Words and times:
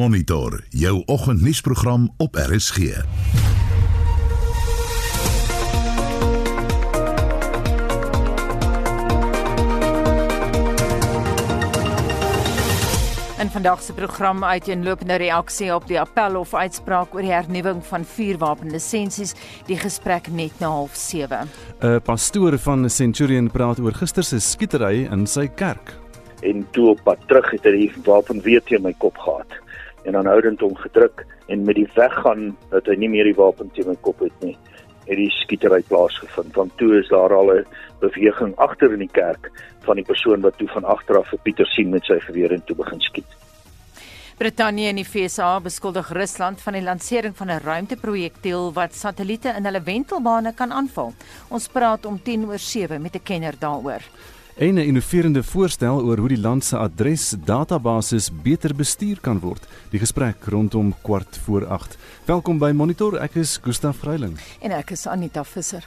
Monitor 0.00 0.62
jou 0.68 1.02
oggendnuusprogram 1.06 2.14
op 2.16 2.34
RSG. 2.34 2.76
In 2.78 2.86
vandag 13.50 13.82
se 13.82 13.92
program 13.92 14.44
uit 14.44 14.66
'n 14.68 14.82
lopende 14.82 15.14
reaksie 15.14 15.74
op 15.74 15.86
die 15.86 16.00
appel 16.00 16.38
of 16.38 16.54
uitspraak 16.54 17.14
oor 17.14 17.20
die 17.20 17.32
hernuwing 17.32 17.84
van 17.84 18.04
vuurwapenlisensies, 18.04 19.34
die 19.66 19.78
gesprek 19.78 20.28
net 20.30 20.52
na 20.58 20.86
07:30. 20.92 21.48
'n 21.80 22.00
Pastoor 22.02 22.58
van 22.58 22.90
Centurion 22.90 23.50
praat 23.50 23.80
oor 23.80 23.92
gister 23.92 24.24
se 24.24 24.38
skietery 24.38 25.08
in 25.12 25.26
sy 25.26 25.46
kerk. 25.46 25.98
En 26.40 26.66
toe 26.70 26.88
op 26.88 27.00
pad 27.02 27.18
terug 27.26 27.50
het 27.50 27.64
hy 27.64 27.70
die 27.70 27.92
wapen 28.04 28.40
weer 28.40 28.62
teen 28.62 28.82
my 28.82 28.94
kop 28.98 29.18
gehad 29.18 29.68
en 30.04 30.16
aanhoudend 30.16 30.60
hom 30.60 30.76
gedruk 30.76 31.26
en 31.48 31.64
met 31.64 31.74
die 31.74 31.88
weggaan 31.94 32.56
dat 32.70 32.86
hy 32.86 32.94
nie 32.94 33.08
meer 33.08 33.24
die 33.24 33.34
wapen 33.34 33.70
teen 33.74 33.88
my 33.88 33.96
kop 34.00 34.20
het 34.20 34.44
nie 34.44 34.56
het 35.10 35.18
die 35.18 35.30
skietery 35.30 35.82
plaasgevind. 35.88 36.54
Want 36.54 36.76
toe 36.78 36.98
is 36.98 37.08
daar 37.08 37.34
al 37.34 37.50
'n 37.52 37.66
beweging 38.00 38.56
agter 38.56 38.92
in 38.92 38.98
die 38.98 39.12
kerk 39.12 39.50
van 39.80 39.96
die 39.96 40.04
persoon 40.04 40.40
wat 40.40 40.58
toe 40.58 40.68
van 40.68 40.84
agter 40.84 41.18
af 41.18 41.28
vir 41.28 41.38
Pieter 41.42 41.66
sien 41.66 41.90
met 41.90 42.04
sy 42.04 42.18
geweer 42.20 42.52
en 42.52 42.64
toe 42.64 42.76
begin 42.76 43.00
skiet. 43.00 43.30
Brittanje 44.38 44.88
en 44.88 44.96
die 44.96 45.04
VSA 45.04 45.60
beskuldig 45.60 46.12
Rusland 46.12 46.60
van 46.60 46.72
die 46.72 46.82
lansering 46.82 47.36
van 47.36 47.50
'n 47.50 47.60
ruimteprojektiel 47.64 48.72
wat 48.72 48.94
satelliete 48.94 49.48
in 49.56 49.64
hulle 49.64 49.82
wentelbane 49.82 50.54
kan 50.54 50.72
aanval. 50.72 51.12
Ons 51.48 51.68
praat 51.68 52.06
om 52.06 52.22
10 52.22 52.46
oor 52.46 52.58
7 52.58 53.02
met 53.02 53.14
'n 53.14 53.22
kenner 53.22 53.54
daaroor. 53.58 54.00
En 54.56 54.74
'n 54.74 54.78
innoverende 54.78 55.42
voorstel 55.42 56.02
oor 56.02 56.18
hoe 56.18 56.28
die 56.28 56.40
land 56.40 56.64
se 56.64 56.76
adresdatabasis 56.76 58.30
beter 58.42 58.74
bestuur 58.74 59.20
kan 59.20 59.38
word. 59.38 59.66
Die 59.90 59.98
gesprek 59.98 60.44
rondom 60.44 60.94
kwart 61.02 61.38
voor 61.44 61.66
8. 61.66 61.98
Welkom 62.24 62.58
by 62.58 62.70
Monitor. 62.74 63.16
Ek 63.16 63.34
is 63.34 63.58
Gustaf 63.62 63.98
Greiling 63.98 64.38
en 64.60 64.70
ek 64.70 64.90
is 64.90 65.06
Anita 65.06 65.44
Visser. 65.44 65.86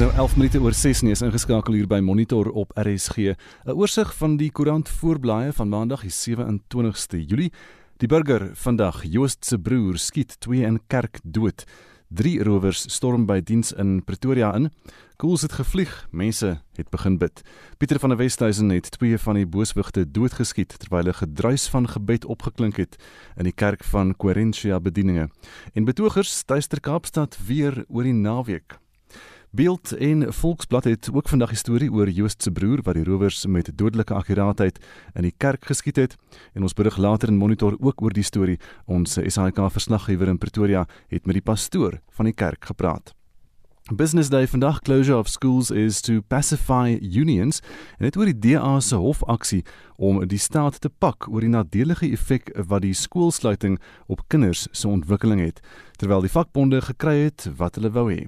nou 0.00 0.12
11 0.16 0.36
minute 0.36 0.60
oor 0.64 0.72
6 0.72 1.02
nie 1.04 1.12
is 1.12 1.20
ingeskakel 1.20 1.74
hier 1.76 1.88
by 1.88 1.98
Monitor 2.00 2.48
op 2.56 2.70
RSG. 2.72 3.34
'n 3.66 3.74
Oorsig 3.76 4.14
van 4.16 4.36
die 4.40 4.50
koerant 4.50 4.88
voorblaaie 4.88 5.52
van 5.52 5.68
Maandag 5.68 6.00
die 6.00 6.10
27ste 6.10 7.20
Julie. 7.26 7.52
Die 8.00 8.08
burger 8.08 8.54
vandag 8.56 9.02
Joost 9.04 9.44
se 9.44 9.58
broer 9.60 9.98
skiet 10.00 10.38
twee 10.40 10.64
in 10.64 10.78
kerk 10.88 11.18
dood. 11.20 11.66
Drie 12.08 12.38
rowers 12.40 12.86
storm 12.88 13.26
by 13.28 13.42
diens 13.44 13.74
in 13.76 13.98
Pretoria 14.08 14.54
in. 14.56 14.70
Koels 15.20 15.44
het 15.44 15.52
gevlieg, 15.58 15.92
mense 16.08 16.54
het 16.80 16.88
begin 16.88 17.18
bid. 17.20 17.44
Pieter 17.76 18.00
van 18.00 18.14
der 18.14 18.22
Westhuizen 18.22 18.72
het 18.72 18.88
twee 18.96 19.20
van 19.20 19.36
die 19.36 19.44
booswigte 19.44 20.06
doodgeskiet 20.08 20.78
terwyl 20.80 21.12
'n 21.12 21.20
gedruis 21.20 21.68
van 21.68 21.88
gebed 21.88 22.24
opgeklink 22.24 22.76
het 22.76 22.96
in 23.36 23.44
die 23.44 23.52
kerk 23.52 23.84
van 23.84 24.16
Coerentia 24.16 24.80
bedieninge. 24.80 25.28
En 25.74 25.84
betogers 25.84 26.42
tuister 26.42 26.80
Kaapstad 26.80 27.36
weer 27.46 27.84
oor 27.88 28.02
die 28.02 28.16
naweek. 28.16 28.80
Beeld 29.52 29.92
en 29.92 30.32
Volksblad 30.32 30.84
het 30.84 31.08
ook 31.12 31.28
vandag 31.28 31.50
'n 31.50 31.54
storie 31.54 31.92
oor 31.92 32.08
Joost 32.08 32.42
se 32.42 32.50
broer 32.50 32.82
wat 32.82 32.94
die 32.94 33.04
rowers 33.04 33.46
met 33.46 33.70
dodelike 33.74 34.14
akkuraatheid 34.14 34.78
in 35.14 35.22
die 35.22 35.34
kerk 35.36 35.64
geskiet 35.64 35.96
het 35.96 36.16
en 36.52 36.62
ons 36.62 36.72
berig 36.72 36.96
later 36.96 37.28
in 37.28 37.36
Monitor 37.36 37.76
ook 37.80 38.02
oor 38.02 38.12
die 38.12 38.22
storie. 38.22 38.58
Ons 38.86 39.18
SAK 39.26 39.70
verslaggewer 39.70 40.28
in 40.28 40.38
Pretoria 40.38 40.86
het 41.08 41.26
met 41.26 41.34
die 41.34 41.42
pastoor 41.42 42.00
van 42.10 42.24
die 42.24 42.34
kerk 42.34 42.64
gepraat. 42.64 43.14
Business 43.96 44.28
Day 44.28 44.46
vandag 44.46 44.80
closure 44.80 45.18
of 45.18 45.28
schools 45.28 45.70
is 45.70 46.00
to 46.00 46.20
pacify 46.20 46.98
unions 47.00 47.60
en 47.98 48.04
dit 48.04 48.16
oor 48.16 48.28
die 48.30 48.38
DA 48.38 48.80
se 48.80 48.94
hofaksie 48.94 49.64
om 49.96 50.20
die 50.28 50.38
staat 50.38 50.80
te 50.80 50.88
pak 50.88 51.26
oor 51.28 51.40
die 51.40 51.50
nadelige 51.50 52.10
effek 52.12 52.52
wat 52.68 52.82
die 52.82 52.94
skoolsluiting 52.94 53.80
op 54.06 54.22
kinders 54.28 54.68
se 54.70 54.88
ontwikkeling 54.88 55.40
het 55.40 55.60
terwyl 56.00 56.24
die 56.24 56.32
vakbonde 56.32 56.80
gekry 56.80 57.26
het 57.26 57.44
wat 57.58 57.76
hulle 57.76 57.90
wou 57.92 58.06
hê. 58.08 58.22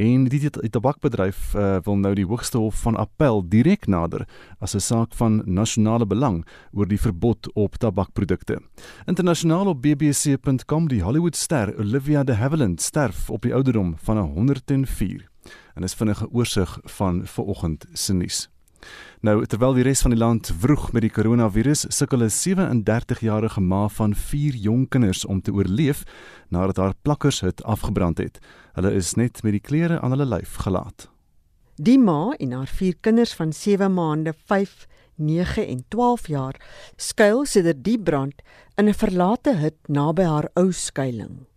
En 0.00 0.24
die, 0.32 0.40
die, 0.40 0.50
die 0.54 0.72
tabakbedryf 0.72 1.52
uh, 1.52 1.78
wil 1.84 1.98
nou 2.00 2.14
die 2.16 2.24
hoogste 2.24 2.60
hof 2.62 2.80
van 2.86 2.96
appel 2.96 3.42
direk 3.52 3.86
nader 3.92 4.24
as 4.58 4.74
'n 4.74 4.80
saak 4.80 5.12
van 5.20 5.42
nasionale 5.44 6.06
belang 6.06 6.44
oor 6.72 6.88
die 6.88 7.00
verbod 7.00 7.52
op 7.54 7.76
tabakprodukte. 7.76 8.60
Internasionaal 9.06 9.74
op 9.74 9.82
bbc.com 9.82 10.88
die 10.88 11.02
Hollywoodster 11.02 11.74
Olivia 11.78 12.24
de 12.24 12.34
Havilland 12.34 12.80
sterf 12.80 13.30
op 13.30 13.42
die 13.42 13.54
ouderdom 13.54 13.96
van 13.98 14.18
104 14.18 15.28
en 15.74 15.82
is 15.82 15.94
vinnige 15.94 16.28
oorsig 16.32 16.78
van 16.84 17.26
vanoggend 17.26 17.86
se 17.92 18.14
nuus. 18.14 18.48
Nou 19.20 19.44
terwyl 19.44 19.74
die 19.76 19.84
res 19.84 20.00
van 20.00 20.14
die 20.14 20.20
land 20.20 20.52
vroeg 20.62 20.92
met 20.92 21.02
die 21.02 21.12
koronavirus, 21.12 21.86
sukkel 21.92 22.22
'n 22.24 22.32
37-jarige 22.32 23.60
ma 23.60 23.88
van 23.88 24.14
4 24.14 24.54
jong 24.54 24.88
kinders 24.88 25.24
om 25.24 25.42
te 25.42 25.52
oorleef 25.52 26.02
nadat 26.48 26.76
haar 26.76 26.94
plakkershut 27.02 27.62
afgebrand 27.64 28.18
het. 28.18 28.38
Hulle 28.72 28.94
is 28.94 29.14
net 29.14 29.42
met 29.42 29.52
die 29.52 29.60
klere 29.60 30.00
aan 30.00 30.10
hulle 30.10 30.26
lyf 30.26 30.54
gelaat. 30.64 31.10
Die 31.76 31.98
ma 31.98 32.32
en 32.38 32.52
haar 32.52 32.66
4 32.68 32.96
kinders 33.00 33.34
van 33.34 33.52
7 33.52 33.94
maande, 33.94 34.34
5, 34.46 34.86
9 35.16 35.66
en 35.66 35.84
12 35.88 36.26
jaar 36.28 36.56
skuil 36.96 37.44
sedert 37.44 37.84
die 37.84 37.98
brand 37.98 38.42
in 38.76 38.88
'n 38.88 38.94
verlate 38.94 39.56
hut 39.56 39.78
naby 39.88 40.22
haar 40.22 40.48
ou 40.54 40.72
skuilings. 40.72 41.49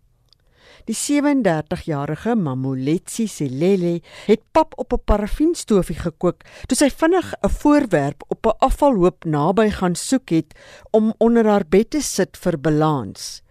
Die 0.84 0.96
37-jarige 0.96 2.34
Mamoletsi 2.36 3.24
Selele 3.32 4.02
het 4.28 4.42
pap 4.52 4.74
op 4.76 4.92
'n 4.92 5.04
parafienstoofie 5.06 5.96
gekook 5.96 6.44
toe 6.68 6.78
sy 6.78 6.90
vinnig 6.90 7.34
'n 7.40 7.50
voorwerp 7.50 8.24
op 8.28 8.46
'n 8.46 8.58
afvalhoop 8.60 9.24
naby 9.24 9.70
gaan 9.70 9.96
soek 9.96 10.30
het 10.30 10.54
om 10.92 11.14
onder 11.18 11.48
haar 11.48 11.64
bed 11.70 11.90
te 11.90 12.02
sit 12.02 12.38
vir 12.38 12.60
balans. 12.60 13.42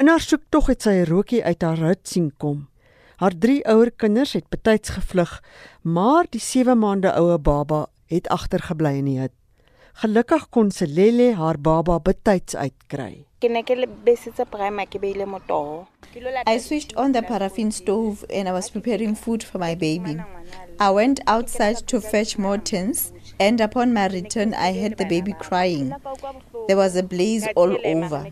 In 0.00 0.08
haar 0.08 0.20
soektog 0.20 0.66
het 0.66 0.82
sy 0.82 0.90
'n 0.90 1.10
rookie 1.12 1.44
uit 1.44 1.62
haar 1.62 1.78
hut 1.78 2.08
sien 2.08 2.32
kom. 2.36 2.68
Haar 3.16 3.38
drie 3.38 3.66
ouer 3.68 3.90
kinders 3.90 4.32
het 4.32 4.48
betyds 4.48 4.88
gevlug, 4.88 5.42
maar 5.82 6.24
die 6.30 6.40
7 6.40 6.78
maande 6.78 7.12
oue 7.12 7.38
baba 7.38 7.86
het 8.06 8.28
agtergebly 8.28 8.96
in 8.96 9.04
die 9.04 9.20
hut. 9.20 9.37
Gelukkig 10.00 10.44
kon 10.54 10.68
Selele 10.70 11.32
haar 11.34 11.56
baba 11.58 11.98
betyds 11.98 12.54
uitkry. 12.54 13.24
I 16.46 16.58
switched 16.58 16.96
on 16.96 17.12
the 17.12 17.22
paraffin 17.22 17.72
stove 17.72 18.24
and 18.30 18.48
I 18.48 18.52
was 18.52 18.70
preparing 18.70 19.16
food 19.16 19.42
for 19.42 19.58
my 19.58 19.74
baby. 19.74 20.16
I 20.78 20.90
went 20.90 21.20
outside 21.26 21.84
to 21.88 22.00
fetch 22.00 22.38
more 22.38 22.58
tins 22.58 23.12
and 23.40 23.60
upon 23.60 23.92
my 23.92 24.06
return 24.06 24.54
I 24.54 24.72
heard 24.72 24.98
the 24.98 25.04
baby 25.04 25.32
crying. 25.32 25.92
There 26.68 26.76
was 26.76 26.94
a 26.94 27.02
blaze 27.02 27.48
all 27.56 27.76
over. 27.84 28.26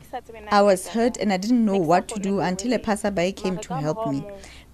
I 0.50 0.62
was 0.62 0.86
hurt 0.88 1.16
and 1.16 1.32
I 1.32 1.36
didn't 1.36 1.64
know 1.64 1.78
what 1.78 2.06
to 2.08 2.20
do 2.20 2.38
until 2.38 2.72
a 2.74 2.78
passerby 2.78 3.32
came 3.32 3.58
to 3.58 3.74
help 3.74 4.06
me. 4.06 4.24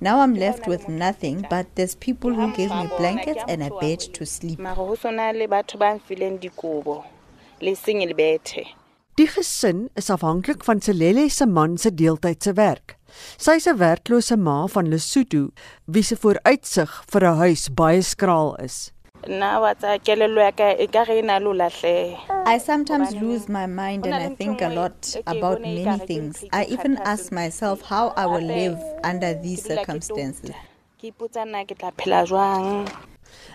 Now 0.02 0.18
I'm 0.18 0.34
left 0.34 0.66
with 0.66 0.88
nothing, 0.88 1.46
but 1.48 1.76
there's 1.76 1.94
people 1.94 2.34
who 2.34 2.52
gave 2.56 2.70
me 2.70 2.88
blankets 2.98 3.44
and 3.46 3.62
a 3.62 3.70
bed 3.78 4.00
to 4.14 4.26
sleep. 4.26 4.58
Die 9.14 9.26
gesin 9.26 9.90
is 9.94 10.10
afhanklik 10.10 10.64
van 10.64 10.80
Selele 10.80 11.28
se 11.30 11.46
man 11.46 11.78
se 11.78 11.92
deeltydse 11.94 12.56
werk. 12.56 12.96
Sy 13.38 13.54
is 13.60 13.68
'n 13.68 13.78
werklose 13.78 14.36
ma 14.36 14.66
van 14.66 14.90
Lesotho 14.90 15.52
wie 15.86 16.02
se 16.02 16.16
vooruitsig 16.16 16.90
vir 17.12 17.22
'n 17.22 17.36
huis 17.36 17.68
baie 17.68 18.02
skraal 18.02 18.56
is. 18.58 18.90
I 22.46 22.58
sometimes 22.58 23.14
lose 23.14 23.48
my 23.48 23.66
mind 23.66 24.06
and 24.06 24.14
I 24.14 24.34
think 24.34 24.60
a 24.60 24.68
lot 24.68 25.22
about 25.26 25.60
many 25.60 25.98
things. 26.06 26.44
I 26.52 26.64
even 26.64 26.96
ask 26.96 27.30
myself 27.32 27.82
how 27.82 28.12
I 28.16 28.26
will 28.26 28.46
live 28.46 28.78
under 29.04 29.34
these 29.40 29.62
circumstances. 29.62 30.50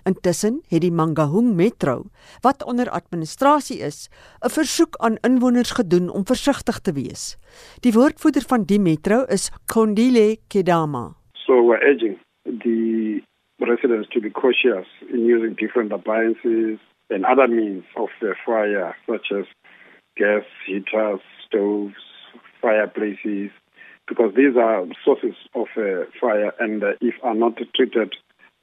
Intussen 0.04 0.62
het 0.68 0.82
die 0.82 0.92
Mangaung 0.92 1.54
Metro, 1.56 2.10
wat 2.42 2.64
onder 2.64 2.90
administrasie 2.90 3.78
is, 3.80 4.10
'n 4.42 4.50
versoek 4.50 4.96
aan 4.96 5.18
inwoners 5.22 5.72
gedoen 5.72 6.10
om 6.10 6.26
versigtig 6.26 6.80
te 6.80 6.92
wees. 6.92 7.38
Die 7.80 7.94
woordvoerder 7.94 8.44
van 8.48 8.64
die 8.64 8.80
metro 8.80 9.24
is 9.24 9.52
Kondile 9.66 10.38
Kedama. 10.48 11.16
So 11.34 11.54
we're 11.66 11.84
urging 11.84 12.18
the 12.44 13.22
residents 13.60 14.10
to 14.14 14.22
be 14.22 14.30
cautious 14.30 14.88
in 15.12 15.26
using 15.26 15.56
different 15.56 15.92
appliances 15.92 16.80
and 17.10 17.26
other 17.26 17.48
means 17.48 17.84
of 17.96 18.10
the 18.22 18.36
fire 18.46 18.96
such 19.10 19.28
as 19.32 19.46
gas 20.18 20.44
heaters, 20.66 21.20
stoves, 21.48 21.96
fireplaces 22.62 23.52
because 24.08 24.34
these 24.36 24.56
are 24.58 24.86
sources 25.04 25.36
of 25.54 25.68
uh, 25.78 26.06
fire 26.20 26.54
and 26.60 26.84
uh, 26.84 26.92
if 27.02 27.16
are 27.24 27.36
not 27.36 27.58
treated 27.76 28.14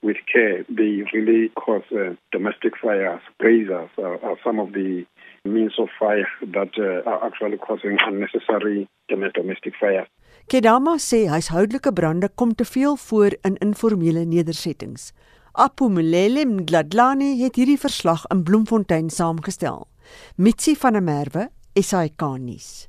with 0.02 0.16
care, 0.30 0.64
they 0.68 1.02
really 1.14 1.48
cause 1.56 1.82
uh, 1.90 2.14
domestic 2.30 2.74
fires. 2.80 3.22
Braziers 3.38 3.88
are, 3.98 4.22
are, 4.22 4.36
some 4.44 4.60
of 4.60 4.72
the 4.72 5.06
means 5.46 5.72
of 5.78 5.88
fire 5.98 6.28
that 6.42 6.72
uh, 6.78 7.08
are 7.08 7.24
actually 7.26 7.56
causing 7.56 7.96
unnecessary 8.06 8.86
domestic 9.08 9.72
fire. 9.80 10.06
Kedama 10.46 10.98
sê 11.00 11.22
huishoudelike 11.32 11.92
brande 11.92 12.28
kom 12.28 12.50
te 12.54 12.64
veel 12.64 12.96
voor 12.96 13.32
in 13.48 13.54
informele 13.64 14.24
nedersettings. 14.24 15.12
Apumulele 15.52 16.44
Mdladlani 16.44 17.30
het 17.40 17.56
hierdie 17.56 17.78
verslag 17.80 18.26
in 18.28 18.42
Bloemfontein 18.44 19.08
saamgestel. 19.10 19.86
Mitsi 20.36 20.74
van 20.76 20.92
der 20.92 21.02
Merwe, 21.02 21.48
SAK 21.80 22.20
nuus. 22.38 22.88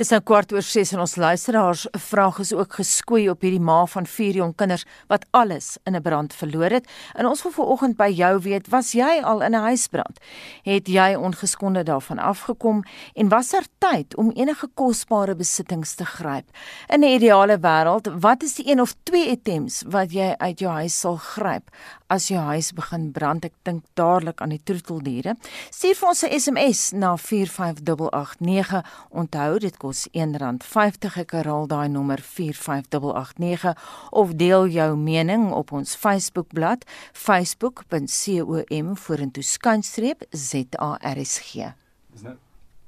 Dis 0.00 0.08
nou 0.14 0.22
kwart 0.24 0.48
oor 0.54 0.64
6 0.64 0.94
en 0.94 1.02
ons 1.02 1.12
luisteraars 1.20 1.82
vraag 2.06 2.38
is 2.40 2.54
ook 2.56 2.78
geskoei 2.78 3.26
op 3.28 3.42
hierdie 3.44 3.60
ma 3.60 3.82
van 3.84 4.06
vier 4.08 4.38
jong 4.38 4.54
kinders 4.56 4.86
wat 5.12 5.26
alles 5.36 5.76
in 5.84 5.92
'n 5.94 6.00
brand 6.00 6.32
verloor 6.32 6.72
het. 6.72 6.88
En 7.14 7.26
ons 7.26 7.42
wil 7.42 7.52
vanoggend 7.52 7.96
by 7.96 8.08
jou 8.08 8.40
weet, 8.40 8.70
was 8.70 8.92
jy 8.92 9.20
al 9.22 9.42
in 9.42 9.52
'n 9.52 9.60
huisbrand? 9.60 10.16
Het 10.64 10.88
jy 10.88 11.14
ongeskonde 11.14 11.82
daarvan 11.82 12.18
afgekom 12.18 12.82
en 13.14 13.28
was 13.28 13.50
daar 13.50 13.66
tyd 13.78 14.16
om 14.16 14.30
enige 14.30 14.68
kosbare 14.74 15.34
besittings 15.34 15.94
te 15.94 16.04
gryp? 16.04 16.48
In 16.88 17.00
'n 17.00 17.14
ideale 17.20 17.58
wêreld, 17.58 18.08
wat 18.20 18.42
is 18.42 18.54
die 18.54 18.70
een 18.70 18.80
of 18.80 18.94
twee 19.02 19.28
items 19.30 19.82
wat 19.86 20.12
jy 20.12 20.34
uit 20.38 20.58
jou 20.58 20.72
huis 20.72 21.00
sal 21.00 21.16
gryp 21.16 21.68
as 22.06 22.28
jou 22.28 22.40
huis 22.40 22.72
begin 22.72 23.12
brand? 23.12 23.44
Ek 23.44 23.52
dink 23.62 23.84
dadelik 23.94 24.40
aan 24.40 24.48
die 24.48 24.62
troeteldiere. 24.64 25.36
Stuur 25.70 25.94
vir 25.94 26.08
ons 26.08 26.22
'n 26.22 26.40
SMS 26.40 26.90
na 26.92 27.16
45889. 27.16 28.84
Onthou 29.10 29.58
dit 29.58 29.76
kos 29.76 29.89
kos 29.90 30.06
R1.50 30.14 31.18
ek 31.24 31.32
herhaal 31.34 31.66
daai 31.70 31.88
nommer 31.90 32.20
45889 32.22 33.74
of 34.14 34.36
deel 34.38 34.68
jou 34.70 34.90
mening 34.98 35.48
op 35.56 35.72
ons 35.74 35.96
Facebookblad 35.98 36.86
facebook.com 37.12 38.94
vorentoe 39.06 39.42
skynstreep 39.46 40.22
ZARSG 40.30 41.72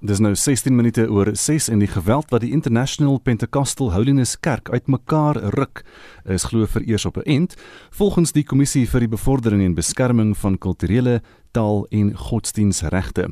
Dis 0.03 0.19
nou 0.19 0.33
16 0.35 0.75
minute 0.75 1.05
oor 1.15 1.29
6 1.39 1.69
en 1.71 1.83
die 1.83 1.91
geweld 1.91 2.31
wat 2.35 2.43
die 2.43 2.51
International 2.55 3.21
Pentecostal 3.23 3.93
Holiness 3.95 4.35
Kerk 4.39 4.71
uitmekaar 4.71 5.39
ruk 5.55 5.85
is 6.27 6.47
glo 6.51 6.67
vereers 6.67 7.07
op 7.07 7.19
'n 7.19 7.27
end 7.27 7.55
volgens 7.91 8.33
die 8.33 8.45
kommissie 8.45 8.87
vir 8.87 9.01
die 9.01 9.15
bevordering 9.15 9.63
en 9.63 9.75
beskerming 9.75 10.37
van 10.37 10.59
kulturele 10.59 11.23
taal 11.51 11.87
en 11.91 12.17
godsdienstregte. 12.17 13.31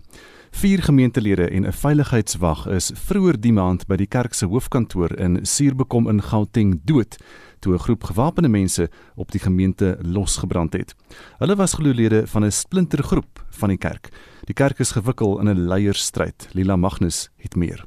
Vier 0.50 0.82
gemeentelede 0.82 1.48
en 1.48 1.66
'n 1.66 1.72
veiligheidswag 1.72 2.66
is 2.66 2.90
vroeër 2.94 3.40
die 3.40 3.52
maand 3.52 3.86
by 3.86 3.96
die 3.96 4.06
kerk 4.06 4.34
se 4.34 4.46
hoofkantoor 4.46 5.18
in 5.18 5.46
Suurbekom 5.46 6.08
in 6.08 6.22
Gauteng 6.22 6.80
dood 6.84 7.16
toe 7.60 7.74
'n 7.74 7.78
groep 7.78 8.04
gewapende 8.04 8.48
mense 8.48 8.90
op 9.14 9.30
die 9.30 9.40
gemeente 9.40 9.98
losgebrand 10.02 10.72
het. 10.72 10.94
Hulle 11.38 11.56
was 11.56 11.74
gelooelede 11.74 12.26
van 12.26 12.44
'n 12.44 12.52
splintergroep 12.52 13.44
van 13.48 13.68
die 13.68 13.78
kerk. 13.78 14.08
Die 14.44 14.54
kerk 14.54 14.78
is 14.78 14.90
gewikkel 14.90 15.40
in 15.40 15.48
'n 15.48 15.66
leierstryd. 15.68 16.48
Lila 16.52 16.76
Magnus 16.76 17.30
het 17.36 17.56
meer. 17.56 17.84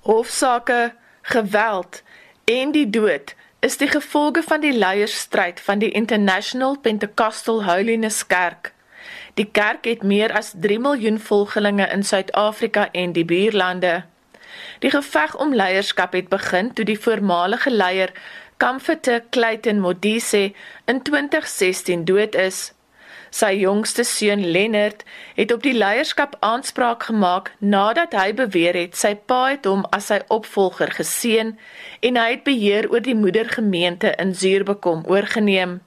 Hofsaake, 0.00 0.94
geweld 1.22 2.02
en 2.44 2.72
die 2.72 2.90
dood 2.90 3.34
is 3.60 3.76
die 3.76 3.88
gevolge 3.88 4.42
van 4.42 4.60
die 4.60 4.78
leierstryd 4.78 5.60
van 5.60 5.78
die 5.78 5.90
International 5.90 6.78
Pentecostal 6.78 7.64
Holiness 7.64 8.26
Kerk. 8.26 8.72
Die 9.38 9.46
kerk 9.46 9.84
het 9.86 10.02
meer 10.02 10.32
as 10.34 10.48
3 10.58 10.80
miljoen 10.82 11.18
volgelinge 11.22 11.86
in 11.94 12.02
Suid-Afrika 12.02 12.88
en 12.90 13.12
die 13.14 13.24
buurlande. 13.24 14.02
Die 14.82 14.90
geveg 14.90 15.36
om 15.38 15.54
leierskap 15.54 16.16
het 16.18 16.28
begin 16.28 16.72
toe 16.74 16.84
die 16.88 16.98
voormalige 16.98 17.70
leier 17.70 18.10
Kamfete 18.56 19.22
Clayton 19.30 19.78
Modise 19.80 20.52
in 20.90 21.02
2016 21.02 22.04
dood 22.04 22.34
is. 22.34 22.72
Sy 23.30 23.52
jongste 23.60 24.02
seun 24.02 24.42
Lennard 24.42 25.04
het 25.36 25.52
op 25.54 25.62
die 25.62 25.76
leierskap 25.76 26.34
aanspraak 26.40 27.06
gemaak 27.12 27.52
nadat 27.58 28.18
hy 28.18 28.32
beweer 28.34 28.74
het 28.74 28.98
sy 28.98 29.14
pa 29.14 29.42
het 29.52 29.70
hom 29.70 29.86
as 29.94 30.10
sy 30.10 30.18
opvolger 30.34 30.90
geseën 30.98 31.54
en 32.10 32.18
hy 32.18 32.30
het 32.32 32.42
beheer 32.48 32.90
oor 32.90 33.06
die 33.06 33.14
moedergemeente 33.14 34.16
in 34.18 34.34
Zuurbekom 34.34 35.06
oorgeneem. 35.06 35.78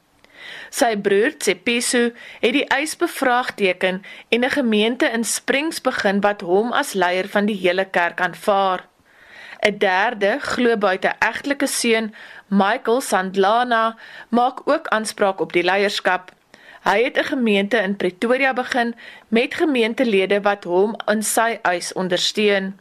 Sy 0.70 0.96
broer 0.96 1.38
Tsepiso 1.38 2.12
het 2.40 2.54
die 2.54 2.66
eis 2.68 2.96
bevraagteken 2.96 4.02
en 4.30 4.46
'n 4.46 4.50
gemeente 4.50 5.06
in 5.06 5.24
Springs 5.24 5.82
begin 5.82 6.22
wat 6.22 6.42
hom 6.42 6.72
as 6.72 6.94
leier 6.94 7.28
van 7.28 7.46
die 7.46 7.58
hele 7.58 7.86
kerk 7.86 8.22
aanvaar. 8.22 8.88
'n 9.62 9.78
Derde, 9.78 10.40
glo 10.40 10.78
buite 10.78 11.14
egtelike 11.20 11.68
seun, 11.68 12.14
Michael 12.48 13.02
Sandlana, 13.02 13.96
maak 14.30 14.68
ook 14.68 14.88
aanspraak 14.88 15.40
op 15.40 15.54
die 15.54 15.64
leierskap. 15.64 16.32
Hy 16.84 17.04
het 17.04 17.18
'n 17.18 17.24
gemeente 17.24 17.78
in 17.78 17.96
Pretoria 17.96 18.54
begin 18.54 18.96
met 19.28 19.54
gemeentelede 19.54 20.42
wat 20.42 20.64
hom 20.64 20.96
in 21.06 21.24
sy 21.24 21.60
eis 21.62 21.94
ondersteun. 21.94 22.80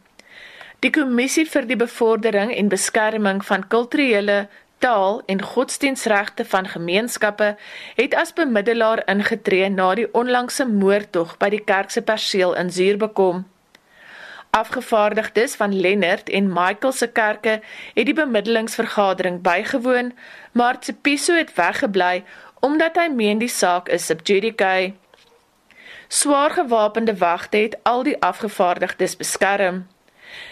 Die 0.79 0.89
kommissie 0.89 1.45
vir 1.45 1.67
die 1.69 1.75
bevordering 1.75 2.55
en 2.55 2.67
beskerming 2.67 3.45
van 3.45 3.67
kulturele 3.67 4.47
taal 4.81 5.21
en 5.25 5.41
godsdienstregte 5.41 6.45
van 6.45 6.67
gemeenskappe 6.67 7.55
het 7.95 8.15
as 8.17 8.33
bemiddelaar 8.33 9.03
ingetree 9.13 9.69
na 9.69 9.93
die 9.99 10.07
onlangse 10.17 10.65
moordtog 10.65 11.37
by 11.41 11.49
die 11.53 11.63
kerk 11.71 11.93
se 11.93 12.01
perseel 12.01 12.55
in 12.57 12.71
Zuurbekom. 12.73 13.43
Afgevaardigdes 14.51 15.55
van 15.55 15.75
Lennard 15.79 16.29
en 16.29 16.49
Michael 16.53 16.91
se 16.91 17.07
kerke 17.07 17.59
het 17.93 18.05
die 18.09 18.17
bemiddelingsvergadering 18.17 19.41
bygewoon, 19.45 20.11
maar 20.51 20.79
Tsepiso 20.79 21.37
het 21.37 21.53
weggebly 21.55 22.23
omdat 22.59 22.97
hy 22.97 23.07
meen 23.13 23.39
die 23.41 23.49
saak 23.49 23.89
is 23.89 24.05
sub 24.05 24.25
judice. 24.27 24.93
Swaar 26.07 26.51
gewapende 26.51 27.17
wagte 27.17 27.57
het 27.57 27.79
al 27.83 28.03
die 28.03 28.17
afgevaardigdes 28.19 29.15
beskerm. 29.17 29.85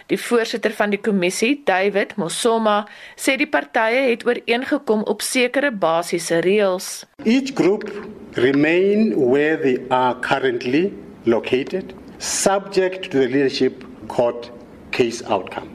Die 0.08 0.18
voorsitter 0.18 0.72
van 0.72 0.94
die 0.94 1.02
kommissie, 1.02 1.62
David 1.66 2.16
Mosoma, 2.18 2.84
sê 3.16 3.36
die 3.38 3.50
partye 3.50 4.10
het 4.10 4.26
ooreengekom 4.28 5.04
op 5.12 5.22
sekere 5.22 5.72
basiese 5.72 6.42
reëls. 6.46 7.06
Each 7.26 7.54
group 7.56 7.90
remain 8.34 9.14
where 9.16 9.58
they 9.58 9.78
are 9.90 10.16
currently 10.26 10.94
located, 11.26 11.94
subject 12.18 13.12
to 13.12 13.20
the 13.20 13.28
leadership 13.28 13.84
court 14.08 14.52
case 14.92 15.24
outcome. 15.26 15.70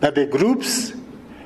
That 0.00 0.14
the 0.14 0.26
groups 0.26 0.94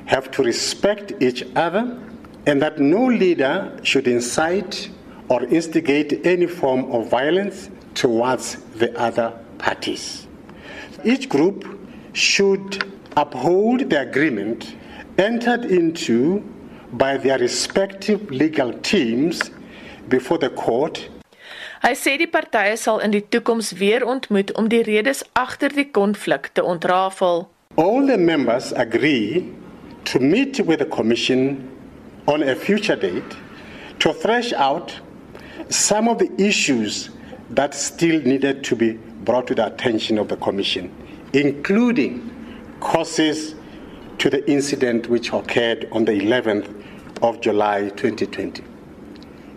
have 0.05 0.31
to 0.31 0.43
respect 0.43 1.13
each 1.21 1.43
other 1.55 1.97
and 2.45 2.61
that 2.61 2.79
no 2.79 3.05
leader 3.05 3.77
should 3.83 4.07
incite 4.07 4.89
or 5.29 5.43
instigate 5.45 6.25
any 6.25 6.47
form 6.47 6.91
of 6.91 7.09
violence 7.09 7.69
towards 7.93 8.57
the 8.75 8.95
other 8.99 9.33
parties. 9.57 10.27
Each 11.03 11.27
group 11.29 11.65
should 12.13 12.83
uphold 13.15 13.89
the 13.89 13.99
agreement 13.99 14.75
entered 15.17 15.65
into 15.65 16.43
by 16.91 17.17
their 17.17 17.39
respective 17.39 18.29
legal 18.31 18.73
teams 18.81 19.51
before 20.09 20.37
the 20.37 20.49
court. 20.49 21.09
Hy 21.83 21.91
sê 21.99 22.15
die 22.17 22.29
partye 22.31 22.77
sal 22.79 23.01
in 23.03 23.11
die 23.11 23.23
toekoms 23.27 23.73
weer 23.79 24.05
ontmoet 24.07 24.53
om 24.55 24.69
die 24.71 24.83
redes 24.87 25.23
agter 25.35 25.73
die 25.73 25.89
konflik 25.91 26.53
te 26.55 26.63
ontrafel. 26.63 27.49
All 27.75 28.05
the 28.07 28.17
members 28.17 28.71
agree 28.73 29.51
to 30.05 30.19
meet 30.19 30.61
with 30.65 30.79
the 30.79 30.85
commission 30.85 31.67
on 32.25 32.43
a 32.43 32.55
future 32.55 32.95
date 32.95 33.35
to 33.99 34.13
thresh 34.13 34.53
out 34.53 35.01
some 35.69 36.07
of 36.07 36.19
the 36.19 36.29
issues 36.37 37.09
that 37.55 37.73
still 37.73 38.21
needed 38.21 38.63
to 38.63 38.75
be 38.75 38.93
brought 38.93 39.47
to 39.47 39.55
the 39.55 39.67
attention 39.67 40.17
of 40.17 40.27
the 40.27 40.37
Commission, 40.37 40.93
including 41.33 42.29
causes 42.79 43.55
to 44.17 44.29
the 44.29 44.49
incident 44.49 45.07
which 45.07 45.31
occurred 45.31 45.87
on 45.91 46.05
the 46.05 46.13
11th 46.13 46.83
of 47.21 47.41
July 47.41 47.89
2020. 47.89 48.63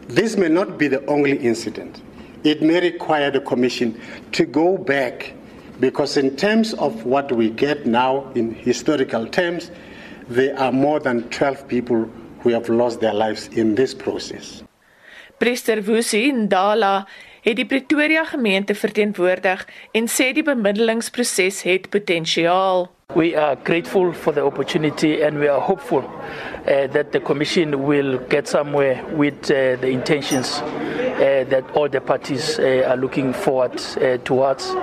This 0.08 0.36
may 0.36 0.48
not 0.48 0.78
be 0.78 0.88
the 0.88 1.04
only 1.06 1.36
incident. 1.38 2.02
It 2.44 2.62
may 2.62 2.80
require 2.80 3.30
the 3.30 3.40
Commission 3.40 4.00
to 4.32 4.44
go 4.44 4.76
back 4.78 5.32
because, 5.80 6.16
in 6.16 6.36
terms 6.36 6.74
of 6.74 7.04
what 7.04 7.32
we 7.32 7.50
get 7.50 7.86
now 7.86 8.30
in 8.34 8.54
historical 8.54 9.26
terms, 9.26 9.70
there 10.28 10.58
are 10.58 10.72
more 10.72 11.00
than 11.00 11.28
12 11.30 11.66
people 11.66 12.10
who 12.40 12.50
have 12.50 12.68
lost 12.68 13.00
their 13.00 13.14
lives 13.14 13.48
in 13.48 13.74
this 13.74 13.94
process. 13.94 14.62
Priester 15.40 15.82
Wusi 15.82 16.32
Ndala 16.32 17.06
het 17.46 17.56
die 17.56 17.66
Pretoria 17.66 18.24
gemeente 18.24 18.74
verteenwoordig 18.74 19.68
en 19.94 20.08
sê 20.10 20.32
die 20.34 20.42
bemiddelingsproses 20.42 21.62
het 21.62 21.90
potensiaal. 21.90 22.88
We 23.14 23.36
are 23.38 23.56
grateful 23.62 24.12
for 24.12 24.34
the 24.34 24.44
opportunity 24.44 25.22
and 25.22 25.38
we 25.38 25.50
are 25.50 25.60
hopeful 25.60 26.02
uh, 26.66 26.87
that 26.88 27.12
the 27.12 27.20
Commission 27.20 27.85
will 27.85 28.18
get 28.28 28.49
somewhere 28.49 29.04
with 29.12 29.50
uh, 29.50 29.76
the 29.76 29.88
intentions 29.88 30.58
uh, 30.58 31.44
that 31.49 31.64
all 31.75 31.88
the 31.88 32.00
parties 32.00 32.58
uh, 32.58 32.85
are 32.88 32.96
looking 32.96 33.32
forward 33.32 33.80
uh, 34.00 34.18
towards. 34.18 34.75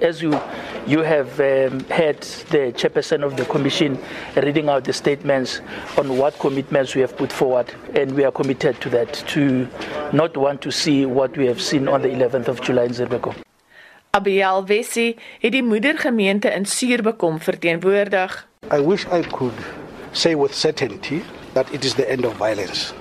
As 0.00 0.22
you, 0.22 0.38
you 0.86 1.00
have 1.00 1.40
um, 1.40 1.80
heard 1.90 2.20
the 2.50 2.72
chairperson 2.76 3.24
of 3.24 3.36
the 3.36 3.44
Commission 3.46 3.98
reading 4.36 4.68
out 4.68 4.84
the 4.84 4.92
statements 4.92 5.60
on 5.98 6.16
what 6.16 6.38
commitments 6.38 6.94
we 6.94 7.00
have 7.00 7.16
put 7.16 7.32
forward, 7.32 7.72
and 7.94 8.12
we 8.12 8.24
are 8.24 8.32
committed 8.32 8.80
to 8.82 8.90
that, 8.90 9.12
to 9.28 9.68
not 10.12 10.36
want 10.36 10.62
to 10.62 10.70
see 10.70 11.06
what 11.06 11.36
we 11.36 11.46
have 11.46 11.60
seen 11.60 11.88
on 11.88 12.02
the 12.02 12.08
11th 12.08 12.48
of 12.48 12.60
July 12.60 12.84
in 12.84 12.92
Zerbeko. 12.92 13.34
Abiel 14.10 14.64
Wessie 14.66 15.18
het 15.40 15.52
die 15.52 15.62
moedergemeente 15.62 16.48
in 16.48 16.64
Suurbekom 16.64 17.40
verteenwoordig. 17.40 18.46
I 18.72 18.80
wish 18.80 19.04
I 19.12 19.20
could 19.20 19.52
say 20.16 20.34
with 20.34 20.54
certainty 20.54 21.22
that 21.52 21.72
it 21.74 21.84
is 21.84 21.94
the 21.94 22.10
end 22.10 22.24
of 22.24 22.34
violence. 22.36 22.94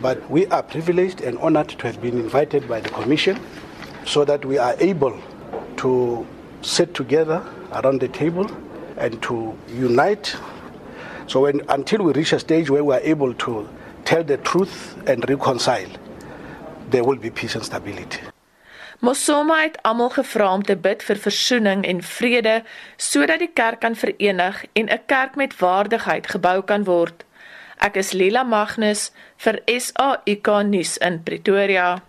But 0.00 0.30
we 0.30 0.46
are 0.48 0.62
privileged 0.62 1.20
and 1.22 1.38
honored 1.38 1.70
to 1.70 1.86
have 1.86 2.00
been 2.00 2.18
invited 2.18 2.68
by 2.68 2.80
the 2.80 2.90
Commission 2.90 3.40
so 4.04 4.24
that 4.24 4.44
we 4.44 4.58
are 4.58 4.76
able 4.78 5.18
to 5.78 6.26
sit 6.62 6.94
together 6.94 7.42
around 7.72 8.00
the 8.00 8.08
table 8.08 8.46
and 8.98 9.20
to 9.22 9.56
unite. 9.68 10.36
So 11.26 11.40
when, 11.42 11.62
until 11.68 12.02
we 12.02 12.12
reach 12.12 12.32
a 12.32 12.38
stage 12.38 12.70
where 12.70 12.84
we 12.84 12.94
are 12.94 13.00
able 13.00 13.32
to 13.34 13.68
tell 14.04 14.22
the 14.22 14.36
truth 14.36 14.96
and 15.06 15.28
reconcile, 15.28 15.88
there 16.90 17.04
will 17.04 17.16
be 17.16 17.30
peace 17.30 17.54
and 17.54 17.64
stability. 17.64 18.20
Mosoma 18.98 19.60
het 19.62 19.82
almal 19.82 20.08
gevra 20.10 20.48
om 20.52 20.62
te 20.66 20.74
bid 20.76 21.04
vir 21.06 21.18
versoening 21.22 21.84
en 21.86 22.00
vrede 22.02 22.54
sodat 22.98 23.38
die 23.38 23.50
kerk 23.60 23.78
kan 23.84 23.94
verenig 23.94 24.64
en 24.72 24.88
'n 24.90 25.04
kerk 25.06 25.36
met 25.36 25.58
waardigheid 25.58 26.26
gebou 26.26 26.62
kan 26.62 26.84
word. 26.84 27.24
Ek 27.78 27.96
is 27.96 28.12
Lila 28.12 28.42
Magnus 28.42 29.12
vir 29.36 29.60
SAIK 29.66 30.48
nuus 30.64 30.96
in 30.96 31.22
Pretoria. 31.22 32.02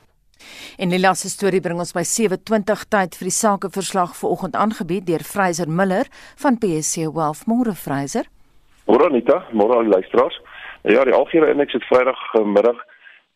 En 0.78 0.90
Lila 0.90 1.14
se 1.14 1.30
storie 1.30 1.62
bring 1.62 1.80
ons 1.80 1.94
by 1.94 2.04
7:20 2.04 2.86
tyd 2.90 3.16
vir 3.16 3.26
die 3.26 3.38
sakeverslag 3.38 4.16
vanoggend 4.16 4.56
aangebied 4.56 5.06
deur 5.06 5.24
Fraser 5.24 5.70
Miller 5.70 6.08
van 6.36 6.58
PSC 6.58 6.96
Wealth. 7.14 7.46
Môre 7.46 7.76
Fraser. 7.76 8.26
Môre 8.88 9.06
Anita, 9.06 9.46
môre 9.52 9.88
luisteraars. 9.88 10.42
Ja, 10.82 11.04
die 11.04 11.14
algehele 11.14 11.52
indeks 11.52 11.74
het 11.74 11.84
Vrydag 11.84 12.34
middag 12.46 12.89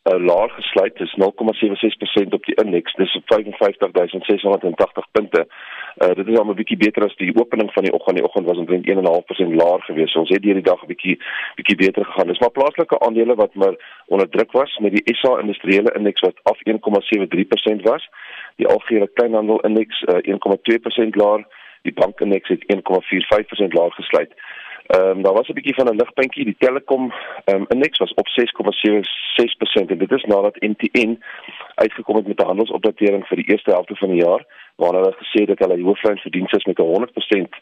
uh, 0.04 0.26
laag 0.26 0.56
gesluit, 0.56 0.98
dis 0.98 1.16
0,76% 1.20 2.34
op 2.38 2.46
die 2.46 2.56
indeks, 2.64 2.96
dis 2.96 3.16
op 3.16 3.24
55680 3.26 5.08
punte. 5.12 5.48
Uh, 5.98 6.14
dit 6.16 6.28
is 6.28 6.38
al 6.38 6.46
'n 6.46 6.56
bietjie 6.56 6.78
beter 6.78 7.04
as 7.04 7.16
die 7.16 7.36
opening 7.36 7.74
van 7.74 7.84
die 7.84 7.94
oggend. 7.94 8.18
Die 8.18 8.26
oggend 8.26 8.46
was 8.46 8.58
omtrent 8.58 8.88
1.5% 8.88 9.56
laer 9.62 9.82
geweest. 9.82 10.14
So 10.14 10.20
ons 10.20 10.30
het 10.30 10.44
hierdie 10.44 10.64
dag 10.64 10.84
'n 10.84 10.88
bietjie 10.88 11.18
bietjie 11.56 11.76
beter 11.76 12.06
gegaan. 12.06 12.28
Dis 12.28 12.40
maar 12.40 12.52
plaaslike 12.52 13.00
aandele 13.00 13.36
wat 13.36 13.54
maar 13.54 13.76
onder 14.08 14.30
druk 14.30 14.52
was 14.52 14.78
met 14.78 14.92
die 14.92 15.16
SA 15.16 15.40
industriële 15.40 15.94
indeks 15.96 16.22
wat 16.22 16.40
af 16.44 16.60
1,73% 16.64 17.82
was. 17.82 18.10
Die 18.56 18.68
algehele 18.68 19.08
kleinhandel 19.14 19.60
indeks 19.60 20.02
uh, 20.02 20.16
1,2% 20.16 21.10
laer. 21.10 21.48
Die 21.82 21.94
bankindeks 21.94 22.50
het 22.50 22.64
1,45% 22.76 23.68
laer 23.68 23.92
gesluit. 23.92 24.32
Ehm 24.88 25.10
um, 25.10 25.22
daar 25.22 25.34
was 25.34 25.48
'n 25.48 25.54
bietjie 25.54 25.74
van 25.74 25.88
'n 25.88 25.96
ligpuntjie, 25.96 26.46
die 26.46 26.56
Telekom 26.58 27.13
ehm 27.46 27.62
um, 27.62 27.66
indeks 27.70 27.98
was 27.98 28.13
op 28.13 28.28
6,76% 28.28 29.90
en 29.92 29.98
dit 29.98 30.12
is 30.12 30.24
nadat 30.24 30.62
MTN 30.62 31.24
uitgekom 31.75 32.16
het 32.16 32.28
met 32.28 32.40
'n 32.40 32.46
handelsopdatering 32.46 33.28
vir 33.28 33.38
die 33.38 33.50
eerste 33.50 33.72
helfte 33.72 33.96
van 33.96 34.10
die 34.10 34.24
jaar 34.24 34.46
waar 34.75 34.94
hulle 34.94 35.16
gesê 35.22 35.46
dat 35.46 35.60
hulle 35.60 35.84
hooflyn 35.84 36.18
verdienste 36.18 36.62
met 36.63 36.78
100% 36.78 37.58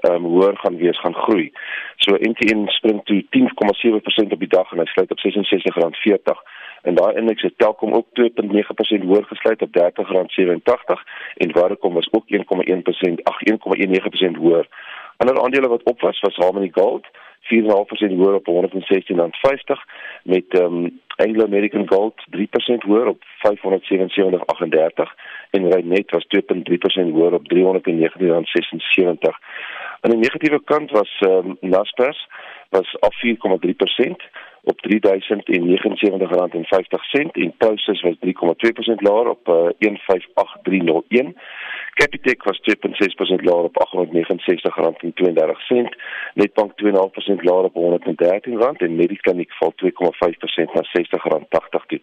ehm 0.00 0.14
um, 0.14 0.24
hoër 0.24 0.56
gaan 0.56 0.76
wees, 0.76 1.00
gaan 1.00 1.14
groei. 1.14 1.52
So 1.96 2.12
MTN 2.12 2.66
spring 2.66 3.00
toe 3.04 3.24
10,7% 3.30 4.32
op 4.32 4.38
die 4.38 4.48
dag 4.48 4.72
en 4.72 4.78
hy 4.78 4.84
sluit 4.84 5.10
op 5.10 5.18
R66.40 5.18 6.42
en 6.82 6.94
daai 6.94 7.14
indeks 7.14 7.42
het 7.42 7.58
Telkom 7.58 7.92
ook 7.92 8.06
2.9% 8.20 9.06
hoër 9.08 9.24
gesluit 9.24 9.62
op 9.62 9.76
R30.87 9.78 11.02
en 11.36 11.52
Vodacom 11.52 11.94
was 11.94 12.08
ook 12.12 12.24
1,1% 12.28 13.22
ag 13.22 13.38
1,19% 13.50 14.36
hoër 14.36 14.68
Ander 15.16 15.40
aandele 15.40 15.68
wat 15.68 15.82
op 15.82 16.00
was 16.00 16.20
was 16.20 16.36
Harmony 16.36 16.70
Gold 16.72 17.06
4.5% 17.46 18.16
hoër 18.16 18.34
op 18.34 18.46
116.50 18.48 18.52
met 20.22 20.60
um, 20.60 21.00
Anglo 21.16 21.44
American 21.44 21.88
Gold 21.88 22.14
3% 22.36 22.38
hoër 22.86 23.06
op 23.06 23.22
577.38 23.24 23.28
en 25.50 25.70
Reinet 25.70 26.10
was 26.10 26.26
2.3% 26.26 27.12
hoër 27.12 27.32
op 27.32 27.44
319.76. 27.54 27.58
Aan 30.00 30.10
die 30.10 30.18
negatiewe 30.18 30.60
kant 30.64 30.90
was 30.90 31.20
um, 31.20 31.56
Naspers 31.60 32.28
was 32.68 33.00
af 33.00 33.14
4,3% 33.24 33.30
op 34.70 34.78
R3079.50 34.86 34.92
en 37.32 37.54
Prosus 37.58 38.02
was 38.02 38.16
3,2% 38.20 38.24
laer 38.96 39.28
op 39.28 39.48
uh, 39.48 39.54
eh, 39.54 39.70
158301. 39.78 41.36
Capitec 41.94 42.42
was 42.42 42.60
2.6% 42.60 43.44
laer 43.48 43.64
op 43.70 43.76
R869.32. 43.86 43.88
Netbank 46.34 46.72
2.5% 46.82 47.35
laer 47.42 47.68
op 47.68 47.76
R113 47.76 48.78
en 48.78 48.96
Mediclinic 48.96 49.52
val 49.52 49.72
2,5% 49.84 50.72
na 50.72 50.82
R60.80 50.82 51.86
toe. 51.86 52.00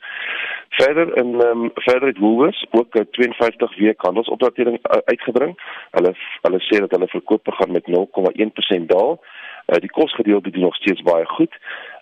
Verder 0.69 1.17
in 1.17 1.41
um, 1.41 1.71
verder 1.73 2.07
het 2.07 2.17
Woolworths 2.17 2.65
ook 2.71 2.95
'n 2.95 3.07
52 3.11 3.77
week 3.77 4.01
handelsopdatering 4.01 4.79
uitgebring. 5.05 5.53
Hulle 5.91 6.13
hulle 6.41 6.59
sê 6.59 6.79
dat 6.79 6.91
hulle 6.91 7.07
verkoop 7.07 7.43
begin 7.43 7.71
met 7.71 7.85
0,1% 7.87 8.85
daal. 8.85 9.23
Uh, 9.67 9.77
die 9.79 9.91
kosgedeelte 9.91 10.49
doen 10.49 10.61
nog 10.61 10.75
steeds 10.75 11.01
baie 11.01 11.25
goed. 11.25 11.55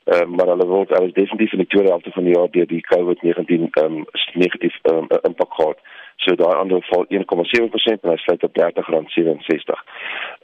Uh, 0.06 0.26
maar 0.26 0.48
hulle 0.48 0.66
word 0.66 0.90
hulle 0.90 1.08
is 1.08 1.14
definitief 1.14 1.52
in 1.52 1.58
die 1.58 1.68
tweede 1.68 1.90
helfte 1.90 2.12
van 2.12 2.24
die 2.24 2.34
jaar 2.34 2.50
deur 2.50 2.68
die 2.68 2.86
COVID-19 2.94 3.68
um, 3.84 4.06
negatief 4.34 4.76
um, 4.92 5.08
impak 5.22 5.54
gehad. 5.54 5.78
So 6.22 6.36
daai 6.38 6.54
ander 6.54 6.84
val 6.90 7.06
1,7% 7.10 8.04
en 8.06 8.12
hy 8.12 8.18
sluit 8.22 8.44
op 8.46 8.60
R30.67. 8.62 9.80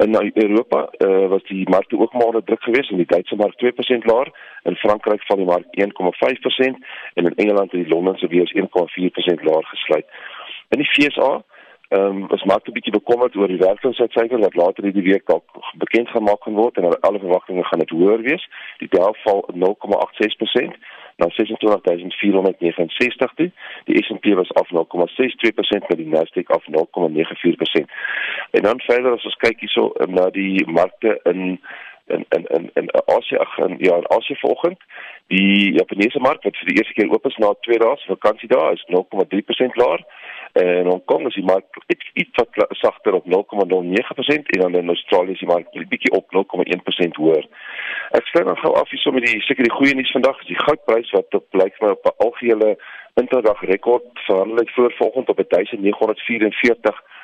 In 0.06 0.16
Europa 0.34 0.80
uh, 1.06 1.28
was 1.34 1.44
die 1.50 1.70
markte 1.70 2.00
ook 2.00 2.14
maar 2.14 2.32
onder 2.32 2.44
druk 2.44 2.64
geweest 2.64 2.92
en 2.92 2.98
die 2.98 3.12
Duitse 3.12 3.36
mark 3.36 3.54
2% 3.64 4.10
laer. 4.10 4.32
In 4.64 4.76
Frankryk 4.76 5.22
val 5.30 5.38
die 5.38 5.46
mark 5.46 5.68
1,5% 5.86 6.82
en 7.14 7.30
in 7.30 7.36
Engeland 7.36 7.72
en 7.72 7.84
die 7.84 7.94
Londense 7.94 8.28
beurs 8.28 8.54
1,4% 8.54 9.46
laer 9.50 9.70
gesluit. 9.74 10.06
In 10.70 10.82
die 10.82 10.90
FSA 10.94 11.44
Ehm 11.90 12.02
um, 12.02 12.28
was 12.28 12.44
maar 12.44 12.60
'n 12.64 12.72
bietjie 12.72 12.92
bekommerd 12.92 13.36
oor 13.36 13.48
die 13.48 13.58
werkloosheidsyfer 13.58 14.40
wat 14.40 14.56
later 14.56 14.84
hierdie 14.84 15.10
week 15.12 15.26
dalk 15.26 15.46
bekend 15.78 16.10
gemaak 16.10 16.44
gaan 16.44 16.54
word 16.54 16.78
en 16.78 17.00
alle 17.00 17.20
verwagtinge 17.20 17.64
gaan 17.64 17.80
dit 17.80 17.90
hoër 17.90 18.22
wees. 18.22 18.50
Die 18.78 18.88
Dow 18.90 19.16
val 19.24 19.46
0,86% 19.54 20.76
na 21.18 21.30
26469 21.30 23.34
toe. 23.36 23.52
Die 23.86 24.04
S&P 24.04 24.26
was 24.34 24.54
af 24.54 24.70
0,62% 24.70 25.88
met 25.88 25.98
die 25.98 26.08
Nasdaq 26.08 26.50
af 26.58 26.64
0,94%. 26.68 26.72
En 28.52 28.62
dan 28.62 28.82
verder 28.90 29.12
as 29.12 29.26
ons 29.26 29.42
kyk 29.44 29.60
hierso 29.60 29.92
ehm, 29.92 30.14
na 30.14 30.30
die 30.30 30.72
markte 30.72 31.20
in 31.24 31.60
in 32.08 32.26
in 32.30 32.46
in 32.46 32.70
in 32.74 32.90
Asie 33.06 33.40
in 33.66 33.76
ja 33.80 33.96
in 33.96 34.08
Asie 34.18 34.38
vanoggend 34.40 34.80
die 35.28 35.74
Japaneese 35.74 36.20
mark 36.20 36.44
wat 36.44 36.58
vir 36.58 36.70
die 36.70 36.78
eerste 36.80 36.94
keer 36.94 37.12
oop 37.12 37.26
is 37.26 37.38
na 37.44 37.54
2 37.68 37.80
dae 37.84 37.96
se 37.98 38.08
vakansie 38.14 38.50
daar 38.50 38.74
is 38.74 38.86
0,3% 38.88 39.80
laer. 39.82 40.04
En 40.54 40.86
Hong 40.86 41.04
Kong 41.06 41.28
is 41.28 41.36
die 41.36 41.44
mark 41.44 41.66
iets 41.88 42.12
iets 42.14 42.40
wat 42.40 42.78
sagter 42.84 43.14
op 43.14 43.26
0,09% 43.26 44.54
en 44.54 44.62
dan 44.62 44.76
in 44.76 44.94
Australië 44.96 45.32
is 45.32 45.44
die 45.44 45.52
mark 45.52 45.68
bietjie 45.90 46.14
op 46.20 46.26
0,1% 46.38 47.20
hoër. 47.20 47.46
Ek 48.20 48.32
sê 48.32 48.44
dan 48.44 48.62
gou 48.64 48.74
af 48.80 48.90
hier 48.90 49.04
sommer 49.04 49.26
die 49.26 49.42
seker 49.50 49.68
die 49.68 49.78
goeie 49.80 49.96
nuus 49.96 50.16
vandag 50.16 50.40
is 50.42 50.54
die 50.54 50.64
goudprys 50.64 51.12
wat 51.18 51.40
op 51.42 51.50
blyk 51.52 51.76
vir 51.82 51.92
op 51.98 52.06
'n 52.06 52.18
algehele 52.26 52.78
interdag 53.20 53.62
rekord 53.74 54.26
verhandel 54.30 54.64
het 54.64 54.72
voor 54.72 54.94
vanoggend 54.98 55.30
op 55.30 55.40
1944. 55.50 56.96
ehm 56.96 57.17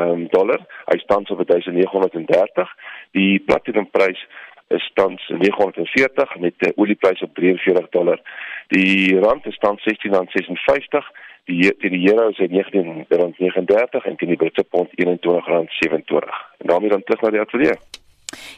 um, 0.00 0.26
dollar. 0.30 0.60
Hy 0.84 0.98
staan 0.98 1.28
op 1.28 1.46
1930. 1.46 2.74
Die 3.10 3.40
platinumprys 3.46 4.26
is 4.68 4.90
tans 4.94 5.28
940 5.28 6.38
met 6.38 6.54
'n 6.58 6.72
oliepryse 6.76 7.24
op 7.24 7.34
43 7.34 7.88
dollar. 7.88 8.20
Die 8.68 9.18
rand 9.20 9.46
is 9.46 9.58
tans 9.58 9.82
16.56. 9.82 11.10
Die 11.44 11.76
teen 11.76 11.92
die 11.92 12.12
euro 12.12 12.28
is 12.28 12.38
hy 12.38 12.48
19.39 12.48 14.06
en 14.08 14.16
teen 14.16 14.28
die 14.28 14.36
Britse 14.36 14.64
pond 14.64 14.88
21.27. 14.90 16.34
En 16.58 16.66
daarmee 16.66 16.90
dan 16.90 17.02
terug 17.02 17.20
na 17.20 17.30
die 17.30 17.40
ateljee. 17.40 17.76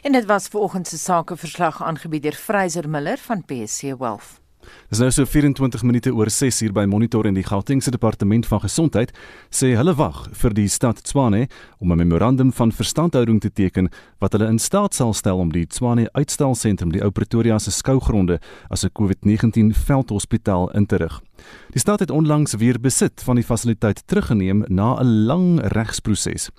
En 0.03 0.11
dit 0.11 0.25
was 0.25 0.47
ver 0.47 0.59
oggend 0.59 0.87
se 0.87 0.97
sakeverslag 0.97 1.83
aangebied 1.83 2.23
deur 2.23 2.39
Fraser 2.47 2.89
Miller 2.89 3.17
van 3.17 3.45
PSC 3.45 3.81
Wealth. 3.81 4.46
Dis 4.89 4.99
nou 4.99 5.09
so 5.11 5.25
24 5.25 5.83
minute 5.83 6.13
oor 6.13 6.29
6 6.29 6.61
uur 6.61 6.73
by 6.73 6.85
Monitor 6.85 7.25
en 7.27 7.33
die 7.33 7.43
Gautengse 7.43 7.91
Departement 7.91 8.45
van 8.47 8.61
Gesondheid 8.63 9.11
sê 9.49 9.75
hulle 9.75 9.93
wag 9.99 10.29
vir 10.41 10.53
die 10.53 10.67
stad 10.67 11.01
Tshwane 11.03 11.47
om 11.79 11.91
'n 11.91 11.97
memorandum 11.97 12.51
van 12.51 12.71
verstandhouding 12.71 13.39
te 13.41 13.49
teken 13.49 13.89
wat 14.19 14.31
hulle 14.31 14.47
in 14.47 14.59
staat 14.59 14.93
sal 14.93 15.13
stel 15.13 15.39
om 15.39 15.51
die 15.51 15.65
Tshwane 15.65 16.09
uitstalsentrum 16.13 16.91
die 16.91 17.03
ou 17.03 17.11
Pretoria 17.11 17.59
se 17.59 17.71
skougronde 17.71 18.39
as 18.69 18.83
'n 18.83 18.91
COVID-19 18.93 19.73
veldhospitaal 19.73 20.71
in 20.71 20.85
te 20.85 20.95
rig. 20.95 21.21
Die 21.71 21.79
stad 21.79 21.99
het 21.99 22.11
onlangs 22.11 22.55
weer 22.55 22.79
besit 22.79 23.21
van 23.23 23.35
die 23.35 23.45
fasiliteit 23.45 24.01
teruggeneem 24.07 24.63
na 24.67 24.99
'n 24.99 25.25
lang 25.25 25.59
regsproses. 25.61 26.49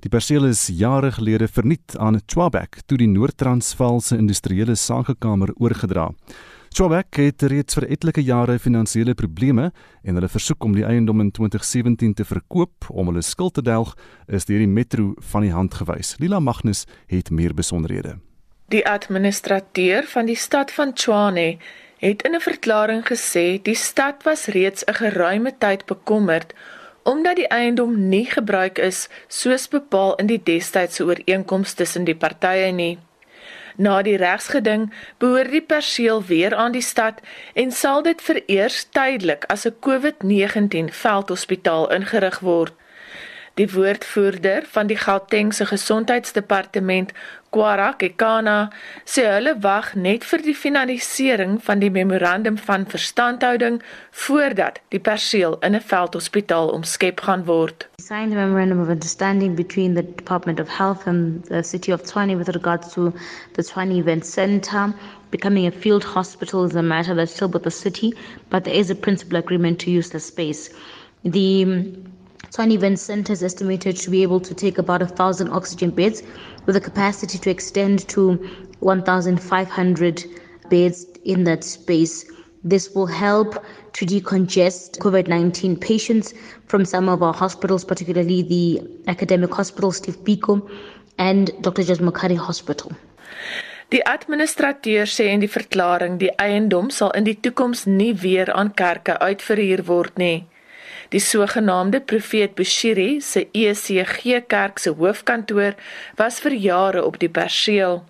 Die 0.00 0.10
perseel 0.10 0.44
is 0.44 0.66
jare 0.66 1.12
gelede 1.12 1.48
verniet 1.48 1.96
aan 1.96 2.20
Chwabek 2.26 2.80
toe 2.86 2.98
die 2.98 3.08
Noord-Transvaal 3.08 4.00
se 4.00 4.16
industriële 4.16 4.74
sakekamer 4.74 5.50
oorgedra. 5.56 6.12
Chobak 6.68 7.16
het 7.16 7.42
reeds 7.42 7.74
vir 7.78 7.86
etlike 7.88 8.22
jare 8.22 8.58
finansiële 8.60 9.14
probleme 9.16 9.70
en 10.04 10.18
hulle 10.18 10.28
versoek 10.28 10.64
om 10.64 10.74
die 10.76 10.84
eiendom 10.84 11.20
in 11.24 11.30
2017 11.32 12.14
te 12.14 12.26
verkoop 12.28 12.88
om 12.90 13.08
hulle 13.10 13.22
skuld 13.24 13.56
te 13.56 13.64
delg 13.64 13.94
is 14.26 14.44
deur 14.44 14.60
die 14.60 14.70
metro 14.70 15.14
van 15.32 15.46
die 15.46 15.52
hand 15.52 15.74
gewys. 15.80 16.14
Lila 16.20 16.40
Magnus 16.40 16.84
het 17.08 17.30
meer 17.30 17.54
besonderhede. 17.54 18.18
Die 18.68 18.84
administrateur 18.86 20.04
van 20.12 20.28
die 20.28 20.36
stad 20.36 20.70
van 20.76 20.92
Tshwane 20.92 21.56
het 21.98 22.22
in 22.22 22.34
'n 22.36 22.40
verklaring 22.40 23.02
gesê 23.02 23.62
die 23.62 23.74
stad 23.74 24.22
was 24.22 24.46
reeds 24.46 24.84
'n 24.84 24.94
geruime 24.94 25.52
tyd 25.58 25.86
bekommerd 25.86 26.54
omdat 27.02 27.36
die 27.36 27.48
eiendom 27.48 28.08
nie 28.08 28.26
gebruik 28.28 28.78
is 28.78 29.08
soos 29.28 29.68
bepaal 29.68 30.14
in 30.14 30.26
die 30.26 30.42
destydse 30.42 31.04
ooreenkoms 31.04 31.72
tussen 31.74 32.04
die 32.04 32.16
partye 32.16 32.72
nie. 32.72 32.98
Na 33.78 34.00
die 34.02 34.16
regsgeding 34.18 34.88
behoort 35.22 35.52
die 35.54 35.62
perseel 35.62 36.24
weer 36.26 36.54
aan 36.54 36.72
die 36.74 36.82
stad 36.82 37.20
en 37.54 37.70
sal 37.70 38.02
dit 38.02 38.22
vereers 38.22 38.78
tydelik 38.90 39.44
as 39.54 39.66
'n 39.66 39.76
COVID-19 39.86 40.90
veldhospitaal 40.90 41.86
ingerig 41.94 42.38
word. 42.40 42.74
Die 43.54 43.70
woordvoerder 43.70 44.66
van 44.70 44.86
die 44.86 44.96
Gautengse 44.96 45.66
Gesondheidsdepartement, 45.66 47.12
Kwara 47.52 47.94
Kekana, 47.98 48.70
sê 49.06 49.24
hulle 49.24 49.54
wag 49.64 49.94
net 49.96 50.24
vir 50.30 50.42
die 50.44 50.54
finalisering 50.62 51.54
van 51.68 51.80
die 51.80 51.90
memorandum 51.90 52.58
van 52.66 52.84
verstandhouding 52.94 53.78
voordat 54.24 54.80
die 54.94 55.00
perseel 55.00 55.56
in 55.68 55.74
'n 55.74 55.86
veldhospitaal 55.92 56.68
omskep 56.78 57.20
gaan 57.26 57.46
word. 57.46 57.86
Signed 58.00 58.32
a 58.32 58.36
memorandum 58.36 58.82
of 58.82 58.88
understanding 58.88 59.54
between 59.54 59.94
the 59.94 60.02
Department 60.02 60.60
of 60.60 60.68
Health 60.68 61.06
and 61.06 61.44
the 61.46 61.62
City 61.62 61.90
of 61.90 62.02
Tshwane 62.02 62.36
with 62.36 62.50
regards 62.50 62.92
to 62.94 63.12
the 63.54 63.62
Tshwane 63.62 63.96
Event 63.96 64.26
Center 64.26 64.92
becoming 65.30 65.66
a 65.66 65.70
field 65.70 66.04
hospital 66.04 66.64
is 66.64 66.74
a 66.74 66.82
matter 66.82 67.14
that's 67.14 67.34
still 67.34 67.48
with 67.48 67.62
the 67.62 67.70
city, 67.70 68.12
but 68.50 68.64
there 68.64 68.74
is 68.74 68.90
a 68.90 68.94
principal 68.94 69.38
agreement 69.38 69.78
to 69.80 69.90
use 69.90 70.10
the 70.10 70.20
space. 70.20 70.70
The 71.24 71.64
Event 72.56 72.98
Center 72.98 73.32
is 73.32 73.42
estimated 73.42 73.96
to 73.96 74.10
be 74.10 74.22
able 74.22 74.40
to 74.40 74.54
take 74.54 74.78
about 74.78 75.02
a 75.02 75.06
thousand 75.06 75.50
oxygen 75.50 75.90
beds 75.90 76.22
with 76.66 76.76
a 76.76 76.80
capacity 76.80 77.38
to 77.38 77.50
extend 77.50 78.08
to 78.08 78.38
1,500 78.80 80.24
beds 80.68 81.06
in 81.24 81.44
that 81.44 81.64
space. 81.64 82.24
This 82.64 82.94
will 82.94 83.06
help 83.06 83.64
to 83.92 84.06
decongest 84.06 84.98
COVID 84.98 85.28
19 85.28 85.76
patients 85.76 86.34
from 86.66 86.84
some 86.84 87.08
of 87.08 87.22
our 87.22 87.34
hospitals, 87.34 87.84
particularly 87.84 88.42
the 88.42 88.80
Academic 89.06 89.54
Hospital, 89.54 89.92
Steve 89.92 90.18
Biko, 90.24 90.68
and 91.18 91.50
Dr. 91.62 91.82
Jasmokari 91.82 92.36
Hospital. 92.36 92.92
Die 93.90 94.02
administrateur 94.04 95.06
sê 95.08 95.30
in 95.32 95.40
die 95.40 95.48
verklaring 95.48 96.18
die 96.20 96.34
eiendom 96.36 96.90
sal 96.90 97.14
in 97.16 97.24
die 97.24 97.38
toekoms 97.40 97.86
nie 97.86 98.12
weer 98.22 98.50
aan 98.52 98.74
kerke 98.76 99.14
uitverhuur 99.24 99.86
word 99.86 100.18
nie. 100.20 100.44
Die 101.08 101.20
sogenaamde 101.20 102.00
Profeet 102.00 102.54
Bushiri 102.54 103.20
se 103.20 103.48
ECG 103.52 104.44
Kerk 104.46 104.78
se 104.78 104.90
hoofkantoor 104.90 105.74
was 106.16 106.40
vir 106.44 106.52
jare 106.52 107.04
op 107.04 107.16
die 107.18 107.30
perseel. 107.32 108.02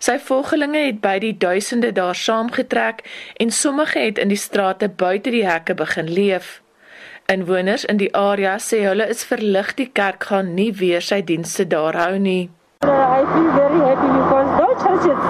Sy 0.00 0.16
volgelinge 0.24 0.86
het 0.86 1.02
by 1.04 1.18
die 1.20 1.34
duisende 1.36 1.90
daar 1.92 2.16
saamgetrek 2.16 3.04
en 3.36 3.52
sommige 3.52 4.00
het 4.00 4.18
in 4.18 4.32
die 4.32 4.40
strate 4.40 4.88
buite 4.88 5.30
die 5.36 5.44
hekke 5.44 5.76
begin 5.76 6.08
leef. 6.08 6.62
Inwoners 7.28 7.84
in 7.84 8.00
die 8.00 8.08
area 8.16 8.56
sê 8.56 8.80
hulle 8.86 9.10
is 9.12 9.26
verlig 9.28 9.76
die 9.76 9.90
kerk 9.92 10.24
gaan 10.32 10.54
nie 10.56 10.72
weer 10.80 11.04
sy 11.04 11.20
dienste 11.20 11.68
daar 11.68 12.00
hou 12.06 12.16
nie. 12.18 12.48
I 12.88 13.22
feel 13.36 13.52
very 13.52 13.80
happy 13.84 14.10
because 14.16 14.48
those 14.56 14.80
churches 14.80 15.20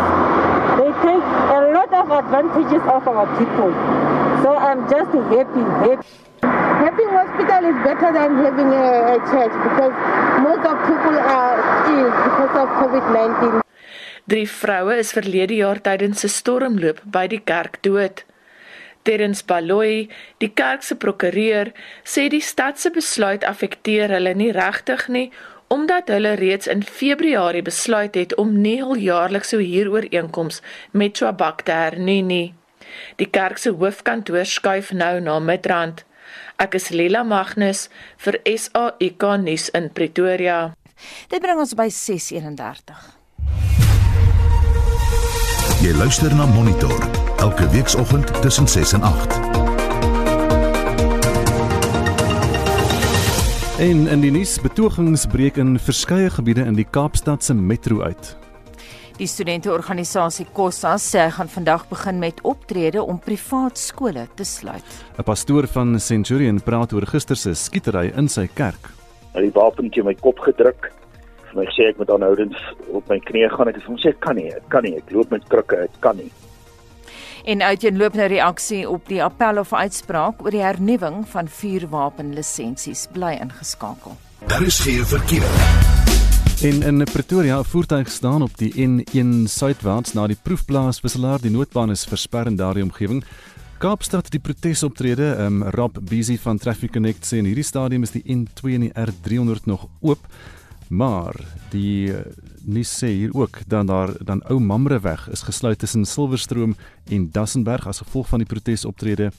they 0.79 0.91
take 1.03 1.27
a 1.59 1.61
lot 1.75 1.93
of 1.93 2.17
advantages 2.23 2.83
of 2.97 3.09
our 3.11 3.27
people. 3.37 3.75
So 4.47 4.55
I'm 4.55 4.87
just 4.87 5.11
happy, 5.35 5.67
happy. 5.83 6.30
Having 6.81 7.11
hospital 7.13 7.63
is 7.71 7.79
better 7.85 8.11
than 8.17 8.31
having 8.41 8.71
a, 8.73 8.87
a 9.15 9.19
church 9.31 9.55
because 9.67 9.95
most 10.47 10.65
of 10.71 10.77
people 10.89 11.17
are 11.19 11.59
ill 11.93 12.11
because 12.27 12.55
of 12.63 12.69
COVID-19. 12.81 13.61
Drie 14.25 14.49
vroue 14.49 14.97
is 15.03 15.13
verlede 15.13 15.59
jaar 15.61 15.81
tydens 15.85 16.25
'n 16.25 16.33
stormloop 16.39 16.99
by 17.17 17.27
die 17.27 17.43
kerk 17.53 17.83
dood. 17.83 18.25
Terens 19.03 19.45
Baloyi, 19.45 20.09
die 20.39 20.53
kerk 20.61 20.83
se 20.83 20.95
prokureur, 20.95 21.73
sê 22.05 22.29
die 22.29 22.45
stad 22.51 22.81
se 22.81 22.91
besluit 22.91 23.45
affekteer 23.45 24.09
hulle 24.17 24.35
nie 24.35 24.53
regtig 24.53 25.09
nie 25.09 25.31
omdat 25.71 26.09
hulle 26.11 26.35
reeds 26.35 26.67
in 26.67 26.83
Februarie 26.83 27.63
besluit 27.63 28.15
het 28.15 28.35
om 28.35 28.57
nie 28.61 28.81
hul 28.83 28.99
jaarlikse 28.99 29.61
huurooreenkoms 29.61 30.63
met 30.91 31.17
Chwabak 31.19 31.63
te 31.63 31.73
hernie 31.73 32.23
nie. 32.23 32.55
Die 33.21 33.29
kerk 33.31 33.59
se 33.63 33.71
hoofkantoor 33.71 34.45
skuif 34.45 34.91
nou 34.93 35.21
na 35.21 35.39
Midrand. 35.39 36.03
Ek 36.61 36.75
is 36.77 36.91
Lila 36.93 37.23
Magnus 37.25 37.87
vir 38.21 38.37
SAK 38.45 39.25
nuus 39.41 39.71
in 39.73 39.87
Pretoria. 39.97 40.75
Dit 41.33 41.41
bring 41.41 41.57
ons 41.57 41.73
by 41.73 41.87
6:31. 41.89 42.93
Jy 45.81 45.95
luister 45.97 46.35
na 46.37 46.45
Monitor 46.53 47.01
elke 47.41 47.65
weekoggend 47.73 48.29
tussen 48.43 48.69
6 48.69 48.93
en 48.93 49.03
8. 49.09 49.39
En 53.81 54.05
in 54.13 54.21
die 54.21 54.31
nuus 54.31 54.59
betogings 54.61 55.25
breek 55.33 55.57
in 55.57 55.79
verskeie 55.79 56.29
gebiede 56.29 56.69
in 56.69 56.77
die 56.77 56.85
Kaapstad 56.85 57.45
se 57.45 57.55
metro 57.55 58.03
uit. 58.03 58.37
Die 59.21 59.29
studenteorganisasie 59.29 60.47
Kossa 60.57 60.95
sê 60.97 61.27
hy 61.27 61.33
gaan 61.37 61.49
vandag 61.53 61.83
begin 61.91 62.23
met 62.23 62.39
optrede 62.49 63.03
om 63.05 63.19
privaat 63.21 63.77
skole 63.77 64.23
te 64.37 64.47
sluit. 64.49 64.87
'n 65.19 65.23
Pastoor 65.23 65.67
van 65.67 66.01
Centurion 66.01 66.61
praat 66.61 66.93
oor 66.93 67.05
gister 67.07 67.37
se 67.37 67.53
skietery 67.55 68.13
in 68.17 68.29
sy 68.29 68.47
kerk. 68.47 68.89
Hy 69.35 69.43
het 69.43 69.53
die 69.53 69.61
wapen 69.61 69.91
teen 69.91 70.07
my 70.07 70.15
kop 70.15 70.39
gedruk. 70.39 70.89
Vir 71.51 71.57
my 71.61 71.67
sê 71.77 71.91
ek 71.91 71.99
moet 71.99 72.11
aanhoudend 72.11 72.57
op 72.89 73.09
my 73.09 73.19
knieë 73.19 73.51
gaan. 73.53 73.69
Ek 73.69 73.77
het 73.77 73.85
hom 73.85 73.99
sê 73.99 74.09
ek 74.09 74.21
kan 74.21 74.37
nie, 74.37 74.49
ek 74.49 74.69
kan 74.71 74.83
nie. 74.83 74.97
Ek 74.97 75.13
loop 75.13 75.31
met 75.31 75.45
krikke, 75.49 75.85
ek 75.85 76.01
kan 76.01 76.17
nie. 76.17 76.33
En 77.45 77.61
uiteenlopende 77.63 78.25
reaksie 78.25 78.89
op 78.89 79.09
die 79.09 79.23
appel 79.23 79.59
of 79.59 79.73
uitspraak 79.73 80.41
oor 80.41 80.51
die 80.51 80.65
hernuwing 80.65 81.29
van 81.29 81.49
vuurwapenlisensies 81.49 83.09
bly 83.13 83.37
ingeskakel. 83.37 84.17
Daar 84.47 84.63
is 84.63 84.81
geen 84.81 85.05
verkeer. 85.05 86.00
En 86.61 86.83
in 86.83 87.05
Pretoria, 87.05 87.59
'n 87.59 87.65
voertuig 87.65 88.11
staan 88.11 88.43
op 88.43 88.59
die 88.59 88.73
N1 88.89 89.49
suidwaarts 89.49 90.13
na 90.13 90.27
die 90.27 90.37
proefplaas 90.43 91.01
wisselaar. 91.01 91.41
Die 91.41 91.51
noodbaan 91.51 91.91
is 91.91 92.05
versper 92.05 92.47
in 92.47 92.57
daardie 92.57 92.83
omgewing. 92.83 93.25
Kaapstad 93.79 94.31
die 94.31 94.41
protesoptrede, 94.41 95.37
um, 95.39 95.63
Rob 95.63 95.97
Busy 96.03 96.39
van 96.39 96.59
Traffic 96.59 96.93
Connect 96.93 97.27
sê 97.27 97.37
in 97.37 97.45
hierdie 97.45 97.65
stadium 97.65 98.03
is 98.03 98.11
die 98.11 98.23
N2 98.25 98.75
en 98.75 98.81
die 98.81 98.93
R300 98.93 99.65
nog 99.65 99.89
oop. 100.01 100.27
Maar 100.89 101.35
die 101.71 102.13
uh, 102.13 102.19
nuus 102.65 103.05
sê 103.05 103.07
hier 103.07 103.31
ook 103.33 103.59
dan 103.67 103.87
daar 103.87 104.13
dan 104.25 104.43
ou 104.51 104.61
Mamreweg 104.61 105.29
is 105.31 105.43
gesluit 105.43 105.79
tussen 105.79 106.05
Silverstroom 106.05 106.77
en 107.09 107.31
Dassenberg 107.31 107.87
as 107.87 107.99
gevolg 107.99 108.29
van 108.29 108.39
die 108.39 108.49
protesoptrede. 108.49 109.33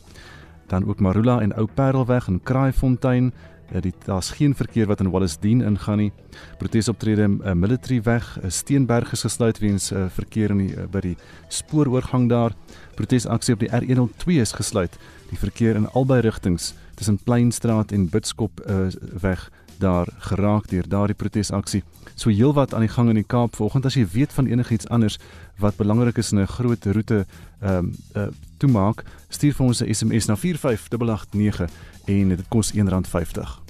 Dan 0.68 0.88
ook 0.88 1.00
Marula 1.00 1.42
en 1.42 1.54
Ou 1.54 1.68
Parelweg 1.68 2.28
en 2.28 2.44
Kraaifontein 2.44 3.34
Dit 3.80 3.96
daar's 4.06 4.32
geen 4.36 4.56
verkeer 4.56 4.88
wat 4.88 5.00
in 5.00 5.12
Wallisdien 5.12 5.62
ingaan 5.62 5.98
nie. 5.98 6.12
Protesoptrede 6.58 7.22
in 7.22 7.42
uh, 7.44 7.54
Military 7.54 8.02
Weg, 8.02 8.38
uh, 8.44 8.50
Steenberg 8.50 9.12
is 9.12 9.22
gesluit 9.22 9.60
weens 9.60 9.92
uh, 9.92 10.06
verkeer 10.10 10.50
in 10.50 10.58
die 10.58 10.76
uh, 10.76 10.88
by 10.92 11.00
die 11.00 11.18
spooroorgang 11.48 12.30
daar. 12.30 12.56
Protesaksie 12.96 13.54
op 13.54 13.60
die 13.60 13.72
R102 13.72 14.42
is 14.44 14.52
gesluit. 14.52 14.98
Die 15.30 15.40
verkeer 15.40 15.76
in 15.76 15.88
albei 15.96 16.20
rigtings 16.20 16.74
tussen 16.96 17.18
Pleinstraat 17.24 17.92
en 17.92 18.10
Bitskop 18.10 18.60
uh, 18.68 18.92
weg 19.22 19.50
daar 19.82 20.08
geraak 20.18 20.68
deur 20.70 20.88
daardie 20.88 21.16
protesaksie. 21.16 21.84
So 22.16 22.30
heelwat 22.30 22.74
aan 22.74 22.86
die 22.86 22.92
gang 22.92 23.10
in 23.10 23.18
die 23.18 23.28
Kaap 23.28 23.56
vanoggend 23.58 23.88
as 23.90 23.98
jy 23.98 24.06
weet 24.14 24.34
van 24.38 24.50
enigiets 24.52 24.90
anders 24.94 25.18
wat 25.62 25.80
belangrik 25.82 26.18
is 26.22 26.32
in 26.32 26.40
'n 26.40 26.48
groot 26.48 26.86
roete 26.86 27.26
ehm 27.62 27.78
um, 27.78 27.92
uh, 28.16 28.28
toemaak, 28.58 29.04
stuur 29.30 29.54
vir 29.54 29.66
ons 29.66 29.82
'n 29.82 29.94
SMS 29.94 30.26
na 30.26 30.36
45889 30.36 31.70
en 32.06 32.30
dit 32.30 32.48
kos 32.50 32.74
R1.50. 32.74 33.61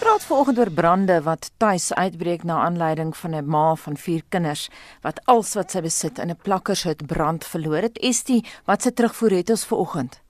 praat 0.00 0.24
vanoggend 0.26 0.58
oor 0.58 0.70
brande 0.70 1.22
wat 1.22 1.50
tuis 1.56 1.92
uitbreek 1.94 2.42
na 2.42 2.60
aanleiding 2.64 3.16
van 3.16 3.34
'n 3.34 3.46
ma 3.46 3.74
van 3.74 3.96
4 3.96 4.22
kinders 4.28 4.68
wat 5.02 5.20
alles 5.24 5.54
wat 5.54 5.70
sy 5.70 5.80
besit 5.80 6.18
in 6.18 6.30
'n 6.30 6.36
plakkershut 6.36 7.06
brand 7.06 7.44
verloor 7.44 7.82
het. 7.82 7.98
Estie, 7.98 8.44
wat 8.64 8.82
se 8.82 8.92
terugvoer 8.92 9.30
het 9.30 9.50
ons 9.50 9.64
vanoggend? 9.64 10.20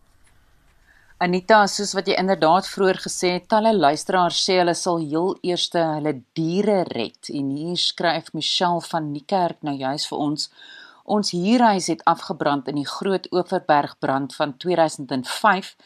Anita, 1.19 1.67
soos 1.67 1.93
wat 1.93 2.07
jy 2.07 2.15
inderdaad 2.15 2.69
vroeër 2.69 2.99
gesê 3.07 3.29
het, 3.33 3.49
talle 3.49 3.77
luisteraars 3.77 4.45
sê 4.45 4.53
hulle 4.59 4.75
sal 4.75 4.99
heel 4.99 5.39
eers 5.43 5.71
hulle 5.73 6.23
diere 6.33 6.83
red. 6.83 7.29
En 7.29 7.49
hier 7.57 7.77
skryf 7.77 8.33
Michelle 8.33 8.81
van 8.81 9.13
Niekerk 9.13 9.63
nou 9.63 9.77
juis 9.77 10.07
vir 10.09 10.19
ons 10.19 10.51
Ons 11.05 11.31
huurhuis 11.31 11.87
het 11.87 12.05
afgebrand 12.05 12.69
in 12.69 12.75
die 12.75 12.87
Groot 12.87 13.27
Oeverberg 13.33 13.99
brand 13.99 14.35
van 14.35 14.57
2005. 14.57 15.77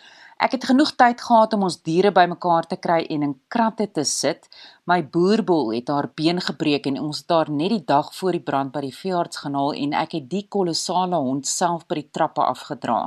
Ek 0.45 0.53
het 0.59 0.65
genoeg 0.69 0.91
tyd 1.01 1.23
gehad 1.25 1.55
om 1.57 1.63
ons 1.65 1.79
diere 1.89 2.11
bymekaar 2.13 2.67
te 2.69 2.77
kry 2.77 2.99
en 3.15 3.23
in 3.25 3.33
kratte 3.49 3.87
te 3.97 4.03
sit. 4.05 4.43
My 4.85 4.99
boerbol 5.15 5.71
het 5.73 5.89
haar 5.89 6.11
been 6.19 6.41
gebreek 6.45 6.85
en 6.91 6.99
ons 7.01 7.23
het 7.23 7.31
haar 7.33 7.49
net 7.49 7.71
die 7.73 7.85
dag 7.89 8.11
voor 8.13 8.37
die 8.37 8.43
brand 8.45 8.75
by 8.75 8.83
die 8.85 8.93
veearts 8.93 9.41
gehaal 9.41 9.73
en 9.73 9.95
ek 9.97 10.19
het 10.19 10.27
die 10.29 10.43
kolossale 10.57 11.17
hond 11.17 11.49
self 11.49 11.87
by 11.89 11.97
die 12.03 12.11
trappe 12.19 12.45
afgedra. 12.45 12.99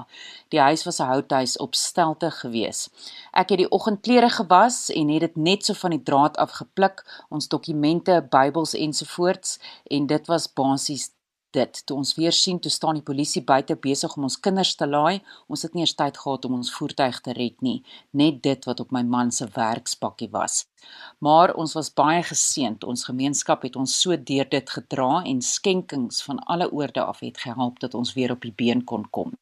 Die 0.49 0.61
huis 0.63 0.85
was 0.87 0.97
'n 0.99 1.11
houthuis 1.11 1.53
op 1.61 1.75
stelte 1.75 2.31
gewees. 2.39 2.89
Ek 3.33 3.53
het 3.53 3.61
die 3.61 3.69
oggendklere 3.71 4.29
gewas 4.29 4.89
en 4.89 5.09
het 5.09 5.21
dit 5.21 5.35
net 5.35 5.65
so 5.65 5.73
van 5.73 5.91
die 5.91 6.03
draad 6.03 6.37
af 6.37 6.51
gepluk, 6.51 7.05
ons 7.29 7.47
dokumente, 7.47 8.25
Bybels 8.29 8.73
ensovoorts 8.73 9.59
en 9.83 10.07
dit 10.07 10.27
was 10.27 10.53
basies 10.53 11.11
dit. 11.55 11.79
Toe 11.85 11.97
ons 11.97 12.13
weer 12.17 12.35
sien 12.35 12.59
toe 12.59 12.71
staan 12.71 12.99
die 12.99 13.05
polisie 13.05 13.43
buite 13.43 13.75
besig 13.75 14.15
om 14.17 14.27
ons 14.27 14.39
kinders 14.39 14.75
te 14.75 14.87
laai. 14.87 15.21
Ons 15.47 15.63
het 15.65 15.73
nie 15.73 15.85
eers 15.85 15.95
tyd 15.99 16.17
gehad 16.17 16.45
om 16.45 16.57
ons 16.59 16.73
voertuig 16.73 17.21
te 17.23 17.35
red 17.37 17.61
nie, 17.65 17.79
net 18.11 18.41
dit 18.43 18.67
wat 18.69 18.83
op 18.83 18.91
my 18.95 19.03
man 19.03 19.31
se 19.31 19.47
werkspakkie 19.55 20.29
was. 20.33 20.65
Maar 21.19 21.55
ons 21.55 21.73
was 21.77 21.93
baie 21.93 22.21
geseënd. 22.23 22.83
Ons 22.83 23.07
gemeenskap 23.09 23.65
het 23.67 23.75
ons 23.75 23.97
so 24.01 24.17
deur 24.17 24.49
dit 24.49 24.69
gedra 24.77 25.23
en 25.25 25.41
skenkings 25.41 26.23
van 26.27 26.39
alle 26.45 26.71
oorde 26.71 27.03
af 27.03 27.23
het 27.25 27.37
gehelp 27.45 27.79
dat 27.79 27.95
ons 27.95 28.13
weer 28.17 28.35
op 28.35 28.41
die 28.41 28.55
been 28.55 28.83
kon 28.83 29.09
kom. 29.09 29.35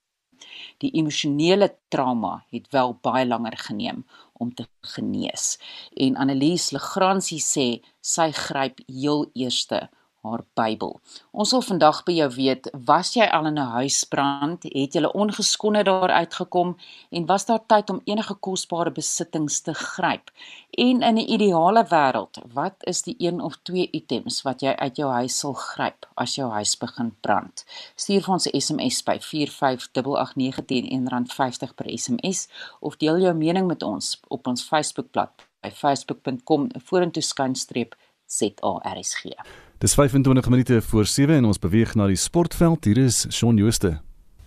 Die 0.84 0.92
emosionele 1.00 1.70
trauma 1.88 2.46
het 2.52 2.68
wel 2.72 2.96
baie 3.02 3.26
langer 3.28 3.58
geneem 3.58 4.06
om 4.34 4.54
te 4.54 4.68
genees. 4.96 5.58
En 5.96 6.16
Annelies 6.16 6.72
Legrandsie 6.76 7.42
sê 7.44 7.68
sy 8.02 8.32
gryp 8.36 8.82
heel 8.88 9.30
eerste 9.34 9.86
haar 10.26 10.44
Bybel. 10.54 11.00
Ons 11.32 11.52
wil 11.52 11.62
vandag 11.62 12.04
by 12.08 12.16
jou 12.18 12.30
weet, 12.36 12.70
was 12.88 13.14
jy 13.16 13.26
al 13.26 13.46
in 13.50 13.60
'n 13.60 13.72
huisbrand? 13.78 14.64
Het 14.64 14.94
jy 14.94 15.06
ongeskonde 15.06 15.84
daar 15.84 16.10
uitgekom 16.10 16.78
en 17.12 17.26
was 17.26 17.46
daar 17.46 17.66
tyd 17.68 17.90
om 17.90 18.02
enige 18.06 18.34
kosbare 18.34 18.92
besittings 18.92 19.62
te 19.62 19.74
gryp? 19.74 20.32
En 20.72 21.02
in 21.02 21.16
'n 21.16 21.30
ideale 21.36 21.86
wêreld, 21.86 22.38
wat 22.54 22.76
is 22.80 23.02
die 23.02 23.16
een 23.18 23.42
of 23.42 23.58
twee 23.64 23.90
items 23.92 24.42
wat 24.42 24.62
jy 24.62 24.76
uit 24.76 24.96
jou 24.96 25.12
huis 25.12 25.40
sal 25.40 25.54
gryp 25.54 26.08
as 26.16 26.36
jou 26.36 26.52
huis 26.52 26.78
begin 26.78 27.16
brand? 27.22 27.66
Stuur 27.96 28.24
vir 28.24 28.34
ons 28.34 28.48
'n 28.48 28.60
SMS 28.60 29.04
by 29.04 29.20
4588910 29.20 31.12
R50 31.12 31.76
per 31.76 31.98
SMS 31.98 32.48
of 32.80 32.98
deel 32.98 33.20
jou 33.20 33.34
mening 33.34 33.68
met 33.68 33.84
ons 33.84 34.20
op 34.28 34.48
ons 34.48 34.64
Facebookblad 34.64 35.30
by 35.62 35.72
facebook.com 35.72 36.70
vorentoe 36.90 37.24
skynstreep 37.24 37.96
ZARSG. 38.26 39.65
Dis 39.78 39.94
25 39.94 40.50
minute 40.50 40.82
voor 40.82 41.06
7 41.06 41.36
en 41.36 41.46
ons 41.46 41.60
beweeg 41.60 41.96
na 41.96 42.08
die 42.08 42.16
sportveld. 42.16 42.86
Hier 42.86 42.98
is 42.98 43.26
Shaun 43.30 43.58
Jooste. 43.58 43.98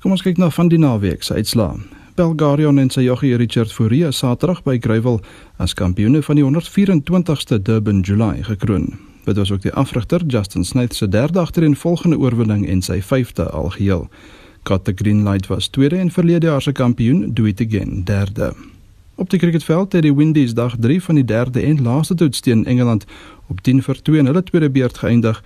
Kom 0.01 0.15
ons 0.15 0.23
kyk 0.25 0.39
na 0.41 0.49
van 0.51 0.71
die 0.73 0.79
naweek 0.81 1.23
se 1.23 1.35
uitslae. 1.37 1.83
Belgarion 2.17 2.81
en 2.81 2.89
sy 2.91 3.05
joggie 3.05 3.37
Richard 3.37 3.73
Fourie 3.73 4.09
Saterdag 4.13 4.63
by 4.65 4.79
Greyville 4.81 5.21
as 5.61 5.77
kampioene 5.77 6.23
van 6.25 6.41
die 6.41 6.47
124ste 6.47 7.61
Durban 7.61 8.01
July 8.01 8.41
gekroon. 8.49 8.89
Dit 9.29 9.37
was 9.37 9.53
ook 9.53 9.67
die 9.67 9.75
afrigter 9.77 10.25
Justin 10.27 10.65
Smith 10.65 10.97
se 10.97 11.09
derde 11.09 11.45
agtereenvolgende 11.45 12.19
oorwinning 12.19 12.65
en 12.67 12.81
sy 12.83 13.03
vyfde 13.05 13.51
algeheel. 13.53 14.09
Cut 14.65 14.89
the 14.89 14.97
Green 14.97 15.29
Light 15.29 15.53
was 15.53 15.69
tweede 15.69 16.01
en 16.01 16.11
verlede 16.11 16.49
jaar 16.49 16.63
se 16.63 16.73
kampioen 16.73 17.35
Do 17.35 17.45
It 17.45 17.61
Again 17.61 18.05
derde. 18.05 18.55
Op 19.19 19.31
die 19.31 19.39
cricketveld 19.39 19.93
het 19.93 20.03
die 20.03 20.15
Windies 20.15 20.55
dag 20.55 20.77
3 20.79 21.03
van 21.03 21.15
die 21.15 21.25
derde 21.25 21.61
en 21.61 21.83
laaste 21.83 22.15
toets 22.15 22.41
teen 22.41 22.65
Engeland 22.65 23.05
op 23.47 23.61
10 23.61 23.83
vir 23.83 24.03
2 24.03 24.19
in 24.19 24.27
hulle 24.27 24.43
tweede 24.43 24.71
beurt 24.71 24.99
geëindig 24.99 25.41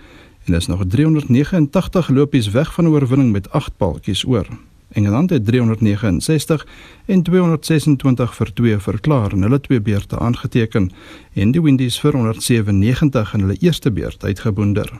en 0.45 0.53
is 0.53 0.67
nog 0.67 0.83
389 0.87 2.09
lopies 2.09 2.51
weg 2.51 2.73
van 2.73 2.87
oorwinning 2.87 3.31
met 3.31 3.49
8 3.51 3.77
paltjies 3.77 4.25
oor. 4.25 4.45
Engeland 4.91 5.29
het 5.29 5.45
369 5.45 6.67
en 7.05 7.23
226 7.23 8.35
vir 8.35 8.53
2 8.53 8.77
verklaar 8.77 9.33
in 9.33 9.41
hulle 9.41 9.59
twee 9.59 9.81
beurte 9.81 10.19
aangeteken 10.19 10.91
en 11.33 11.51
die 11.51 11.61
Windies 11.61 11.97
vir 11.99 12.13
197 12.13 13.33
in 13.33 13.39
hulle 13.39 13.57
eerste 13.59 13.91
beurt 13.91 14.23
uitgeboonder. 14.23 14.91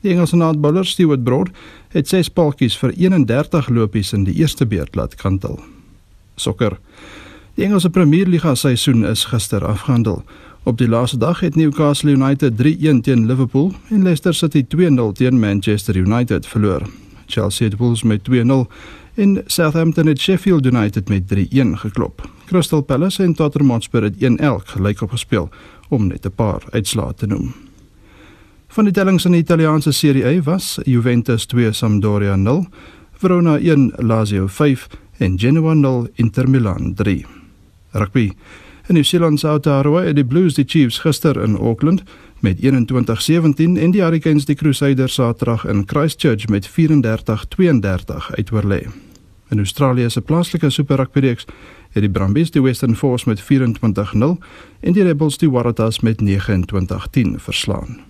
Die 0.00 0.10
Engelse 0.14 0.36
naadbouler 0.36 0.86
Stewart 0.86 1.24
Broad 1.24 1.50
het 1.88 2.08
6 2.08 2.28
paltjies 2.28 2.78
vir 2.78 2.94
31 2.94 3.68
lopies 3.68 4.12
in 4.12 4.24
die 4.30 4.34
eerste 4.34 4.66
beurt 4.66 4.94
laat 4.94 5.14
kantel. 5.14 5.58
Sokker. 6.36 6.78
Die 7.52 7.64
Engelse 7.66 7.90
Premierliga 7.90 8.54
seisoen 8.54 9.04
is 9.04 9.26
gister 9.28 9.64
afgehandel. 9.68 10.22
Op 10.64 10.78
die 10.78 10.88
laaste 10.88 11.18
dag 11.20 11.40
het 11.40 11.54
Newcastle 11.54 12.10
United 12.10 12.52
3-1 12.56 13.00
teen 13.04 13.26
Liverpool 13.26 13.74
en 13.90 14.02
Leicester 14.02 14.34
City 14.34 14.64
2-0 14.76 15.12
teen 15.12 15.40
Manchester 15.40 15.96
United 15.96 16.46
verloor. 16.46 16.82
Chelsea 17.26 17.68
het 17.68 17.76
Wolves 17.76 18.02
met 18.02 18.20
2-0 18.30 18.34
en 19.14 19.42
Southampton 19.46 20.06
het 20.06 20.20
Sheffield 20.20 20.66
United 20.66 21.08
met 21.08 21.22
3-1 21.34 21.36
geklop. 21.72 22.30
Crystal 22.44 22.80
Palace 22.80 23.22
en 23.22 23.34
Tottenham 23.34 23.70
Hotspur 23.70 24.02
het 24.02 24.14
1-1 24.14 24.16
gelyk 24.64 25.00
opgespeel 25.00 25.48
om 25.88 26.06
net 26.06 26.24
'n 26.26 26.32
paar 26.34 26.62
uitslae 26.70 27.14
te 27.14 27.26
noem. 27.26 27.54
Van 28.68 28.84
die 28.84 28.92
tellings 28.92 29.24
in 29.24 29.32
die 29.32 29.40
Italiaanse 29.40 29.92
Serie 29.92 30.24
A 30.24 30.42
was 30.42 30.78
Juventus 30.84 31.46
2 31.46 31.72
Sampdoria 31.72 32.36
0, 32.36 32.66
Verona 33.12 33.58
1 33.58 33.92
Lazio 33.96 34.46
5 34.46 34.88
en 35.18 35.38
Genoa 35.38 35.74
0 35.74 36.08
Inter 36.14 36.50
Milan 36.50 36.94
3. 36.94 37.41
Rugby 37.92 38.32
In 38.88 38.94
New 38.94 39.04
Zealand 39.04 39.40
se 39.40 39.48
Aotearoa 39.48 40.02
het 40.02 40.16
die 40.16 40.24
Blues 40.24 40.54
die 40.54 40.64
Chiefs 40.66 40.98
gister 40.98 41.38
in 41.42 41.56
Auckland 41.56 42.02
met 42.40 42.58
21-17 42.58 43.78
en 43.78 43.90
die 43.94 44.02
Hurricanes 44.02 44.44
die 44.44 44.56
Crusaders 44.56 45.14
Saterdag 45.14 45.64
in 45.64 45.84
Christchurch 45.86 46.48
met 46.48 46.68
34-32 46.68 46.72
uitoorlê. 48.36 48.80
In 49.48 49.58
Australië 49.58 50.10
se 50.10 50.20
plaaslike 50.20 50.70
Super 50.70 50.96
Rugby 50.96 51.20
reeks 51.20 51.46
het 51.90 52.02
die 52.02 52.10
Brumbies 52.10 52.50
die 52.50 52.62
Western 52.62 52.96
Force 52.96 53.28
met 53.28 53.42
24-0 53.42 54.36
en 54.80 54.92
die 54.92 55.02
Rebels 55.02 55.38
die 55.38 55.50
Waratahs 55.50 56.00
met 56.00 56.22
29-10 56.22 57.36
verslaan. 57.36 58.00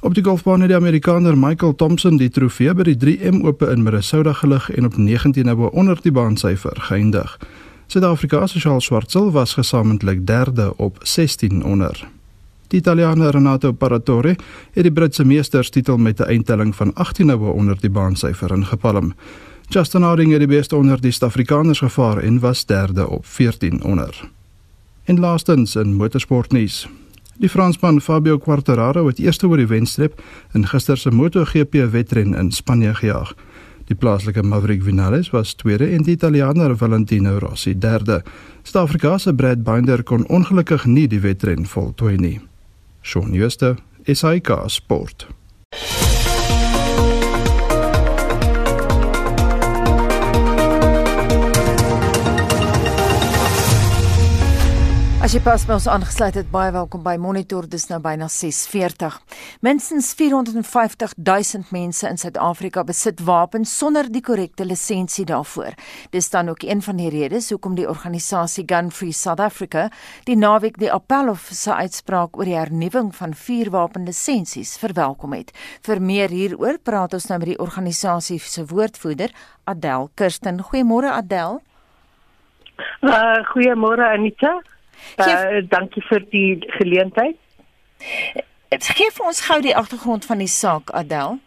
Op 0.00 0.14
die 0.14 0.24
golfbaan 0.24 0.60
het 0.60 0.68
die 0.68 0.76
Amerikaner 0.76 1.38
Michael 1.38 1.74
Thompson 1.74 2.16
die 2.16 2.30
trofee 2.30 2.74
by 2.74 2.82
die 2.82 2.98
3M 2.98 3.44
Ope 3.46 3.70
in 3.70 3.82
Minnesota 3.82 4.32
gelig 4.32 4.70
en 4.70 4.84
op 4.84 4.96
19 4.96 5.44
nou 5.44 5.70
onder 5.70 5.98
die 6.02 6.12
baansyfer 6.12 6.80
geëindig. 6.90 7.38
Suid-Afrika 7.86 8.46
se 8.46 8.60
Charles 8.60 8.84
Schwartzel 8.84 9.30
was 9.30 9.54
gesamentlik 9.54 10.26
derde 10.26 10.76
op 10.76 10.98
16 11.02 11.64
onder. 11.64 12.08
Die 12.66 12.78
Italiaaner 12.78 13.30
Renato 13.30 13.72
Paratore 13.72 14.36
het 14.72 14.82
die 14.82 14.92
Britse 14.92 15.24
meesterstitel 15.24 15.96
met 15.96 16.18
'n 16.20 16.22
eindtelling 16.22 16.74
van 16.74 16.94
18 16.94 17.26
nou 17.26 17.52
onder 17.52 17.80
die 17.80 17.90
baansyfer 17.90 18.50
ingepalm. 18.50 19.14
Justin 19.68 20.02
Harding 20.02 20.30
het 20.30 20.38
die 20.38 20.48
beste 20.48 20.76
onder 20.76 21.00
die 21.00 21.10
Suid-Afrikaners 21.10 21.78
gevaar 21.78 22.18
en 22.18 22.40
was 22.40 22.66
derde 22.66 23.08
op 23.08 23.26
14 23.26 23.82
onder. 23.82 24.30
En 25.04 25.18
laastens 25.18 25.76
in 25.76 25.94
motorsportnuus. 25.94 26.88
Die 27.38 27.48
Fransman 27.48 28.00
Fabio 28.00 28.38
Quartararo 28.38 29.06
het 29.06 29.18
eerste 29.18 29.48
oor 29.48 29.56
die 29.56 29.66
wenstrip 29.66 30.22
in 30.52 30.66
gister 30.66 30.96
se 30.96 31.10
MotoGP 31.10 31.74
wedren 31.90 32.34
in 32.34 32.52
Spanje 32.52 32.94
gejaag. 32.94 33.34
Die 33.86 33.94
plaaslike 33.94 34.42
Maverick 34.42 34.82
Vinales 34.82 35.30
was 35.30 35.54
tweede 35.54 35.86
en 35.94 36.02
die 36.02 36.16
Italiaaner 36.16 36.76
Valentino 36.76 37.38
Rossi 37.38 37.78
derde. 37.78 38.22
Suid-Afrika 38.62 39.18
se 39.18 39.34
Brad 39.34 39.62
Binder 39.62 40.02
kon 40.02 40.26
ongelukkig 40.26 40.86
nie 40.86 41.06
die 41.08 41.20
wedren 41.20 41.66
voltooi 41.66 42.16
nie. 42.16 42.40
Shaun 43.02 43.34
Schuster, 43.34 43.78
SAK 44.06 44.64
Sport. 44.66 45.28
As 55.26 55.32
jy 55.34 55.40
pas 55.42 55.58
by 55.66 55.74
ons 55.74 55.88
aangesluit 55.90 56.36
het, 56.38 56.50
baie 56.52 56.70
welkom 56.70 57.00
by 57.02 57.16
Monitor. 57.18 57.64
Dis 57.66 57.88
nou 57.90 57.96
byna 57.98 58.28
6:40. 58.30 59.16
Minstens 59.58 60.12
450 60.14 61.16
000 61.18 61.64
mense 61.74 62.06
in 62.06 62.16
Suid-Afrika 62.16 62.84
besit 62.86 63.18
wapens 63.26 63.72
sonder 63.78 64.06
die 64.06 64.22
korrekte 64.22 64.64
lisensie 64.64 65.24
daarvoor. 65.26 65.74
Dis 66.12 66.30
dan 66.30 66.48
ook 66.48 66.62
een 66.62 66.82
van 66.82 66.96
die 66.96 67.10
redes 67.10 67.50
hoekom 67.50 67.74
die 67.74 67.88
organisasie 67.88 68.62
Gun 68.66 68.92
Free 68.92 69.12
South 69.12 69.40
Africa 69.40 69.88
die 70.24 70.36
naweek 70.36 70.78
die 70.78 70.92
appelhof 70.92 71.48
se 71.50 71.74
uitspraak 71.74 72.38
oor 72.38 72.44
die 72.44 72.54
hernuwing 72.54 73.10
van 73.14 73.34
vuurwapenlisensies 73.34 74.76
verwelkom 74.78 75.32
het. 75.32 75.50
Vir 75.82 76.00
meer 76.00 76.30
hieroor 76.30 76.78
praat 76.78 77.18
ons 77.18 77.26
nou 77.26 77.38
met 77.38 77.48
die 77.48 77.58
organisasie 77.58 78.38
se 78.38 78.64
woordvoerder, 78.64 79.34
Adel 79.64 80.08
Kirsten. 80.14 80.62
Goeiemôre 80.62 81.10
Adel. 81.10 81.60
Uh, 83.02 83.42
goeiemôre 83.50 84.06
Anita. 84.14 84.62
Uh, 85.16 85.62
dankie 85.68 86.02
vir 86.02 86.24
die 86.30 86.58
geleentheid. 86.78 87.36
Gee 88.68 89.10
vir 89.14 89.26
ons 89.26 89.40
gou 89.46 89.60
die 89.64 89.76
agtergrond 89.76 90.24
van 90.28 90.42
die 90.42 90.50
saak 90.50 90.90
Adel. 90.90 91.38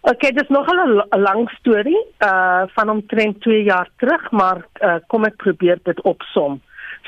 OK, 0.00 0.20
dit 0.20 0.42
is 0.42 0.48
nogal 0.48 0.78
'n 0.86 1.20
lang 1.20 1.50
storie 1.58 2.04
uh 2.18 2.62
van 2.76 2.90
omtrent 2.90 3.40
2 3.40 3.62
jaar 3.62 3.88
terug, 3.96 4.30
maar 4.30 4.66
uh, 4.80 4.96
kom 5.06 5.24
ek 5.24 5.36
probeer 5.36 5.78
dit 5.82 6.00
opsom. 6.02 6.60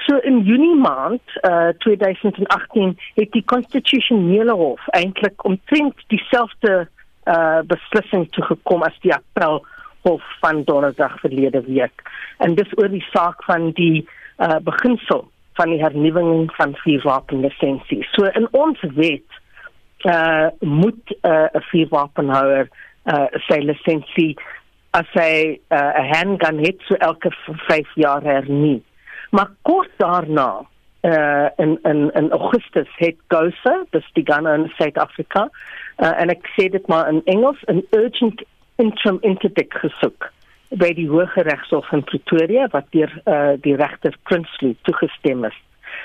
So 0.06 0.16
in 0.16 0.42
Junie 0.44 0.76
maand 0.76 1.22
uh 1.42 1.68
2018 1.78 2.98
het 3.14 3.32
die 3.32 3.44
konstitusionele 3.44 4.52
hof 4.52 4.88
eintlik 4.88 5.44
omtrent 5.44 5.94
dieselfde 6.06 6.88
uh 7.24 7.60
beslissing 7.64 8.30
toegekom 8.30 8.82
as 8.82 8.98
die 9.00 9.14
April 9.14 9.64
hof 10.02 10.22
van 10.40 10.64
Donderdag 10.64 11.20
verlede 11.20 11.62
week. 11.66 12.02
En 12.38 12.54
dis 12.54 12.78
oor 12.78 12.88
die 12.88 13.04
saak 13.10 13.44
van 13.44 13.70
die 13.78 14.08
uh, 14.38 14.58
beginsel 14.62 15.28
van 15.52 15.70
die 15.70 15.82
hernuwing 15.82 16.50
van 16.56 16.74
vuurwapenlisensies. 16.84 18.08
So 18.16 18.24
in 18.24 18.48
ons 18.50 18.80
wet 18.94 19.40
uh 20.02 20.48
moet 20.60 21.14
'n 21.22 21.28
uh, 21.30 21.62
vuurwapenhouer 21.70 22.68
uh 23.04 23.26
sy 23.46 23.60
lisensie 23.62 24.36
as 24.90 25.06
hy 25.12 25.60
'n 25.70 25.76
uh, 25.76 26.10
handgun 26.10 26.58
het 26.58 26.80
so 26.88 26.94
elke 26.94 27.30
5 27.46 27.94
jaar 27.94 28.22
hernu. 28.22 28.82
Maar 29.30 29.50
kort 29.62 29.90
daarna 29.96 30.66
uh 31.02 31.48
in 31.56 31.78
in 31.82 32.10
in 32.14 32.30
Augustus 32.30 32.88
het 32.96 33.16
Gousa, 33.28 33.84
dis 33.90 34.10
die 34.12 34.24
Ghana 34.24 34.54
in 34.54 34.72
Suid-Afrika, 34.76 35.50
uh, 35.98 36.20
en 36.20 36.28
ek 36.28 36.46
sê 36.58 36.68
dit 36.70 36.86
maar 36.86 37.08
in 37.08 37.22
Engels, 37.24 37.58
'n 37.66 37.86
urgent 37.90 38.42
interim 38.82 39.18
interdict 39.22 39.78
gesoek 39.84 40.30
by 40.80 40.92
die 40.96 41.08
Hooggeregshof 41.10 41.90
in 41.92 42.04
Pretoria 42.08 42.68
wat 42.72 42.88
deur 42.96 43.12
uh, 43.24 43.54
die 43.64 43.76
regter 43.76 44.14
Prinsley 44.28 44.74
toegestem 44.88 45.44
is 45.48 45.58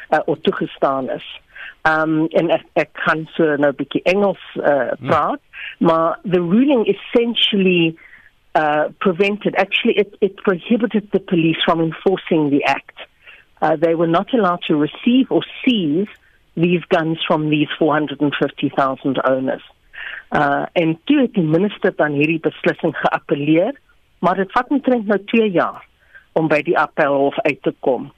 uh, 0.09 0.19
of 0.25 0.41
toegestaan 0.47 1.09
is. 1.09 1.27
Um 1.87 2.27
en 2.35 2.51
ek, 2.51 2.65
ek 2.83 2.91
kan 3.05 3.23
so 3.35 3.55
nou 3.55 3.71
'n 3.71 3.79
bietjie 3.79 4.03
Engels 4.11 4.43
uh, 4.59 4.91
praat, 5.07 5.39
hmm. 5.39 5.87
maar 5.87 6.19
the 6.23 6.41
ruling 6.41 6.83
essentially 6.91 7.95
uh, 8.59 8.85
prevented 8.99 9.55
actually 9.55 9.95
it, 10.03 10.15
it 10.19 10.35
prohibited 10.35 11.07
the 11.11 11.19
police 11.19 11.61
from 11.63 11.79
enforcing 11.79 12.49
the 12.49 12.63
act. 12.65 12.97
Uh, 13.61 13.75
they 13.75 13.95
were 13.95 14.11
not 14.19 14.33
allowed 14.33 14.61
to 14.67 14.75
receive 14.75 15.31
or 15.31 15.43
seize 15.63 16.09
these 16.55 16.83
guns 16.89 17.23
from 17.25 17.49
these 17.49 17.69
450,000 17.77 19.19
owners. 19.25 19.61
Uh, 20.31 20.65
en 20.73 20.99
toe 21.03 21.21
het 21.21 21.33
die 21.33 21.43
minister 21.43 21.93
dan 21.95 22.11
hierdie 22.19 22.39
beslissing 22.39 22.95
geappeleer, 22.97 23.75
maar 24.19 24.35
dit 24.35 24.51
vat 24.51 24.67
omtrent 24.67 25.07
nou 25.07 25.19
2 25.25 25.51
jaar 25.51 25.85
om 26.37 26.47
by 26.51 26.61
die 26.65 26.77
appelhof 26.77 27.37
uit 27.39 27.61
te 27.61 27.73
kom. 27.79 28.11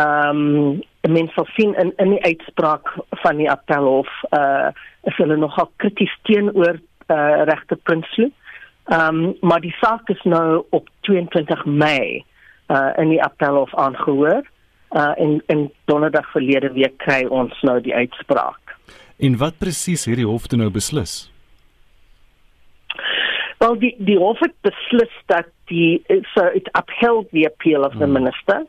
Ehm 0.00 0.46
um, 0.46 0.80
mense 1.08 1.32
sal 1.34 1.46
sien 1.56 1.74
in 1.80 1.92
in 1.96 2.10
die 2.14 2.22
uitspraak 2.24 2.92
van 3.22 3.36
die 3.40 3.50
appelhof 3.50 4.10
uh 4.36 4.68
is 5.08 5.16
hulle 5.16 5.36
nogal 5.36 5.70
krities 5.82 6.12
teenoor 6.28 6.78
uh 7.08 7.42
regter 7.50 7.76
Prinsloo. 7.76 8.30
Ehm 8.84 9.20
um, 9.24 9.36
maar 9.40 9.60
die 9.60 9.74
saak 9.80 10.08
is 10.08 10.22
nou 10.22 10.64
op 10.70 10.88
22 11.08 11.64
Mei 11.64 12.24
uh 12.68 12.90
in 12.96 13.08
die 13.08 13.22
appelhof 13.22 13.74
aangehoor. 13.74 14.42
Uh 14.90 15.12
en 15.16 15.42
en 15.46 15.70
donderdag 15.84 16.30
verlede 16.30 16.72
week 16.72 16.98
kry 16.98 17.24
ons 17.28 17.60
nou 17.62 17.80
die 17.80 17.94
uitspraak. 17.94 18.59
En 19.20 19.36
wat 19.36 19.58
presies 19.58 20.06
hierdie 20.08 20.26
hof 20.26 20.46
toe 20.48 20.58
nou 20.58 20.70
beslis? 20.72 21.30
Wel 23.60 23.76
die 23.78 23.94
die 23.98 24.16
hof 24.16 24.38
het 24.40 24.54
beslis 24.64 25.16
dat 25.28 25.48
die 25.68 26.00
so 26.32 26.46
it 26.56 26.68
upheld 26.72 27.28
the 27.30 27.44
appeal 27.46 27.84
of 27.84 27.92
the 27.98 28.06
hmm. 28.06 28.16
minister. 28.16 28.64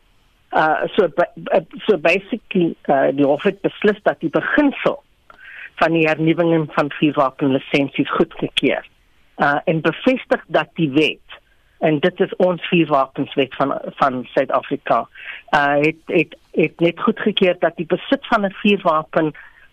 Uh 0.52 0.88
so 0.96 1.08
so 1.88 1.98
basically 1.98 2.76
uh 2.92 3.08
die 3.16 3.26
hof 3.26 3.48
het 3.48 3.62
beslis 3.64 4.02
dat 4.04 4.20
die 4.20 4.30
beginsel 4.30 5.00
van 5.80 5.96
die 5.96 6.04
hernuwing 6.08 6.68
van 6.76 6.92
vuurwapen 7.00 7.56
lisensies 7.56 8.12
goedgekeur. 8.18 8.84
Uh 9.38 9.60
en 9.66 9.82
bevestig 9.82 10.44
dat 10.48 10.76
die 10.76 10.90
wet 10.92 11.40
en 11.80 12.00
dit 12.00 12.20
is 12.20 12.36
ons 12.36 12.68
vuurwapenswet 12.68 13.56
van 13.56 13.72
van 14.02 14.28
Suid-Afrika. 14.34 15.08
Uh 15.56 15.80
het 15.88 16.04
het 16.06 16.36
het 16.52 16.80
net 16.80 17.00
goedgekeur 17.00 17.56
dat 17.60 17.80
die 17.80 17.88
besit 17.88 18.28
van 18.28 18.46
'n 18.46 18.54
vuurwapen 18.60 19.32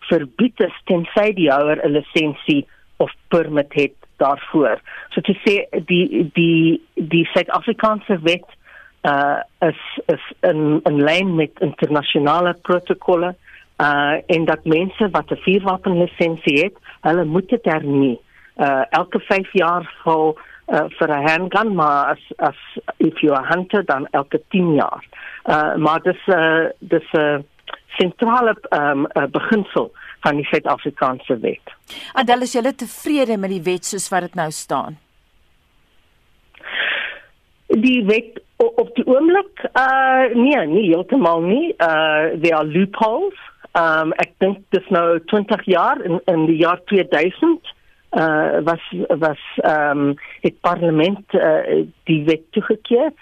verbied 0.09 0.61
is 0.61 0.83
tensy 0.85 1.33
die 1.37 1.51
houer 1.51 1.79
'n 1.85 1.93
lisensie 1.93 2.67
of 2.99 3.13
permit 3.29 3.73
het 3.75 3.95
daarvoor. 4.17 4.81
So 5.15 5.21
te 5.21 5.35
sê 5.45 5.55
die 5.87 6.31
die 6.35 6.81
die 6.95 7.25
Suid-Afrikaanse 7.33 8.19
wet 8.23 8.47
uh 9.03 9.41
is 9.61 9.83
is 10.07 10.25
in 10.41 10.81
in 10.85 11.03
lyn 11.03 11.35
met 11.35 11.61
internasionale 11.61 12.55
protokolle 12.63 13.35
uh 13.83 14.17
en 14.27 14.45
dat 14.45 14.65
mense 14.65 15.11
wat 15.11 15.31
'n 15.31 15.43
vuurwapenlisensie 15.47 16.59
het, 16.65 16.75
hulle 17.01 17.25
moet 17.25 17.49
dit 17.49 17.65
hernie. 17.65 18.19
Uh 18.57 18.85
elke 18.91 19.21
5 19.21 19.53
jaar 19.53 19.87
vir 20.05 20.35
uh, 20.69 20.85
vir 20.99 21.09
'n 21.09 21.29
handgun 21.29 21.75
maar 21.75 22.05
as 22.15 22.23
as 22.37 22.59
if 22.97 23.21
you 23.21 23.35
are 23.35 23.47
hunter 23.47 23.85
dan 23.85 24.09
elke 24.11 24.41
10 24.49 24.75
jaar. 24.75 25.05
Uh 25.45 25.77
maar 25.77 26.01
dis 26.03 26.27
uh 26.27 26.67
dis 26.79 27.13
'n 27.13 27.19
uh, 27.21 27.39
sentrale 27.97 28.55
um, 28.71 29.07
uh, 29.15 29.27
beginsel 29.33 29.93
van 30.21 30.37
die 30.37 30.47
Suid-Afrikaanse 30.51 31.39
wet. 31.43 31.75
Adel 32.13 32.45
is 32.47 32.53
julle 32.57 32.75
tevrede 32.75 33.39
met 33.39 33.55
die 33.55 33.63
wet 33.63 33.87
soos 33.87 34.09
wat 34.13 34.27
dit 34.29 34.39
nou 34.39 34.51
staan? 34.55 34.99
Die 37.69 38.03
wet 38.09 38.41
op 38.59 38.91
die 38.97 39.07
oomblik 39.07 39.65
uh 39.79 40.35
nee, 40.35 40.61
nie 40.67 40.87
heeltemal 40.89 41.43
nie. 41.47 41.75
Uh 41.79 42.35
there 42.43 42.57
are 42.57 42.67
loopholes. 42.67 43.39
Um 43.79 44.15
ek 44.19 44.33
dink 44.43 44.65
dis 44.75 44.89
nou 44.95 45.21
20 45.31 45.67
jaar 45.71 46.01
in 46.05 46.19
in 46.27 46.47
die 46.51 46.59
jaar 46.63 46.81
2000 46.91 47.75
uh 48.19 48.65
was 48.65 48.83
was 49.21 49.43
ehm 49.57 50.09
um, 50.09 50.15
het 50.41 50.61
parlement 50.61 51.35
uh, 51.35 51.85
die 52.09 52.25
wet 52.25 52.43
toegekeur. 52.57 53.13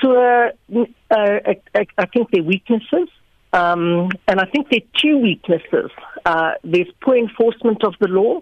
So 0.00 0.14
uh, 0.14 1.38
ek 1.42 1.60
ek 1.72 1.90
I 1.98 2.06
think 2.12 2.30
the 2.30 2.44
weaknesses 2.44 3.10
Um, 3.54 4.10
and 4.26 4.40
I 4.40 4.46
think 4.46 4.68
there 4.68 4.80
are 4.80 5.00
two 5.00 5.18
weaknesses. 5.18 5.92
Uh, 6.26 6.54
there's 6.64 6.88
poor 7.00 7.16
enforcement 7.16 7.84
of 7.84 7.94
the 8.00 8.08
law. 8.08 8.40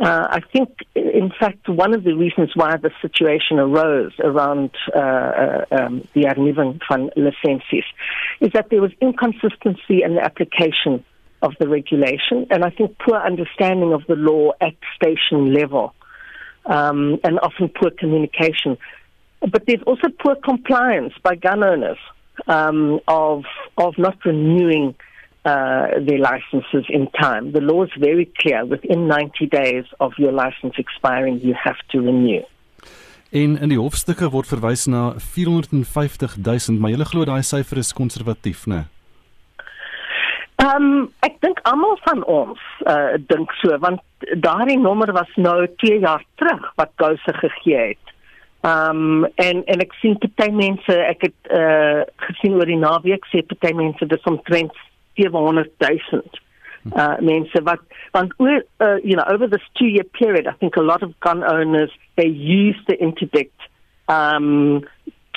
Uh, 0.00 0.26
I 0.30 0.40
think, 0.52 0.70
in 0.96 1.30
fact, 1.38 1.68
one 1.68 1.94
of 1.94 2.02
the 2.02 2.14
reasons 2.14 2.50
why 2.56 2.76
the 2.76 2.90
situation 3.00 3.60
arose 3.60 4.12
around 4.18 4.70
uh, 4.96 4.98
uh 4.98 5.64
um, 5.70 6.08
the 6.14 6.22
Arnivan 6.22 6.80
van 6.88 7.10
licenses 7.14 7.84
is 8.40 8.50
that 8.52 8.68
there 8.70 8.80
was 8.80 8.90
inconsistency 9.00 10.02
in 10.02 10.16
the 10.16 10.24
application 10.24 11.04
of 11.40 11.52
the 11.60 11.68
regulation, 11.68 12.46
and 12.50 12.64
I 12.64 12.70
think 12.70 12.98
poor 12.98 13.18
understanding 13.18 13.92
of 13.92 14.02
the 14.08 14.16
law 14.16 14.52
at 14.60 14.74
station 14.96 15.54
level, 15.54 15.94
um, 16.66 17.20
and 17.22 17.38
often 17.40 17.68
poor 17.68 17.90
communication. 17.90 18.78
But 19.40 19.66
there's 19.66 19.82
also 19.86 20.08
poor 20.08 20.34
compliance 20.34 21.12
by 21.22 21.36
gun 21.36 21.62
owners 21.62 21.98
um, 22.46 23.00
of 23.04 23.44
of 23.74 23.96
not 23.96 24.16
renewing 24.24 24.94
uh, 25.44 25.86
their 26.06 26.18
licenses 26.18 26.84
in 26.88 27.10
time. 27.10 27.52
The 27.52 27.60
law 27.60 27.82
is 27.84 27.90
very 27.98 28.30
clear. 28.38 28.64
Within 28.64 29.06
90 29.06 29.46
days 29.46 29.84
of 29.98 30.12
your 30.18 30.32
license 30.32 30.74
expiring, 30.78 31.40
you 31.40 31.54
have 31.54 31.78
to 31.88 32.00
renew. 32.00 32.42
En 33.30 33.58
in 33.58 33.68
die 33.68 33.78
hofstukke 33.80 34.28
word 34.30 34.46
verwys 34.46 34.84
na 34.86 35.14
450 35.16 36.36
000, 36.36 36.78
maar 36.78 36.90
julle 36.92 37.06
glo 37.08 37.24
daai 37.24 37.42
syfer 37.42 37.80
is 37.80 37.92
konservatief, 37.96 38.66
né? 38.66 38.84
Ehm 40.60 40.84
um, 40.84 41.06
ek 41.26 41.40
dink 41.40 41.62
almal 41.66 41.96
van 42.04 42.20
ons 42.28 42.60
uh, 42.86 43.16
dink 43.32 43.50
so 43.58 43.78
want 43.82 44.02
daardie 44.44 44.76
nommer 44.78 45.10
was 45.16 45.30
nou 45.40 45.64
2 45.82 45.98
jaar 46.04 46.22
terug 46.38 46.68
wat 46.76 46.92
Gousa 47.00 47.32
gegee 47.40 47.86
het. 47.94 48.11
Ehm 48.62 49.24
um, 49.24 49.24
en 49.42 49.64
en 49.66 49.80
ek 49.82 49.94
sien 49.98 50.14
party 50.22 50.52
mense, 50.54 50.94
ek 50.94 51.26
het 51.26 51.50
uh, 51.50 52.02
gesien 52.28 52.54
oor 52.54 52.70
die 52.70 52.78
naweek 52.78 53.26
sê 53.32 53.42
party 53.42 53.72
mense 53.74 54.06
dis 54.06 54.30
omtrent 54.30 54.76
700 55.18 55.72
000 55.82 56.22
uh 56.96 57.16
mense 57.20 57.62
wat 57.62 57.80
want 58.12 58.32
oor 58.38 58.62
uh, 58.80 58.98
you 59.04 59.14
know 59.16 59.24
over 59.32 59.46
this 59.46 59.62
two 59.78 59.86
year 59.86 60.04
period 60.04 60.46
I 60.46 60.52
think 60.52 60.76
a 60.76 60.82
lot 60.82 61.02
of 61.02 61.18
gun 61.20 61.44
owners 61.44 61.90
they 62.16 62.26
use 62.26 62.76
the 62.88 62.96
interdict 63.00 63.58
um 64.08 64.82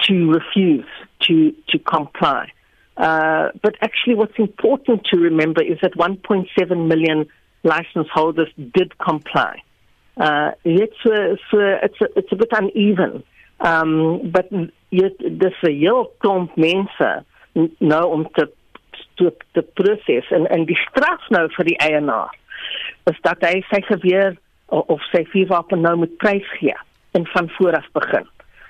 to 0.03 0.31
refuse 0.31 0.89
to 1.21 1.53
to 1.69 1.79
comply. 1.79 2.51
Uh 2.97 3.49
but 3.61 3.75
actually 3.81 4.15
what's 4.15 4.39
important 4.39 5.05
to 5.11 5.19
remember 5.19 5.61
is 5.63 5.77
that 5.81 5.93
1.7 5.93 6.87
million 6.87 7.25
license 7.63 8.07
holders 8.11 8.51
did 8.73 8.97
comply. 8.97 9.61
Uh 10.17 10.51
it's 10.63 10.95
so, 11.03 11.35
so 11.51 11.59
it's 11.59 11.99
a, 12.01 12.07
it's 12.15 12.31
a 12.31 12.35
bit 12.35 12.51
uneven. 12.53 13.23
Um 13.59 14.31
but 14.31 14.49
yet 14.89 15.17
dis 15.19 15.57
'n 15.63 15.71
heel 15.71 16.11
klomp 16.17 16.55
mense 16.55 17.23
nou 17.79 18.05
om 18.11 18.27
te 18.31 18.49
te 19.15 19.33
te 19.51 19.61
proses 19.61 20.31
en 20.31 20.47
en 20.47 20.65
die 20.65 20.79
straf 20.87 21.29
nou 21.29 21.49
vir 21.57 21.65
die 21.65 21.77
eienaar 21.77 22.31
is 23.11 23.19
dat 23.21 23.43
hy 23.43 23.61
sy 23.69 23.81
geweer 23.81 24.37
of 24.67 25.01
sy 25.11 25.25
vuurwapen 25.33 25.81
nou 25.81 25.95
moet 25.95 26.17
prys 26.17 26.47
gee 26.59 26.77
en 27.11 27.27
van 27.27 27.49
voor 27.49 27.75
af 27.75 27.91
begin. 27.91 28.27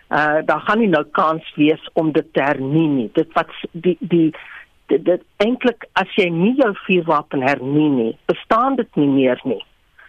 Uh 0.10 0.42
daar 0.46 0.64
gaan 0.66 0.80
nie 0.80 0.90
nou 0.90 1.04
kans 1.12 1.54
wees 1.56 1.90
om 1.94 2.12
dit 2.12 2.34
te 2.34 2.42
hernie 2.42 2.88
nie. 2.88 3.10
Dit 3.14 3.30
wat 3.34 3.50
die 3.72 3.98
die 4.00 4.34
dit, 4.88 5.06
dit 5.06 5.22
eintlik 5.38 5.86
as 5.94 6.10
jy 6.18 6.30
nie 6.30 6.56
jou 6.58 6.74
vuurwapen 6.88 7.42
hernie 7.42 7.90
nie, 7.90 8.18
bestaan 8.26 8.76
dit 8.76 8.96
nie 8.96 9.10
meer 9.10 9.42
nie 9.44 9.62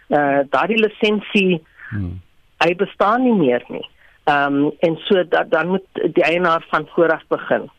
uh 0.09 0.43
daardie 0.49 0.79
lisensie 0.79 1.61
hmm. 1.89 2.19
hy 2.63 2.73
bestaan 2.75 3.23
nie 3.23 3.35
meer 3.35 3.63
nie. 3.69 3.85
Ehm 4.27 4.55
um, 4.65 4.71
en 4.79 4.97
so 5.07 5.23
dat 5.23 5.51
dan 5.51 5.67
moet 5.67 5.87
die 6.13 6.23
eienaar 6.23 6.65
van 6.69 6.87
vooraf 6.95 7.23
begin. 7.27 7.69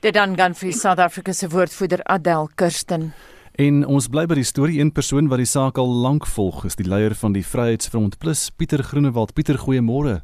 Dit 0.00 0.14
dan 0.14 0.36
gaan 0.36 0.54
vir 0.54 0.72
South 0.72 0.98
Africa 0.98 1.32
se 1.32 1.48
woordvoerder 1.48 2.04
Adel 2.04 2.50
Kirsten. 2.54 3.12
En 3.56 3.86
ons 3.88 4.08
bly 4.12 4.26
by 4.28 4.36
die 4.36 4.44
storie 4.44 4.80
een 4.80 4.92
persoon 4.92 5.30
wat 5.32 5.40
die 5.40 5.48
saak 5.48 5.78
al 5.80 5.88
lank 5.88 6.26
volg, 6.28 6.66
is 6.68 6.76
die 6.76 6.84
leier 6.84 7.14
van 7.16 7.32
die 7.32 7.44
Vryheidsfront 7.44 8.18
Plus, 8.20 8.50
Pieter 8.52 8.82
Groenewald. 8.84 9.32
Pieter, 9.32 9.56
goeiemôre. 9.56 10.18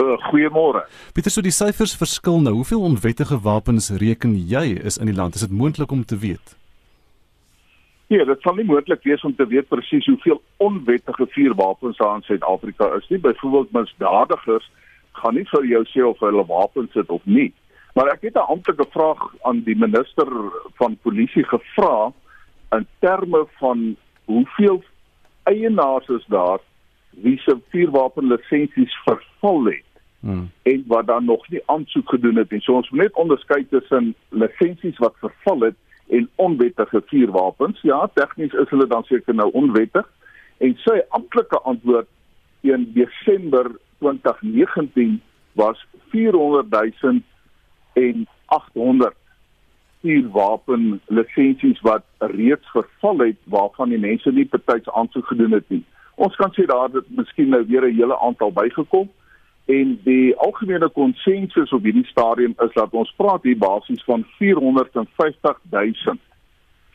Uh, 0.00 0.16
goeiemôre. 0.30 0.86
Pieter, 1.12 1.30
so 1.30 1.44
die 1.44 1.52
syfers 1.52 1.92
verskil 2.00 2.40
nou. 2.40 2.54
Hoeveel 2.62 2.80
onwettige 2.88 3.36
wapens 3.44 3.90
reken 4.00 4.32
jy 4.48 4.80
is 4.80 4.96
in 4.96 5.12
die 5.12 5.16
land? 5.16 5.36
Is 5.36 5.44
dit 5.44 5.52
moontlik 5.52 5.92
om 5.92 6.06
te 6.08 6.16
weet? 6.16 6.56
Nee, 8.06 8.24
dit 8.24 8.40
sal 8.40 8.54
nie 8.54 8.66
moontlik 8.68 9.02
wees 9.02 9.22
om 9.24 9.34
te 9.36 9.46
weet 9.46 9.68
presies 9.68 10.06
hoeveel 10.06 10.42
onwettige 10.56 11.26
vuurwapens 11.26 11.96
daar 11.96 12.16
in 12.16 12.22
Suid-Afrika 12.22 12.90
is 12.98 13.08
nie. 13.08 13.18
Byvoorbeeld 13.18 13.72
misdadigers 13.72 14.70
gaan 15.12 15.34
nie 15.34 15.46
vir 15.48 15.64
jou 15.70 15.84
sê 15.88 16.04
of 16.04 16.20
hulle 16.20 16.44
wapens 16.46 16.92
het 16.98 17.10
of 17.10 17.24
nie. 17.24 17.52
Maar 17.94 18.12
ek 18.12 18.26
het 18.28 18.36
'n 18.36 18.50
amptelike 18.54 18.86
vraag 18.90 19.22
aan 19.42 19.62
die 19.62 19.76
minister 19.76 20.28
van 20.74 20.98
polisie 21.02 21.44
gevra 21.44 22.12
in 22.70 22.86
terme 22.98 23.46
van 23.58 23.96
hoeveel 24.24 24.82
eienaars 25.42 26.08
is 26.08 26.24
daar 26.26 26.58
wie 27.10 27.38
se 27.38 27.56
vuurwapenlisensies 27.68 28.94
verval 29.04 29.64
het 29.64 29.90
hmm. 30.20 30.50
en 30.62 30.84
wat 30.86 31.06
dan 31.06 31.24
nog 31.24 31.48
nie 31.48 31.62
aansoek 31.66 32.08
gedoen 32.08 32.36
het 32.36 32.50
nie. 32.50 32.60
So 32.60 32.72
ons 32.72 32.90
moet 32.90 33.00
net 33.00 33.14
onderskei 33.14 33.66
tussen 33.68 34.14
lisensies 34.28 34.98
wat 34.98 35.14
verval 35.18 35.60
het 35.60 35.76
en 36.08 36.28
onwettige 36.34 37.02
vuurwapens. 37.06 37.80
Ja, 37.82 38.10
tegnies 38.14 38.52
is 38.52 38.70
hulle 38.70 38.86
dan 38.86 39.04
seker 39.04 39.34
nou 39.34 39.50
onwettig 39.52 40.08
en 40.58 40.76
sy 40.84 41.00
amptelike 41.08 41.60
antwoord 41.60 42.08
in 42.60 42.92
Desember 42.94 43.70
2019 43.98 45.20
was 45.52 45.86
400 46.10 46.70
000 47.02 47.20
en 47.92 48.26
800 48.46 49.14
vuurwapen 50.00 51.00
lisensies 51.06 51.80
wat 51.80 52.04
reeds 52.18 52.70
verval 52.70 53.18
het 53.18 53.36
waarvan 53.44 53.88
die 53.88 53.98
mense 53.98 54.30
nie 54.30 54.46
betyds 54.50 54.90
aansoek 54.90 55.26
gedoen 55.26 55.56
het 55.56 55.68
nie. 55.72 55.84
Ons 56.14 56.36
kan 56.36 56.52
sê 56.54 56.66
daar 56.68 56.92
het 56.92 57.08
miskien 57.08 57.48
nou 57.48 57.64
weer 57.66 57.86
'n 57.88 57.96
hele 57.96 58.18
aantal 58.20 58.52
bygekom 58.52 59.08
en 59.64 59.94
die 60.04 60.34
algemene 60.44 60.88
konsensus 60.92 61.72
op 61.72 61.86
hierdie 61.86 62.06
stadium 62.10 62.52
is 62.64 62.72
dat 62.76 62.92
ons 62.92 63.12
praat 63.16 63.46
hier 63.48 63.58
basies 63.58 64.02
van 64.04 64.26
450 64.38 65.60
000 65.72 66.18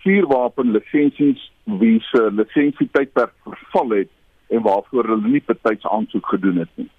vuurwapen 0.03 0.71
lisensies 0.71 1.41
wie 1.81 1.97
se 2.11 2.29
lisensietydperk 2.31 3.33
verval 3.43 3.97
het 3.97 4.11
en 4.49 4.61
waarvoor 4.65 5.11
hulle 5.13 5.33
nie 5.33 5.43
betyds 5.45 5.85
aansoek 5.85 6.29
gedoen 6.33 6.63
het 6.63 6.71
nie. 6.75 6.89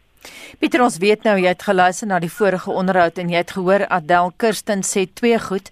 Pieter 0.61 0.83
ons 0.85 0.99
weet 1.01 1.25
nou 1.25 1.37
jy 1.41 1.49
het 1.49 1.65
geluister 1.65 2.11
na 2.11 2.19
die 2.21 2.33
vorige 2.33 2.71
onderhoud 2.71 3.19
en 3.19 3.31
jy 3.33 3.41
het 3.41 3.55
gehoor 3.57 3.87
Adel 3.89 4.35
Kirsten 4.37 4.85
sê 4.87 5.07
twee 5.07 5.39
goed. 5.41 5.71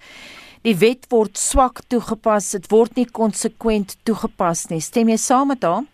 Die 0.66 0.74
wet 0.78 1.06
word 1.12 1.38
swak 1.38 1.82
toegepas, 1.92 2.50
dit 2.56 2.66
word 2.72 2.96
nie 2.98 3.06
konsekwent 3.06 3.96
toegepas 4.08 4.68
nie. 4.72 4.80
Stem 4.82 5.12
jy 5.12 5.18
saam 5.20 5.52
met 5.52 5.66
haar? 5.66 5.84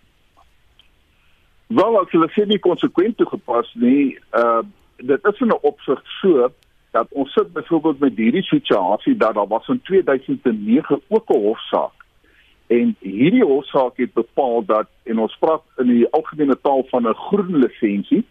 Wel, 1.75 1.99
as 2.01 2.11
hulle 2.15 2.29
sê 2.35 2.47
nie 2.47 2.61
konsekwent 2.63 3.17
toegepas 3.19 3.71
nie, 3.75 4.19
uh 4.41 4.63
dit 4.97 5.25
is 5.27 5.41
in 5.43 5.51
'n 5.51 5.65
opsig 5.71 6.01
so 6.21 6.51
dat 6.91 7.07
ons 7.11 7.33
sit 7.33 7.53
byvoorbeeld 7.53 7.99
met 7.99 8.17
hierdie 8.17 8.47
situasie 8.47 9.17
dat 9.17 9.35
daar 9.35 9.47
was 9.47 9.69
in 9.69 9.81
2009 9.83 11.01
ook 11.09 11.31
'n 11.31 11.41
hofsaak. 11.47 11.97
En 12.67 12.97
hierdie 13.01 13.45
hofsaak 13.45 13.97
het 13.97 14.13
bepaal 14.13 14.65
dat 14.65 14.87
en 15.03 15.19
ons 15.19 15.37
praat 15.39 15.63
in 15.77 15.87
die 15.87 16.11
algemene 16.11 16.59
taal 16.63 16.87
van 16.91 17.09
'n 17.09 17.15
groen 17.15 17.57
lisensie 17.57 18.25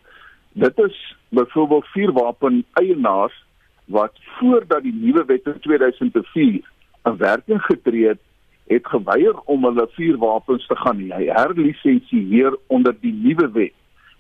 Dit 0.54 0.78
is 0.78 1.16
byvoorbeeld 1.30 1.88
vuurwapen 1.88 2.66
eienaars 2.74 3.46
wat 3.86 4.20
voordat 4.22 4.84
die 4.84 4.94
nuwe 4.94 5.26
wet 5.26 5.46
in 5.46 5.60
2004 5.60 6.72
in 7.04 7.18
werking 7.18 7.62
getree 7.62 8.08
het, 8.08 8.20
het 8.68 8.88
geweier 8.88 9.40
om 9.40 9.66
hulle 9.66 9.88
vuurwapens 9.92 10.68
te 10.68 10.76
gaan 10.76 11.00
herlisensieer 11.10 12.58
onder 12.68 12.96
die 13.00 13.14
nuwe 13.14 13.52
wet. 13.52 13.74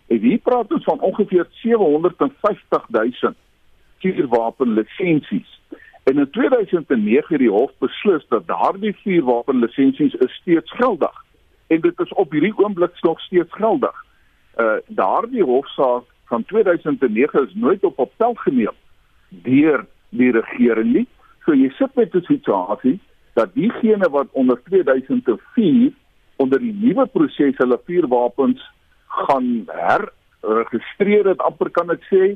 En 0.08 0.20
hier 0.20 0.38
praat 0.38 0.74
ons 0.74 0.84
van 0.84 1.00
ongeveer 1.00 1.48
750 1.50 2.88
000 2.90 3.34
vuurwapen 4.00 4.74
lisensies. 4.74 5.60
En 6.04 6.18
in 6.18 6.30
2009 6.30 7.28
het 7.28 7.40
die 7.40 7.50
hof 7.50 7.72
beslis 7.78 8.26
dat 8.28 8.48
daardie 8.48 8.96
vuurwapen 8.96 9.60
lisensies 9.60 10.16
steeds 10.20 10.72
geldig 10.72 11.24
en 11.68 11.82
dit 11.82 12.00
is 12.00 12.14
op 12.14 12.32
hierdie 12.32 12.58
oomblik 12.58 13.02
nog 13.02 13.22
steeds 13.22 13.54
geldig. 13.54 14.06
Uh 14.58 14.76
daardie 14.88 15.44
hofsaak 15.44 16.04
van 16.26 16.44
2009 16.46 17.48
is 17.48 17.54
nooit 17.54 17.84
op 17.84 18.00
opstel 18.00 18.34
geneem 18.34 18.76
deur 19.30 19.86
die 20.10 20.32
regering 20.32 20.94
nie. 20.94 21.08
So 21.46 21.56
jy 21.56 21.70
sit 21.78 21.96
met 21.96 22.16
'n 22.16 22.22
situasie 22.22 23.00
dat 23.34 23.54
diegene 23.54 24.10
wat 24.10 24.28
onder 24.32 24.62
2004 24.64 25.92
onder 26.36 26.60
die 26.60 26.74
nuwe 26.74 27.06
proses 27.06 27.58
hulle 27.58 27.80
vuurwapens 27.86 28.62
gaan 29.08 29.66
herregistreer 29.68 31.28
het 31.28 31.42
amper 31.46 31.70
kan 31.70 31.94
ek 31.94 32.04
sê 32.10 32.34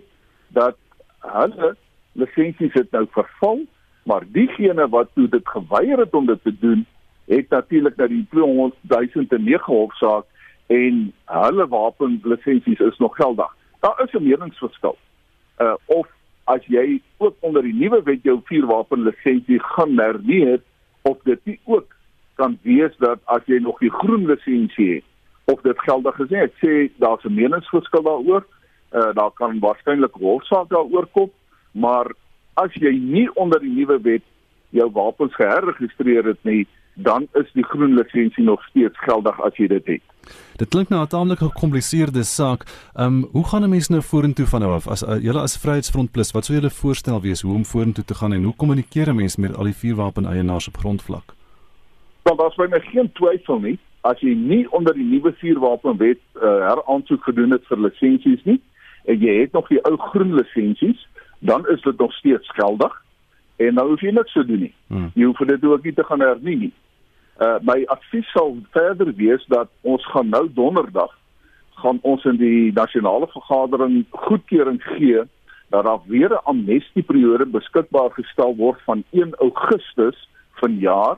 dat 0.55 0.77
hulle 1.25 1.75
lisensies 2.17 2.73
het 2.73 2.91
nou 2.91 3.05
verval, 3.13 3.59
maar 4.09 4.23
diegene 4.33 4.87
wat 4.89 5.09
toe 5.13 5.27
dit 5.29 5.49
geweier 5.49 5.99
het 6.01 6.13
om 6.13 6.25
dit 6.25 6.43
te 6.43 6.53
doen, 6.59 6.85
het 7.27 7.49
natuurlik 7.49 7.97
dat 7.97 8.09
die 8.09 8.25
200 8.31 8.75
009 9.29 9.73
hofsaak 9.73 10.25
en 10.67 11.13
hulle 11.25 11.67
wapenlisensies 11.67 12.79
is 12.79 12.97
nog 12.97 13.15
geldig 13.15 13.53
daar 13.79 14.03
is 14.03 14.11
'n 14.11 14.23
meningsverskil. 14.23 14.97
Uh 15.59 15.73
of 15.85 16.07
as 16.43 16.65
jy 16.65 17.01
ook 17.17 17.35
onder 17.39 17.61
die 17.61 17.73
nuwe 17.73 18.03
wet 18.03 18.23
jou 18.23 18.39
vuurwapenlisensie 18.43 19.59
gaan 19.59 19.97
hernie 19.97 20.61
of 21.07 21.17
dit 21.23 21.39
nie 21.45 21.59
ook 21.65 21.95
kan 22.35 22.57
wees 22.61 22.93
dat 23.03 23.19
as 23.25 23.45
jy 23.49 23.59
nog 23.63 23.79
die 23.79 23.91
groen 23.91 24.27
lisensie 24.29 24.89
het 24.95 25.05
of 25.53 25.61
dit 25.63 25.79
geldig 25.87 26.19
is 26.19 26.29
nie. 26.29 26.43
Ek 26.43 26.55
sê 26.59 26.71
daar's 26.99 27.25
'n 27.25 27.33
meningsverskil 27.33 28.03
daaroor. 28.03 28.43
Uh 28.91 29.11
daar 29.13 29.31
kan 29.31 29.59
waarskynlik 29.59 30.15
hofsaak 30.19 30.69
daaroor 30.69 31.07
kom, 31.11 31.31
maar 31.71 32.11
as 32.53 32.73
jy 32.73 32.91
nie 32.99 33.27
onder 33.35 33.59
die 33.59 33.73
nuwe 33.73 33.99
wet 34.01 34.25
jou 34.69 34.89
wapens 34.91 35.35
geherregistreer 35.35 36.25
het 36.25 36.43
nie, 36.43 36.67
dan 36.97 37.27
is 37.33 37.49
die 37.53 37.63
groen 37.63 37.93
lisensie 37.93 38.43
nog 38.43 38.63
steeds 38.69 38.99
geldig 39.05 39.41
as 39.45 39.57
jy 39.57 39.67
dit 39.67 39.85
het. 39.85 40.01
Dit 40.57 40.69
klink 40.73 40.89
nou 40.89 41.01
'n 41.01 41.07
taamlik 41.07 41.39
gekompliseerde 41.39 42.23
saak. 42.23 42.65
Ehm 42.95 43.05
um, 43.05 43.27
hoe 43.31 43.47
gaan 43.47 43.63
'n 43.63 43.69
mens 43.69 43.87
nou 43.87 44.01
vorentoe 44.01 44.45
van 44.45 44.61
nou 44.61 44.73
af 44.73 44.87
as 44.87 45.03
uh, 45.03 45.21
julle 45.23 45.41
as 45.41 45.57
Vryheidsfront 45.57 46.11
Plus, 46.11 46.31
wat 46.31 46.45
sou 46.45 46.57
julle 46.57 46.69
voorstel 46.69 47.21
wees 47.21 47.41
hoe 47.41 47.53
om 47.53 47.65
vorentoe 47.65 48.05
te 48.05 48.15
gaan 48.15 48.33
en 48.33 48.43
hoe 48.43 48.55
kommunikeer 48.55 49.09
'n 49.09 49.15
mens 49.15 49.35
met 49.35 49.55
al 49.55 49.63
die 49.63 49.79
vuurwapen 49.81 50.25
eienaars 50.25 50.67
op 50.67 50.77
grondvlak? 50.77 51.35
Want 52.23 52.39
daar's 52.39 52.55
baie 52.55 52.81
geen 52.81 53.11
twyfel 53.11 53.59
nie 53.59 53.79
as 54.01 54.19
jy 54.23 54.33
nie 54.35 54.63
onder 54.75 54.95
die 54.95 55.05
nuwe 55.05 55.33
vuurwapenwet 55.41 56.19
uh, 56.35 56.41
heraansoek 56.41 57.23
gedoen 57.23 57.55
het 57.55 57.65
vir 57.69 57.81
lisensies 57.87 58.43
nie 58.43 58.59
en 59.07 59.19
jy 59.23 59.35
het 59.41 59.55
nog 59.55 59.67
die 59.71 59.79
ou 59.87 59.95
groen 60.11 60.33
lisensies, 60.35 60.99
dan 61.39 61.63
is 61.71 61.81
dit 61.81 61.99
nog 61.99 62.13
steeds 62.13 62.49
geldig 62.59 62.93
en 63.63 63.77
nou 63.79 63.87
hoef 63.89 64.03
jy 64.03 64.11
niks 64.11 64.33
te 64.33 64.43
doen 64.45 64.65
nie. 64.67 64.73
Hmm. 64.87 65.11
Jy 65.15 65.29
hoef 65.29 65.39
dit 65.49 65.63
ook 65.65 65.83
nie 65.83 65.93
te 65.93 66.03
gaan 66.03 66.21
hernie 66.21 66.57
nie. 66.57 66.73
Uh 67.39 67.57
my 67.61 67.85
advies 67.85 68.29
sal 68.33 68.57
verder 68.71 69.13
wees 69.15 69.45
dat 69.47 69.69
ons 69.81 70.05
gaan 70.11 70.29
nou 70.29 70.47
donderdag 70.53 71.13
gaan 71.77 71.99
ons 72.01 72.23
in 72.25 72.37
die 72.41 72.71
nasionale 72.73 73.27
vergadering 73.29 74.05
goedkeuring 74.09 74.79
gee 74.83 75.21
dat 75.69 75.83
daar 75.85 75.99
weer 76.05 76.31
'n 76.33 76.43
amnestieperiode 76.43 77.45
beskikbaar 77.45 78.11
gestel 78.11 78.55
word 78.55 78.81
van 78.81 79.03
1 79.11 79.35
Augustus 79.35 80.29
vanjaar 80.51 81.17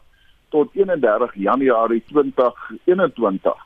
tot 0.49 0.69
31 0.73 1.35
Januarie 1.35 2.03
2021. 2.05 3.65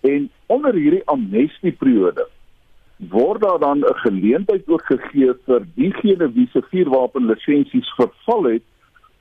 En 0.00 0.30
onder 0.46 0.74
hierdie 0.74 1.06
amnestieperiode 1.06 2.28
word 2.96 3.40
daar 3.40 3.58
dan 3.58 3.78
'n 3.78 3.94
geleentheid 3.94 4.68
ook 4.68 4.84
gegee 4.84 5.32
vir 5.46 5.66
diegene 5.74 6.32
wie 6.32 6.48
se 6.52 6.62
vuurwapenlisensies 6.62 7.88
verval 7.94 8.42
het 8.42 8.62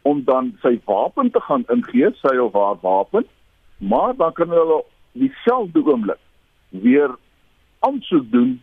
om 0.09 0.23
dan 0.27 0.53
sy 0.63 0.77
wapen 0.85 1.31
te 1.31 1.41
gaan 1.47 1.65
ingee, 1.73 2.11
sy 2.21 2.37
of 2.43 2.55
haar 2.55 2.79
wapen, 2.83 3.25
maar 3.77 4.15
dan 4.15 4.33
kan 4.33 4.53
hulle 4.55 4.81
dieselfde 5.17 5.83
oomblik 5.83 6.21
weer 6.69 7.11
aansoek 7.85 8.31
doen 8.31 8.57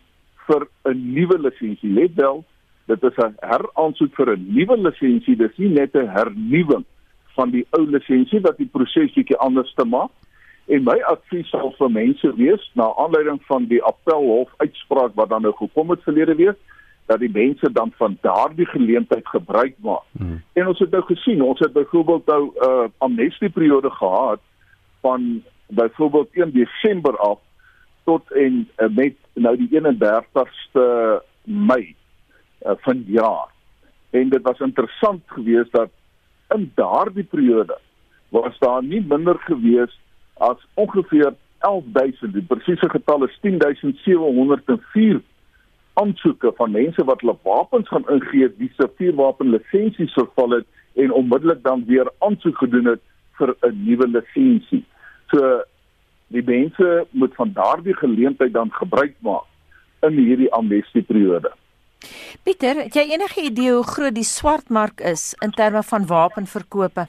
vir 0.47 0.67
'n 0.85 1.13
nuwe 1.15 1.39
lisensie. 1.39 1.91
Let 1.91 2.15
wel, 2.15 2.45
dit 2.87 3.03
is 3.03 3.17
'n 3.19 3.37
heraansoek 3.41 4.15
vir 4.17 4.37
'n 4.37 4.47
nuwe 4.57 4.77
lisensie, 4.77 5.37
dis 5.37 5.57
nie 5.57 5.69
net 5.69 5.95
'n 5.95 6.09
hernuwing 6.09 6.85
van 7.37 7.51
die 7.51 7.67
ou 7.71 7.85
lisensie 7.87 8.41
wat 8.41 8.57
die 8.57 8.71
proses 8.77 9.13
bietjie 9.15 9.37
anders 9.37 9.73
te 9.75 9.85
maak. 9.85 10.11
En 10.67 10.85
my 10.85 10.97
advies 11.13 11.49
sal 11.51 11.75
vir 11.79 11.91
mense 11.91 12.35
wees 12.37 12.71
na 12.75 12.87
aanleiding 12.97 13.41
van 13.49 13.67
die 13.69 13.83
appelhof 13.85 14.49
uitspraak 14.57 15.15
wat 15.15 15.29
dan 15.29 15.43
nou 15.43 15.53
gekom 15.53 15.91
het 15.91 16.03
verlede 16.03 16.35
week, 16.35 16.57
dat 17.07 17.19
die 17.19 17.31
mense 17.33 17.73
dan 17.73 17.93
van 17.97 18.19
daardie 18.21 18.67
geleentheid 18.67 19.29
gebruik 19.29 19.75
maak. 19.79 20.05
Hmm. 20.13 20.43
En 20.53 20.67
ons 20.67 20.79
het 20.79 20.91
nou 20.91 21.03
gesien, 21.05 21.43
ons 21.43 21.59
het 21.59 21.73
byvoorbeeld 21.73 22.27
nou 22.27 22.43
'n 22.45 22.65
uh, 22.65 22.89
amnestieperiode 22.99 23.91
gehad 23.91 24.41
van 25.01 25.43
byvoorbeeld 25.67 26.29
1 26.33 26.53
Desember 26.53 27.17
af 27.17 27.39
tot 28.05 28.33
en 28.33 28.69
uh, 28.77 28.89
met 28.89 29.15
nou 29.33 29.57
die 29.57 29.81
31ste 29.81 30.85
Mei 31.45 31.95
uh, 32.63 32.73
van 32.77 33.05
jaar. 33.07 33.49
En 34.11 34.29
dit 34.29 34.43
was 34.43 34.59
interessant 34.59 35.23
geweest 35.27 35.73
dat 35.73 35.91
in 36.49 36.73
daardie 36.75 37.25
periode 37.25 37.79
was 38.29 38.59
daar 38.59 38.83
nie 38.83 39.05
minder 39.09 39.39
geweest 39.39 39.99
as 40.35 40.67
ongeveer 40.75 41.35
11000, 41.59 42.33
die 42.33 42.43
presiese 42.43 42.89
getal 42.91 43.25
is 43.25 43.39
10704 43.41 45.23
aansoeke 46.01 46.53
van 46.57 46.71
mense 46.71 47.05
wat 47.05 47.21
hulle 47.21 47.37
wapens 47.43 47.89
gaan 47.89 48.07
ingee 48.11 48.49
wie 48.59 48.71
se 48.77 48.89
vuurwapen 48.97 49.51
lisensies 49.51 50.13
verval 50.13 50.59
het 50.59 50.67
en 50.95 51.13
onmiddellik 51.13 51.63
dan 51.63 51.85
weer 51.87 52.11
aansoek 52.19 52.59
gedoen 52.59 52.91
het 52.93 53.03
vir 53.39 53.55
'n 53.63 53.85
nuwe 53.87 54.07
lisensie. 54.09 54.85
So 55.31 55.63
die 56.27 56.43
mense 56.43 57.07
moet 57.11 57.35
van 57.35 57.53
daardie 57.53 57.97
geleentheid 57.97 58.53
dan 58.53 58.73
gebruik 58.73 59.15
maak 59.19 59.47
in 60.03 60.19
hierdie 60.19 60.53
amnestieperiode. 60.53 61.53
Pieter, 62.43 62.77
het 62.77 62.95
jy 62.95 63.07
enige 63.15 63.41
idee 63.41 63.73
hoe 63.73 63.87
groot 63.87 64.15
die 64.15 64.27
swartmark 64.29 65.01
is 65.01 65.35
in 65.41 65.51
terme 65.51 65.83
van 65.83 66.07
wapenverkope? 66.07 67.07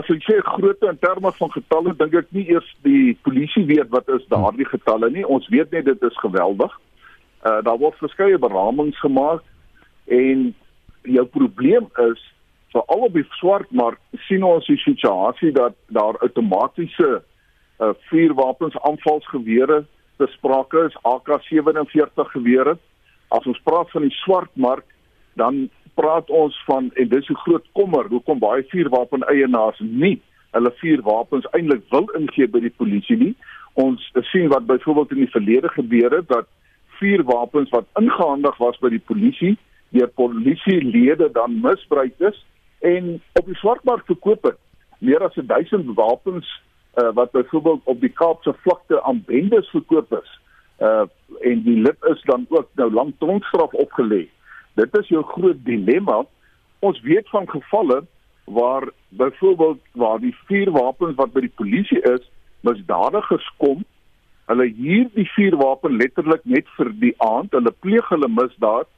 As 0.00 0.08
ek 0.08 0.22
sê 0.24 0.38
grootte 0.46 0.88
in 0.88 0.98
terme 1.02 1.32
van 1.36 1.50
getalle, 1.52 1.92
dink 1.98 2.14
ek 2.16 2.30
nie 2.32 2.46
eers 2.54 2.68
die 2.86 3.12
polisie 3.26 3.66
weet 3.68 3.90
wat 3.92 4.08
is 4.14 4.24
daardie 4.32 4.68
getalle 4.70 5.10
nie. 5.12 5.26
Ons 5.26 5.48
weet 5.52 5.74
net 5.76 5.88
dit 5.90 6.06
is 6.08 6.20
geweldig. 6.22 6.72
Uh 7.44 7.58
daar 7.66 7.80
word 7.82 7.98
verskeie 8.00 8.38
beramings 8.40 8.96
gemaak 9.04 9.44
en 10.08 10.50
jou 11.04 11.24
probleem 11.34 11.88
is 12.06 12.22
veral 12.72 13.06
op 13.08 13.18
die 13.18 13.26
swartmark 13.40 14.00
sien 14.28 14.44
ons 14.46 14.68
die 14.70 14.78
situasie 14.80 15.52
dat 15.56 15.76
daar 15.98 16.20
outomatiese 16.24 17.10
uh 17.20 17.92
vuurwapens 18.08 18.78
aanvalsgewere 18.88 19.82
besprake 20.22 20.86
is 20.88 20.96
AK47 21.12 22.32
gewere. 22.36 22.78
As 23.28 23.44
ons 23.46 23.60
praat 23.68 23.92
van 23.92 24.08
die 24.08 24.16
swartmark, 24.22 24.86
dan 25.34 25.68
praat 25.94 26.30
ons 26.30 26.56
van 26.66 26.90
en 26.94 27.08
dis 27.08 27.28
'n 27.28 27.42
groot 27.44 27.66
kommer 27.72 28.08
hoekom 28.08 28.38
baie 28.38 28.64
vuurwapen 28.68 29.22
eienaars 29.28 29.80
nie 29.80 30.20
hulle 30.50 30.72
vuurwapens 30.82 31.46
eintlik 31.54 31.82
wil 31.94 32.08
ingee 32.18 32.48
by 32.50 32.62
die 32.64 32.74
polisie 32.82 33.16
nie. 33.20 33.34
Ons 33.78 34.06
sien 34.32 34.48
wat 34.50 34.66
byvoorbeeld 34.66 35.14
in 35.14 35.24
die 35.24 35.34
verlede 35.34 35.70
gebeur 35.76 36.16
het 36.18 36.28
dat 36.30 36.48
vuurwapens 36.98 37.70
wat 37.74 37.86
ingehandig 38.00 38.56
was 38.62 38.78
by 38.82 38.90
die 38.92 39.04
polisie 39.12 39.56
deur 39.94 40.10
polisielede 40.18 41.30
dan 41.34 41.60
misbruik 41.62 42.18
is 42.30 42.36
en 42.86 43.16
op 43.38 43.46
die 43.46 43.58
swartmark 43.58 44.04
verkoop 44.06 44.44
het. 44.50 44.58
Meer 44.98 45.22
as 45.26 45.38
1000 45.38 45.94
wapens 45.98 46.46
uh, 46.98 47.10
wat 47.14 47.32
byvoorbeeld 47.32 47.86
op 47.90 48.02
die 48.02 48.12
Kaapse 48.12 48.54
vlakte 48.66 49.00
aan 49.02 49.22
bendes 49.26 49.70
verkoop 49.70 50.12
is. 50.18 50.36
Uh 50.80 51.06
en 51.46 51.60
die 51.62 51.76
lid 51.78 52.06
is 52.10 52.22
dan 52.26 52.46
ook 52.48 52.68
nou 52.74 52.88
lank 52.92 53.14
tronkstraf 53.18 53.72
opgelê. 53.78 54.24
Dit 54.74 54.96
is 54.98 55.08
jou 55.08 55.22
groot 55.34 55.58
dilemma. 55.64 56.22
Ons 56.78 57.00
weet 57.00 57.28
van 57.28 57.48
gevalle 57.48 58.04
waar 58.44 58.88
byvoorbeeld 59.08 59.80
waar 59.92 60.20
die 60.20 60.34
vuurwapens 60.46 61.16
wat 61.16 61.32
by 61.32 61.40
die 61.40 61.56
polisie 61.56 62.00
is, 62.02 62.22
misdadigers 62.66 63.46
kom. 63.62 63.84
Hulle 64.50 64.66
huur 64.76 65.10
die 65.14 65.28
vuurwapen 65.34 65.96
letterlik 65.96 66.42
net 66.44 66.66
vir 66.76 66.90
die 67.02 67.14
aand. 67.22 67.54
Hulle 67.54 67.74
pleeg 67.84 68.08
hulle 68.10 68.28
misdaad 68.28 68.88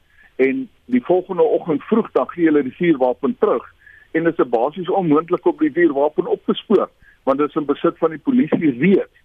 en 0.41 0.65
die 0.85 1.03
volgende 1.05 1.43
oggend 1.43 1.83
vroeg 1.89 2.09
dan 2.11 2.29
gee 2.33 2.49
hulle 2.49 2.63
die 2.65 2.77
vuurwapen 2.79 3.35
terug 3.39 3.65
en 4.13 4.23
dit 4.23 4.39
is 4.39 4.49
basies 4.49 4.89
onmoontlik 4.89 5.45
om 5.45 5.57
die 5.59 5.71
vuurwapen 5.73 6.27
op 6.27 6.41
te 6.45 6.53
spoor 6.57 6.89
want 7.23 7.39
dit 7.39 7.49
is 7.49 7.55
in 7.55 7.65
besit 7.65 7.97
van 7.97 8.11
die 8.11 8.19
polisie 8.19 8.71
reeds. 8.79 9.21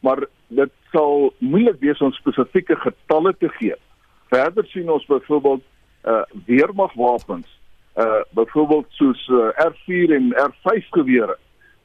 Maar 0.00 0.24
dit 0.48 0.70
sal 0.90 1.32
moeilik 1.38 1.76
wees 1.80 2.00
om 2.00 2.14
spesifieke 2.16 2.76
getalle 2.80 3.34
te 3.38 3.50
gee. 3.58 3.74
Verder 4.32 4.64
sien 4.66 4.88
ons 4.90 5.04
byvoorbeeld 5.06 5.62
uh 6.04 6.22
weermagwapens 6.46 7.48
uh 7.96 8.22
byvoorbeeld 8.30 8.86
soos 8.98 9.28
uh, 9.28 9.50
R4 9.70 10.14
en 10.18 10.32
R5 10.34 10.88
gewere 10.90 11.38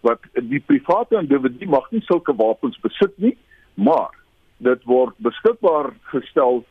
wat 0.05 0.19
die 0.33 0.59
private 0.59 1.17
individu 1.19 1.67
mag 1.69 1.89
nie 1.91 2.01
sulke 2.05 2.35
wapens 2.37 2.79
besit 2.83 3.13
nie, 3.17 3.35
maar 3.73 4.13
dit 4.57 4.83
word 4.89 5.15
beskikbaar 5.25 5.91
gestel 6.13 6.63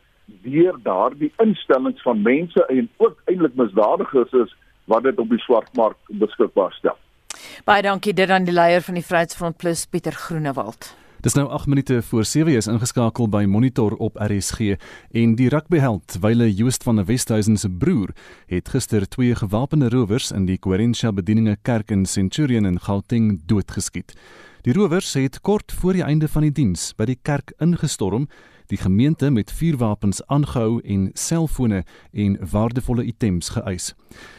deur 0.43 0.75
daardie 0.83 1.31
instellings 1.43 2.01
van 2.03 2.21
mense 2.21 2.65
en 2.67 2.89
ook 2.97 3.19
eintlik 3.31 3.55
misdadigers 3.55 4.33
is 4.43 4.55
wat 4.91 5.03
dit 5.03 5.19
op 5.19 5.29
die 5.29 5.43
swartmark 5.43 5.97
beskikbaar 6.23 6.73
stel. 6.79 6.97
Baie 7.67 7.83
dankie 7.83 8.15
dit 8.15 8.29
aan 8.29 8.47
die 8.47 8.55
leier 8.55 8.83
van 8.83 8.97
die 8.99 9.05
Vryheidsfront 9.05 9.57
Plus 9.57 9.85
Pieter 9.85 10.15
Groenewald. 10.15 10.95
Dis 11.25 11.33
nou 11.33 11.47
8 11.49 11.65
minute 11.65 12.01
voor 12.01 12.25
7 12.25 12.53
is 12.53 12.67
ingeskakel 12.69 13.25
by 13.29 13.45
Monitor 13.49 13.95
op 13.97 14.19
RSG 14.21 14.75
en 15.17 15.31
die 15.35 15.47
rugbyheld 15.49 16.17
Wyle 16.21 16.45
Joost 16.53 16.83
van 16.85 16.95
der 16.95 17.05
Westhuizen 17.05 17.57
se 17.57 17.69
broer 17.69 18.13
het 18.45 18.69
gister 18.69 19.07
twee 19.09 19.35
gewapende 19.35 19.89
rowers 19.89 20.29
in 20.31 20.45
die 20.45 20.59
Coherentia 20.59 21.11
Bedieninge 21.11 21.57
Kerk 21.61 21.89
in 21.91 22.05
Centurion 22.05 22.65
in 22.65 22.77
Gauteng 22.79 23.41
doodgeskiet. 23.45 24.13
Die 24.61 24.73
rowers 24.73 25.13
het 25.13 25.41
kort 25.41 25.73
voor 25.73 25.97
die 25.97 26.03
einde 26.03 26.27
van 26.27 26.45
die 26.45 26.51
diens 26.51 26.91
by 26.93 27.09
die 27.09 27.17
kerk 27.21 27.55
ingestorm 27.57 28.27
die 28.67 28.77
gemeente 28.77 29.31
met 29.31 29.51
vuurwapens 29.51 30.21
aangehou 30.27 30.81
en 30.83 31.09
selfone 31.13 31.83
en 32.13 32.37
waardevolle 32.51 33.03
items 33.03 33.49
geëis. 33.55 33.93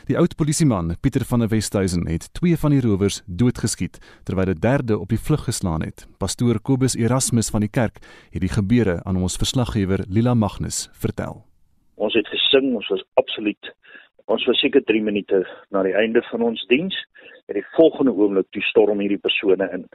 Die 0.06 0.18
oud 0.18 0.36
polisieman, 0.36 0.94
Pieter 1.00 1.24
van 1.24 1.44
der 1.44 1.48
Westhuizen, 1.48 2.06
het 2.08 2.28
twee 2.34 2.56
van 2.56 2.70
die 2.70 2.80
rowers 2.80 3.22
doodgeskiet 3.26 3.98
terwyl 4.24 4.50
'n 4.50 4.60
derde 4.60 4.98
op 4.98 5.08
die 5.08 5.20
vlug 5.26 5.44
geslaan 5.44 5.82
het. 5.82 6.06
Pastoor 6.18 6.60
Kobus 6.60 6.96
Erasmus 6.96 7.50
van 7.50 7.60
die 7.60 7.70
kerk 7.70 7.96
het 8.30 8.40
die 8.40 8.54
gebeure 8.58 9.04
aan 9.04 9.16
ons 9.16 9.36
verslaggewer 9.36 10.04
Lila 10.08 10.34
Magnus 10.34 10.88
vertel. 10.92 11.44
Ons 11.94 12.14
het 12.14 12.28
gesing, 12.28 12.74
ons 12.74 12.88
was 12.88 13.04
absoluut 13.14 13.76
ons 14.28 14.44
was 14.44 14.60
seker 14.60 14.84
3 14.84 15.02
minute 15.02 15.42
na 15.72 15.82
die 15.86 15.96
einde 15.96 16.22
van 16.28 16.44
ons 16.50 16.64
diens 16.68 16.96
en 17.48 17.56
die 17.56 17.66
volgende 17.76 18.12
oomblik 18.12 18.48
toe 18.52 18.62
storm 18.68 19.00
hierdie 19.00 19.20
persone 19.24 19.68
in. 19.72 19.86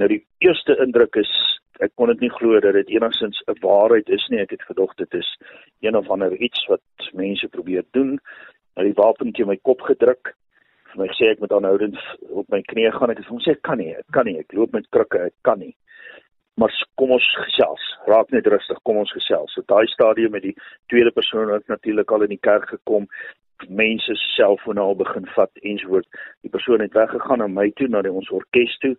Nou 0.00 0.08
die 0.10 0.20
eerste 0.44 0.76
indruk 0.84 1.16
is 1.16 1.32
ek 1.82 1.92
kon 1.98 2.10
dit 2.12 2.20
nie 2.20 2.30
glo 2.30 2.60
dat 2.60 2.76
dit 2.76 2.94
enigstens 2.96 3.42
'n 3.48 3.58
waarheid 3.60 4.08
is 4.08 4.26
nie. 4.28 4.40
Ek 4.40 4.50
het 4.50 4.62
gedog 4.62 4.94
dit 4.94 5.14
is 5.14 5.38
een 5.80 5.96
of 5.96 6.10
ander 6.10 6.36
iets 6.36 6.66
wat 6.66 6.80
mense 7.12 7.48
probeer 7.48 7.84
doen. 7.90 8.20
Nou 8.74 8.86
die 8.86 9.02
wapen 9.02 9.32
teen 9.32 9.46
my 9.46 9.56
kop 9.62 9.80
gedruk. 9.80 10.34
Vir 10.92 11.00
my 11.00 11.08
sê 11.08 11.30
ek 11.30 11.40
moet 11.40 11.52
aanhoudend 11.52 11.98
op 12.30 12.48
my 12.48 12.62
knieë 12.62 12.92
gaan. 12.92 13.10
Ek 13.10 13.18
het 13.18 13.26
hom 13.26 13.40
sê 13.40 13.50
ek 13.50 13.62
kan 13.62 13.78
nie, 13.78 13.94
ek 13.94 14.10
kan 14.10 14.24
nie. 14.24 14.38
Ek 14.38 14.52
loop 14.52 14.72
met 14.72 14.88
krikke, 14.90 15.18
ek 15.18 15.34
kan 15.42 15.58
nie. 15.58 15.74
Maar 16.56 16.70
kom 16.94 17.10
ons 17.10 17.34
gesels. 17.34 17.82
Raak 18.06 18.30
net 18.30 18.46
rustig, 18.46 18.78
kom 18.82 18.96
ons 18.96 19.12
gesels. 19.12 19.52
So 19.52 19.62
daai 19.66 19.86
stadium 19.86 20.30
met 20.30 20.42
die 20.42 20.56
tweede 20.86 21.10
persoon 21.10 21.50
wat 21.50 21.66
natuurlik 21.66 22.10
al 22.10 22.22
in 22.22 22.28
die 22.28 22.42
kerk 22.42 22.68
gekom 22.68 23.08
mense 23.68 24.14
se 24.14 24.30
selfone 24.34 24.80
al 24.80 24.94
begin 24.94 25.26
vat 25.34 25.50
enswoord. 25.62 26.06
Die 26.42 26.50
persoon 26.50 26.80
het 26.80 26.94
weggegaan 26.94 27.38
na 27.38 27.46
my 27.46 27.70
toe 27.70 27.88
na 27.88 28.02
die 28.02 28.12
ons 28.12 28.30
orkes 28.30 28.78
toe 28.78 28.94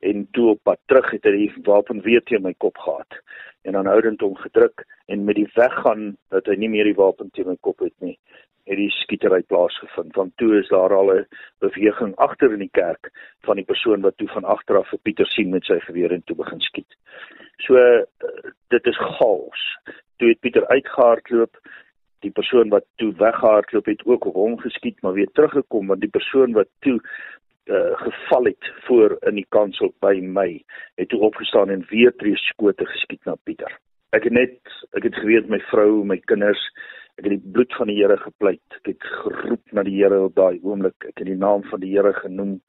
en 0.00 0.28
toe 0.36 0.50
op 0.50 0.62
pad 0.62 0.80
terug 0.86 1.10
het 1.10 1.24
hy 1.24 1.32
die 1.36 1.52
wapen 1.68 2.02
weer 2.02 2.22
teen 2.22 2.42
my 2.42 2.54
kop 2.58 2.78
gehad 2.78 3.20
en 3.62 3.76
aanhoudend 3.76 4.20
hom 4.20 4.36
gedruk 4.36 4.84
en 5.06 5.24
met 5.24 5.38
die 5.38 5.48
weggaan 5.54 6.16
dat 6.34 6.46
hy 6.46 6.56
nie 6.60 6.70
meer 6.72 6.84
die 6.84 6.98
wapen 6.98 7.30
teen 7.32 7.48
my 7.48 7.56
kop 7.60 7.80
het 7.84 7.94
nie 8.04 8.18
het 8.66 8.78
die 8.80 8.90
skietery 8.90 9.42
plaasgevind 9.46 10.16
want 10.18 10.34
toe 10.36 10.58
is 10.58 10.68
daar 10.68 10.94
al 10.94 11.12
'n 11.14 11.26
beweging 11.62 12.14
agter 12.16 12.52
in 12.52 12.58
die 12.64 12.74
kerk 12.80 13.10
van 13.46 13.56
die 13.56 13.64
persoon 13.64 14.00
wat 14.00 14.16
toe 14.16 14.28
van 14.28 14.44
agter 14.44 14.76
af 14.78 14.88
vir 14.88 14.98
Pieter 15.02 15.26
sien 15.26 15.50
met 15.50 15.64
sy 15.64 15.78
geweer 15.80 16.12
en 16.12 16.22
toe 16.24 16.36
begin 16.36 16.60
skiet. 16.60 16.96
So 17.56 17.74
uh, 17.76 18.02
dit 18.68 18.86
is 18.86 18.98
chaos. 18.98 19.62
Toe 20.16 20.28
het 20.28 20.40
Pieter 20.40 20.66
uitgehardloop 20.66 21.56
die 22.20 22.30
persoon 22.30 22.68
wat 22.68 22.84
toe 22.96 23.12
weggehardloop 23.14 23.86
het 23.86 24.02
ook 24.04 24.24
op 24.24 24.34
hom 24.34 24.58
geskiet 24.58 25.02
maar 25.02 25.12
weer 25.12 25.30
teruggekom 25.32 25.86
want 25.86 26.00
die 26.00 26.10
persoon 26.18 26.52
wat 26.52 26.68
toe 26.78 27.00
uh, 27.66 27.96
geval 28.00 28.44
het 28.44 28.70
voor 28.86 29.16
in 29.28 29.34
die 29.40 29.46
kansel 29.48 29.92
by 30.00 30.14
my 30.22 30.48
het 30.94 31.08
toe 31.08 31.20
opgestaan 31.20 31.70
en 31.70 31.86
weer 31.90 32.14
drie 32.16 32.36
skote 32.36 32.86
geskiet 32.86 33.24
na 33.24 33.36
Pieter. 33.42 33.72
Ek 34.16 34.24
het 34.28 34.32
net 34.32 34.58
ek 34.96 35.08
het 35.08 35.18
geweet 35.18 35.48
my 35.50 35.58
vrou, 35.70 36.04
my 36.04 36.18
kinders, 36.30 36.62
ek 37.18 37.26
het 37.26 37.34
die 37.34 37.52
bloed 37.52 37.74
van 37.78 37.90
die 37.90 37.98
Here 37.98 38.16
gepleit. 38.20 38.78
Ek 38.80 38.92
het 38.94 39.08
geroep 39.24 39.72
na 39.72 39.82
die 39.86 39.96
Here 39.98 40.20
op 40.28 40.36
daai 40.36 40.60
oomblik. 40.62 41.08
Ek 41.08 41.18
het 41.22 41.28
die 41.28 41.38
naam 41.38 41.64
van 41.70 41.82
die 41.82 41.92
Here 41.94 42.14
genoem 42.20 42.60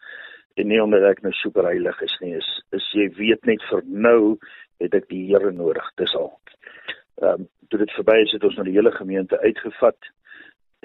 en 0.58 0.72
nie 0.72 0.82
omdat 0.82 1.06
ek 1.06 1.22
nou 1.22 1.32
super 1.38 1.68
heilig 1.70 2.00
is 2.02 2.16
nie, 2.22 2.34
is 2.40 2.48
is 2.74 2.86
jy 2.98 3.12
weet 3.20 3.46
net 3.46 3.62
vir 3.70 3.84
nou 3.86 4.38
het 4.82 4.96
ek 4.98 5.06
die 5.14 5.28
Here 5.30 5.52
nodig. 5.54 5.86
Dis 6.02 6.16
al. 6.18 6.34
Ehm 7.22 7.44
um, 7.44 7.48
toe 7.68 7.82
dit 7.82 7.92
verby 7.98 8.22
is 8.24 8.32
het 8.32 8.46
ons 8.48 8.56
na 8.56 8.64
die 8.64 8.78
hele 8.78 8.94
gemeente 8.96 9.36
uitgevat 9.44 10.06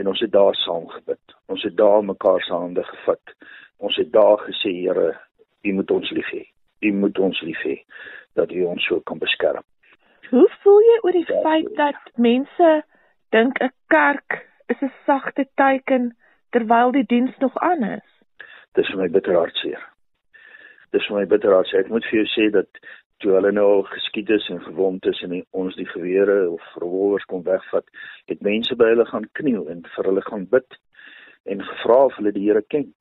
en 0.00 0.08
ons 0.10 0.20
het 0.20 0.32
daar 0.34 0.56
saam 0.58 0.88
gebid. 0.90 1.34
Ons 1.46 1.62
het 1.62 1.76
daar 1.78 2.02
mekaar 2.04 2.42
se 2.42 2.52
hande 2.52 2.82
gevat 2.82 3.34
ons 3.82 3.96
het 3.98 4.12
daar 4.12 4.38
gesê 4.46 4.72
Here, 4.78 5.10
U 5.62 5.72
moet 5.72 5.90
ons 5.90 6.10
lief 6.10 6.30
hê. 6.34 6.44
U 6.82 6.92
moet 7.02 7.18
ons 7.18 7.40
lief 7.46 7.60
hê 7.66 7.76
dat 8.38 8.52
U 8.52 8.64
ons 8.64 8.86
so 8.86 9.00
kan 9.00 9.18
beskerm. 9.18 9.64
Hoe 10.30 10.48
voel 10.62 10.80
jy 10.86 10.98
oor 11.02 11.16
die 11.18 11.26
ja, 11.28 11.40
feit 11.44 11.70
dat 11.76 12.10
mense 12.16 12.70
dink 13.34 13.60
'n 13.60 13.72
kerk 13.92 14.46
is 14.72 14.80
'n 14.82 14.92
sagte 15.06 15.46
teken 15.54 16.16
terwyl 16.50 16.92
die 16.92 17.06
diens 17.06 17.36
nog 17.38 17.58
aan 17.58 17.82
is? 17.82 18.08
Dis 18.74 18.88
vir 18.90 19.02
my 19.02 19.08
bitter 19.08 19.36
hartseer. 19.36 19.82
Dis 20.92 21.06
vir 21.06 21.16
my 21.18 21.26
bitter 21.26 21.52
hartseer. 21.52 21.80
Ek 21.80 21.88
moet 21.88 22.04
vir 22.04 22.18
jou 22.22 22.28
sê 22.36 22.50
dat 22.50 22.68
toe 23.18 23.32
hulle 23.32 23.52
nou 23.52 23.82
geskiet 23.82 24.30
is 24.30 24.48
en 24.48 24.62
gewond 24.62 25.06
is 25.06 25.22
en 25.22 25.30
die, 25.30 25.44
ons 25.50 25.76
die 25.76 25.86
gewere 25.86 26.50
of 26.50 26.62
revolvers 26.74 27.24
kon 27.24 27.42
wegvat, 27.42 27.84
het 28.26 28.40
mense 28.40 28.74
by 28.76 28.88
hulle 28.94 29.06
gaan 29.06 29.28
kniel 29.32 29.68
en 29.68 29.84
vir 29.94 30.04
hulle 30.04 30.22
gaan 30.22 30.46
bid 30.46 30.78
en 31.44 31.62
gevra 31.62 32.04
of 32.04 32.16
hulle 32.16 32.32
die 32.32 32.46
Here 32.48 32.62
ken 32.62 32.94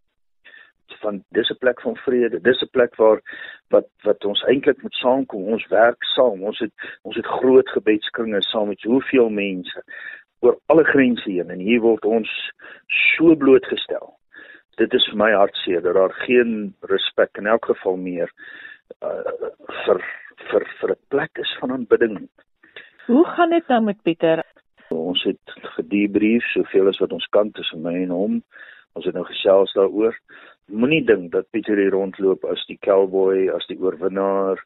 van 1.00 1.24
dis 1.30 1.50
'n 1.50 1.58
plek 1.60 1.82
van 1.82 1.96
vrede. 1.96 2.42
Dis 2.42 2.62
'n 2.62 2.70
plek 2.72 2.96
waar 2.96 3.22
wat 3.70 3.88
wat 4.04 4.26
ons 4.26 4.44
eintlik 4.44 4.82
moet 4.82 4.94
saamkom. 4.94 5.44
Ons 5.44 5.68
werk 5.68 6.04
saam. 6.04 6.44
Ons 6.44 6.60
het 6.60 6.72
ons 7.02 7.16
het 7.16 7.26
groot 7.26 7.70
gebedskringe 7.70 8.42
saam 8.42 8.68
met 8.68 8.84
hoeveel 8.84 9.30
mense 9.30 9.84
oor 10.40 10.60
alle 10.66 10.84
grense 10.84 11.30
heen 11.30 11.50
en 11.50 11.60
hier 11.60 11.80
word 11.82 12.06
ons 12.06 12.52
so 12.88 13.36
blootgestel. 13.36 14.18
Dit 14.76 14.94
is 14.94 15.08
vir 15.10 15.18
my 15.18 15.32
hartseer 15.32 15.82
dat 15.82 15.94
daar 15.94 16.14
geen 16.14 16.76
respek 16.82 17.38
in 17.38 17.46
elk 17.46 17.66
geval 17.66 17.96
meer 17.96 18.32
uh, 19.04 19.50
vir 19.86 20.00
vir 20.50 20.66
vir 20.80 20.90
'n 20.90 21.06
plek 21.08 21.38
is 21.38 21.58
van 21.60 21.72
aanbidding 21.72 22.30
Hoe 23.06 23.26
gaan 23.26 23.50
dit 23.50 23.68
nou 23.68 23.82
met 23.84 24.02
Pieter? 24.02 24.44
Ons 24.90 25.24
het 25.24 25.54
gedebrief 25.76 26.46
soveel 26.54 26.88
as 26.88 27.00
wat 27.00 27.12
ons 27.12 27.26
kan 27.36 27.52
tussen 27.52 27.82
my 27.82 27.96
en 28.04 28.14
hom. 28.16 28.38
Ons 28.94 29.08
het 29.08 29.16
nou 29.18 29.26
gesels 29.26 29.74
daaroor. 29.74 30.16
Moenie 30.72 31.02
dink 31.04 31.34
dat 31.34 31.50
Pieter 31.52 31.76
hier 31.76 31.92
rondloop 31.92 32.46
as 32.48 32.62
die 32.70 32.78
cowboy, 32.80 33.50
as 33.52 33.66
die 33.68 33.76
oorwinnaar, 33.76 34.62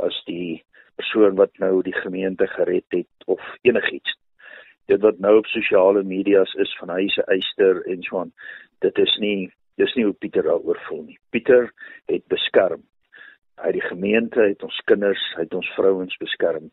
as 0.00 0.16
die 0.24 0.62
persoon 0.96 1.36
wat 1.36 1.58
nou 1.60 1.82
die 1.84 1.92
gemeente 1.92 2.46
gered 2.54 2.96
het 2.96 3.26
of 3.28 3.42
enigiets. 3.68 4.14
Dit 4.88 5.04
wat 5.04 5.20
nou 5.20 5.34
op 5.42 5.50
sosiale 5.52 6.02
media's 6.08 6.54
is 6.64 6.72
van 6.80 6.94
hy 6.94 7.04
se 7.12 7.24
eister 7.34 7.82
en 7.84 8.00
so 8.06 8.22
aan, 8.22 8.32
dit 8.80 9.02
is 9.04 9.18
nie 9.20 9.50
dis 9.80 9.92
nie 9.96 10.06
hoe 10.08 10.16
Pieter 10.16 10.48
daaroor 10.48 10.80
voel 10.88 11.04
nie. 11.10 11.18
Pieter 11.36 11.68
het 12.08 12.24
beskerm. 12.32 12.80
Hy 13.60 13.74
het 13.74 13.76
die 13.76 13.84
gemeente, 13.90 14.40
hy 14.40 14.54
het 14.54 14.64
ons 14.64 14.80
kinders, 14.88 15.22
hy 15.36 15.44
het 15.44 15.60
ons 15.60 15.72
vrouens 15.76 16.16
beskerm 16.22 16.72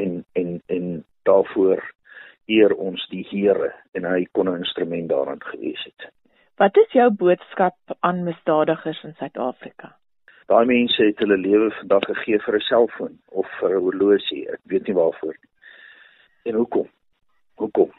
en 0.00 0.22
en 0.40 0.60
en 0.72 0.92
daarvoor 1.28 1.84
eer 2.48 2.72
ons 2.80 3.08
die 3.12 3.26
Here 3.28 3.74
en 3.92 4.08
hy 4.08 4.24
kon 4.32 4.48
'n 4.48 4.64
instrument 4.64 5.08
daarin 5.12 5.42
gewees 5.52 5.84
het. 5.84 6.12
Wat 6.56 6.76
is 6.76 6.92
jou 6.96 7.10
boodskap 7.12 7.76
aan 8.00 8.22
misdadigers 8.24 9.02
in 9.04 9.12
Suid-Afrika? 9.18 9.90
Daai 10.48 10.64
mense 10.64 11.04
het 11.04 11.18
hulle 11.20 11.36
lewe 11.36 11.66
vandag 11.80 12.06
gegee 12.08 12.38
vir 12.44 12.56
'n 12.56 12.64
selfoon 12.68 13.18
of 13.40 13.50
vir 13.60 13.74
'n 13.76 13.82
horlosie, 13.86 14.48
ek 14.52 14.60
weet 14.72 14.86
nie 14.86 14.94
waarvoor 14.96 15.34
nie. 15.36 15.50
En 16.48 16.54
hoekom? 16.54 16.88
Hoekom? 17.60 17.92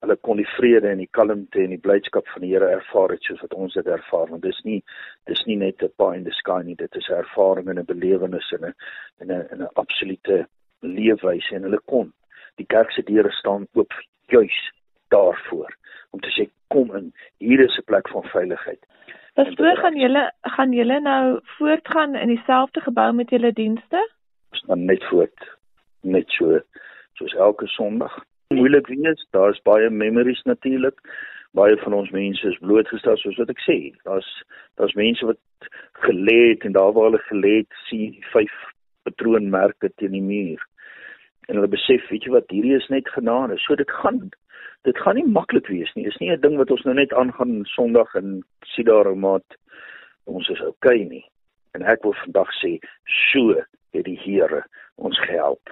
Hulle 0.00 0.16
kon 0.16 0.36
die 0.36 0.52
vrede 0.56 0.88
en 0.88 0.98
die 0.98 1.08
kalmte 1.10 1.62
en 1.62 1.70
die 1.70 1.84
blydskap 1.86 2.28
van 2.28 2.42
die 2.42 2.52
Here 2.52 2.68
ervaar 2.68 3.16
het 3.16 3.22
soos 3.22 3.40
wat 3.40 3.54
ons 3.54 3.74
dit 3.74 3.86
ervaar, 3.86 4.28
want 4.28 4.42
dis 4.42 4.60
nie 4.64 4.82
dis 5.24 5.44
nie 5.46 5.56
net 5.56 5.82
'n 5.82 5.92
pie 5.96 6.16
in 6.16 6.24
the 6.24 6.32
sky 6.32 6.60
nie, 6.64 6.74
dit 6.74 6.96
is 6.96 7.08
'n 7.08 7.14
ervaring 7.24 7.68
en 7.68 7.78
'n 7.78 7.84
belewenis 7.84 8.52
en 8.52 8.64
'n 8.64 8.74
en 9.20 9.30
'n 9.30 9.62
'n 9.62 9.68
absolute 9.74 10.46
leefwyse 10.80 11.54
en 11.54 11.62
hulle 11.62 11.80
kon 11.86 12.12
die 12.56 12.66
kerk 12.66 12.90
se 12.92 13.02
deure 13.02 13.32
staan 13.32 13.66
oop 13.72 13.92
juis 14.26 14.72
daarvoor 15.08 15.72
om 16.10 16.20
te 16.20 16.32
sê 16.36 16.48
kom 16.74 16.94
in 16.96 17.12
hier 17.38 17.60
is 17.60 17.78
'n 17.78 17.84
plek 17.84 18.08
van 18.08 18.24
veiligheid. 18.24 18.82
Pastoor 19.34 19.76
gaan 19.76 19.96
julle 19.96 20.32
gaan 20.42 20.72
julle 20.72 21.00
nou 21.00 21.40
voortgaan 21.58 22.14
in 22.14 22.28
dieselfde 22.28 22.80
gebou 22.80 23.12
met 23.12 23.30
julle 23.30 23.52
dienste? 23.52 24.00
Ons 24.50 24.64
gaan 24.66 24.84
net 24.84 25.04
voort 25.04 25.58
net 26.00 26.30
so 26.30 26.60
soos 27.12 27.34
elke 27.34 27.66
Sondag. 27.66 28.24
Moeilik 28.54 28.86
wees, 28.86 29.26
daar's 29.30 29.60
baie 29.62 29.90
memories 29.90 30.42
natuurlik. 30.42 31.00
Baie 31.52 31.76
van 31.76 31.92
ons 31.92 32.10
mense 32.10 32.48
is 32.48 32.58
blootgestel 32.58 33.16
soos 33.16 33.36
wat 33.36 33.50
ek 33.50 33.62
sê. 33.64 33.78
Daar's 34.04 34.28
daar's 34.80 34.94
mense 34.94 35.26
wat 35.26 35.70
gelê 36.06 36.38
het 36.48 36.64
en 36.64 36.72
daar 36.72 36.92
waar 36.92 37.10
hulle 37.10 37.22
gelê 37.28 37.54
het, 37.62 37.78
sien 37.88 38.16
vyf 38.32 38.54
patroonmerke 39.08 39.90
teen 39.96 40.14
die 40.16 40.22
muur. 40.22 40.62
En 41.48 41.56
hulle 41.56 41.70
besef, 41.72 42.04
weet 42.12 42.26
jy 42.26 42.34
wat, 42.34 42.50
hierdie 42.52 42.76
is 42.76 42.88
net 42.92 43.08
genade. 43.08 43.56
So 43.58 43.74
dit 43.74 43.90
gaan 44.00 44.28
dit 44.88 45.00
gaan 45.04 45.18
nie 45.18 45.26
maklik 45.28 45.68
wees 45.68 45.90
nie. 45.94 46.04
Dis 46.08 46.20
nie 46.22 46.30
'n 46.32 46.40
ding 46.40 46.56
wat 46.56 46.70
ons 46.70 46.84
nou 46.84 46.94
net 46.94 47.12
aangaan 47.12 47.64
Sondag 47.64 48.14
en 48.14 48.44
sien 48.64 48.84
daar 48.84 49.16
maat 49.16 49.56
ons 50.24 50.48
is 50.48 50.60
okay 50.60 51.02
nie. 51.04 51.24
En 51.74 51.82
ek 51.82 52.02
wil 52.02 52.14
vandag 52.24 52.50
sê, 52.62 52.78
so 53.04 53.54
het 53.92 54.04
die 54.04 54.20
Here 54.24 54.64
ons 54.96 55.18
gehelp. 55.26 55.68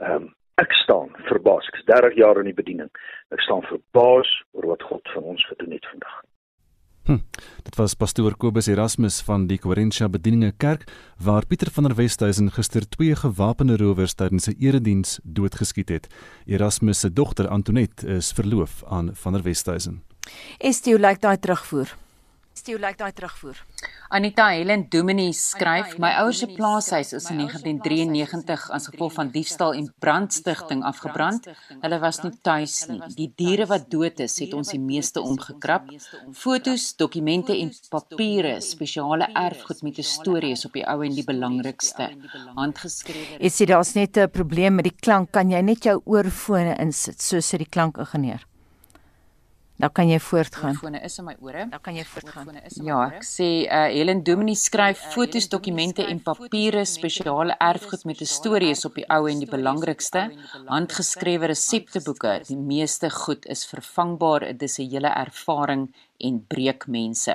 Ehm 0.00 0.22
um, 0.22 0.34
ek 0.56 0.72
staan 0.72 1.10
verbaas. 1.26 1.66
Ek 1.68 1.80
is 1.80 1.84
30 1.84 2.14
jaar 2.14 2.38
in 2.38 2.44
die 2.44 2.60
bediening. 2.62 2.90
Ek 3.34 3.40
staan 3.40 3.62
verbaas 3.62 4.30
oor 4.52 4.66
wat 4.66 4.82
God 4.82 5.08
vir 5.14 5.22
ons 5.22 5.46
gedoen 5.46 5.72
het 5.72 5.86
vandag. 5.86 6.22
Hm. 7.04 7.18
Dit 7.62 7.76
was 7.76 7.94
pastoor 7.94 8.32
Kobus 8.36 8.66
Erasmus 8.66 9.18
van 9.20 9.42
die 9.46 9.58
Korintia 9.60 10.06
Bedieninge 10.08 10.54
Kerk 10.56 10.86
waar 11.20 11.44
Pieter 11.46 11.68
van 11.70 11.84
der 11.84 11.96
Westhuizen 11.98 12.48
gister 12.50 12.88
twee 12.88 13.16
gewapende 13.16 13.76
rowers 13.76 14.14
tydens 14.14 14.48
'n 14.48 14.56
erediens 14.58 15.18
doodgeskiet 15.22 15.88
het. 15.88 16.06
Erasmus 16.46 17.00
se 17.00 17.12
dogter 17.12 17.48
Antoinette 17.48 18.06
is 18.06 18.32
verloof 18.32 18.84
aan 18.88 19.10
van 19.12 19.32
der 19.32 19.42
Westhuizen. 19.42 20.02
Estio 20.58 20.96
lyk 20.96 21.20
daai 21.20 21.38
terugvoer. 21.38 21.96
Estio 22.54 22.78
lyk 22.78 22.98
daai 22.98 23.12
terugvoer. 23.12 23.64
Anita 24.08 24.50
Helen 24.52 24.86
Domini 24.90 25.32
skryf: 25.32 25.96
My 25.98 26.10
ouers 26.20 26.38
se 26.38 26.46
plaashuis 26.46 27.12
is 27.16 27.30
in 27.30 27.38
1993 27.40 28.70
as 28.76 28.88
gevolg 28.90 29.14
van 29.16 29.30
diefstal 29.32 29.74
en 29.74 29.88
brandstigting 29.98 30.84
afgebrand. 30.84 31.48
Hulle 31.80 31.98
was 32.02 32.20
nie 32.22 32.32
tuis 32.42 32.76
nie. 32.90 33.00
Die 33.16 33.30
diere 33.36 33.66
wat 33.70 33.88
dood 33.90 34.20
is, 34.20 34.36
het 34.42 34.54
ons 34.54 34.74
die 34.74 34.80
meeste 34.80 35.22
omgekrap. 35.24 35.88
Fotos, 36.32 36.90
dokumente 37.00 37.56
en 37.56 37.72
papiere, 37.90 38.58
spesiale 38.60 39.30
erfgoed 39.32 39.82
met 39.82 39.98
'n 39.98 40.02
storie 40.02 40.52
is 40.52 40.64
op 40.64 40.72
die 40.72 40.86
ou 40.86 41.00
en 41.02 41.14
die 41.14 41.24
belangrikste. 41.24 42.10
Handgeskrewe. 42.54 43.40
Jy 43.40 43.48
sien 43.48 43.66
daar's 43.66 43.94
net 43.94 44.16
'n 44.16 44.30
probleem 44.30 44.74
met 44.74 44.84
die 44.84 44.98
klank. 45.00 45.32
Kan 45.32 45.50
jy 45.50 45.60
net 45.60 45.84
jou 45.84 46.00
oorfone 46.04 46.76
insit 46.78 47.22
soos 47.22 47.48
sy 47.48 47.56
die 47.56 47.68
klankingenieur? 47.70 48.44
Dan 49.76 49.90
kan 49.92 50.06
jy 50.06 50.20
voortgaan. 50.22 50.76
Fone 50.78 51.00
is 51.02 51.18
in 51.18 51.24
my 51.26 51.34
ore. 51.42 51.66
Dan 51.70 51.80
kan 51.82 51.96
jy 51.96 52.04
voortgaan. 52.06 52.60
Ja, 52.86 53.00
ek 53.10 53.26
sê 53.26 53.48
uh, 53.66 53.88
Helen 53.90 54.22
Domini 54.22 54.54
skryf 54.54 55.00
fotos, 55.14 55.48
dokumente 55.50 56.06
en 56.06 56.20
papiere, 56.22 56.84
spesiale 56.86 57.56
erfgoed 57.58 58.04
met 58.06 58.22
'n 58.22 58.30
storie 58.30 58.70
is 58.70 58.84
op 58.84 58.94
die 58.94 59.06
ou 59.10 59.26
en 59.26 59.42
die 59.42 59.50
belangrikste. 59.50 60.30
Handgeskrewe 60.70 61.50
resepteboeke, 61.50 62.40
die 62.46 62.56
meeste 62.56 63.10
goed 63.10 63.46
is 63.46 63.66
vervangbaar. 63.66 64.46
Dit 64.52 64.62
is 64.62 64.78
'n 64.78 64.90
hele 64.90 65.10
ervaring 65.10 65.90
en 66.18 66.44
breek 66.46 66.86
mense. 66.86 67.34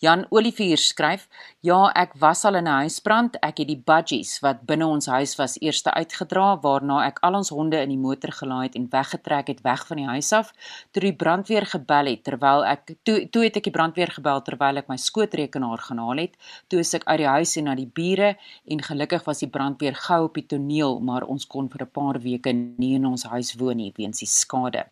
Jan 0.00 0.24
Olivier 0.30 0.78
skryf: 0.80 1.28
"Ja, 1.60 1.92
ek 1.92 2.14
was 2.16 2.44
al 2.44 2.54
in 2.54 2.64
'n 2.64 2.80
huisbrand. 2.82 3.36
Ek 3.40 3.58
het 3.58 3.68
die 3.68 3.82
budgies 3.84 4.40
wat 4.40 4.64
binne 4.64 4.86
ons 4.86 5.06
huis 5.06 5.36
was 5.36 5.60
eers 5.60 5.84
uitgedra, 5.84 6.56
waarna 6.62 7.06
ek 7.06 7.18
al 7.20 7.34
ons 7.34 7.50
honde 7.50 7.76
in 7.76 7.88
die 7.88 7.98
motor 7.98 8.32
gelaai 8.32 8.62
het 8.66 8.74
en 8.76 8.88
weggetrek 8.88 9.46
het 9.46 9.60
weg 9.60 9.86
van 9.86 9.96
die 9.96 10.06
huis 10.06 10.32
af. 10.32 10.52
Toe 10.92 11.02
die 11.02 11.12
brandweer 11.12 11.66
gebel 11.66 12.06
het 12.06 12.24
terwyl 12.24 12.64
ek 12.64 12.96
toe 13.02 13.28
toe 13.28 13.42
het 13.44 13.56
ek 13.56 13.64
die 13.64 13.72
brandweer 13.72 14.10
gebel 14.10 14.40
terwyl 14.42 14.76
ek 14.76 14.88
my 14.88 14.96
skootrekenaar 14.96 15.78
gaan 15.78 15.98
haal 15.98 16.16
het. 16.16 16.36
Toe 16.68 16.80
is 16.80 16.94
ek 16.94 17.04
uit 17.04 17.18
die 17.18 17.28
huis 17.28 17.56
en 17.56 17.64
na 17.64 17.74
die 17.74 17.90
bure 17.92 18.36
en 18.64 18.82
gelukkig 18.82 19.24
was 19.26 19.38
die 19.38 19.50
brandweer 19.50 19.94
gou 19.94 20.24
op 20.24 20.34
die 20.34 20.46
toneel, 20.46 21.00
maar 21.00 21.24
ons 21.24 21.46
kon 21.46 21.68
vir 21.68 21.82
'n 21.82 21.90
paar 21.92 22.18
weke 22.20 22.52
nie 22.52 22.94
in 22.94 23.04
ons 23.04 23.24
huis 23.24 23.54
woon 23.54 23.76
nie 23.76 23.92
weens 23.96 24.18
die 24.18 24.26
skade." 24.26 24.86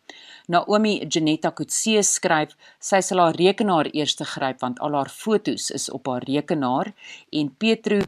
Naomi 0.49 1.05
Janetta 1.05 1.51
Kutse 1.51 2.01
skryf: 2.03 2.55
"Sy 2.79 3.01
sal 3.01 3.19
haar 3.21 3.35
rekenaar 3.37 3.87
eers 3.93 4.15
gryp 4.15 4.61
want 4.61 4.79
al 4.79 4.95
haar 4.97 5.09
fotos 5.09 5.69
is 5.69 5.89
op 5.89 6.07
haar 6.07 6.23
rekenaar 6.25 6.93
en 7.31 7.55
Petro 7.57 7.99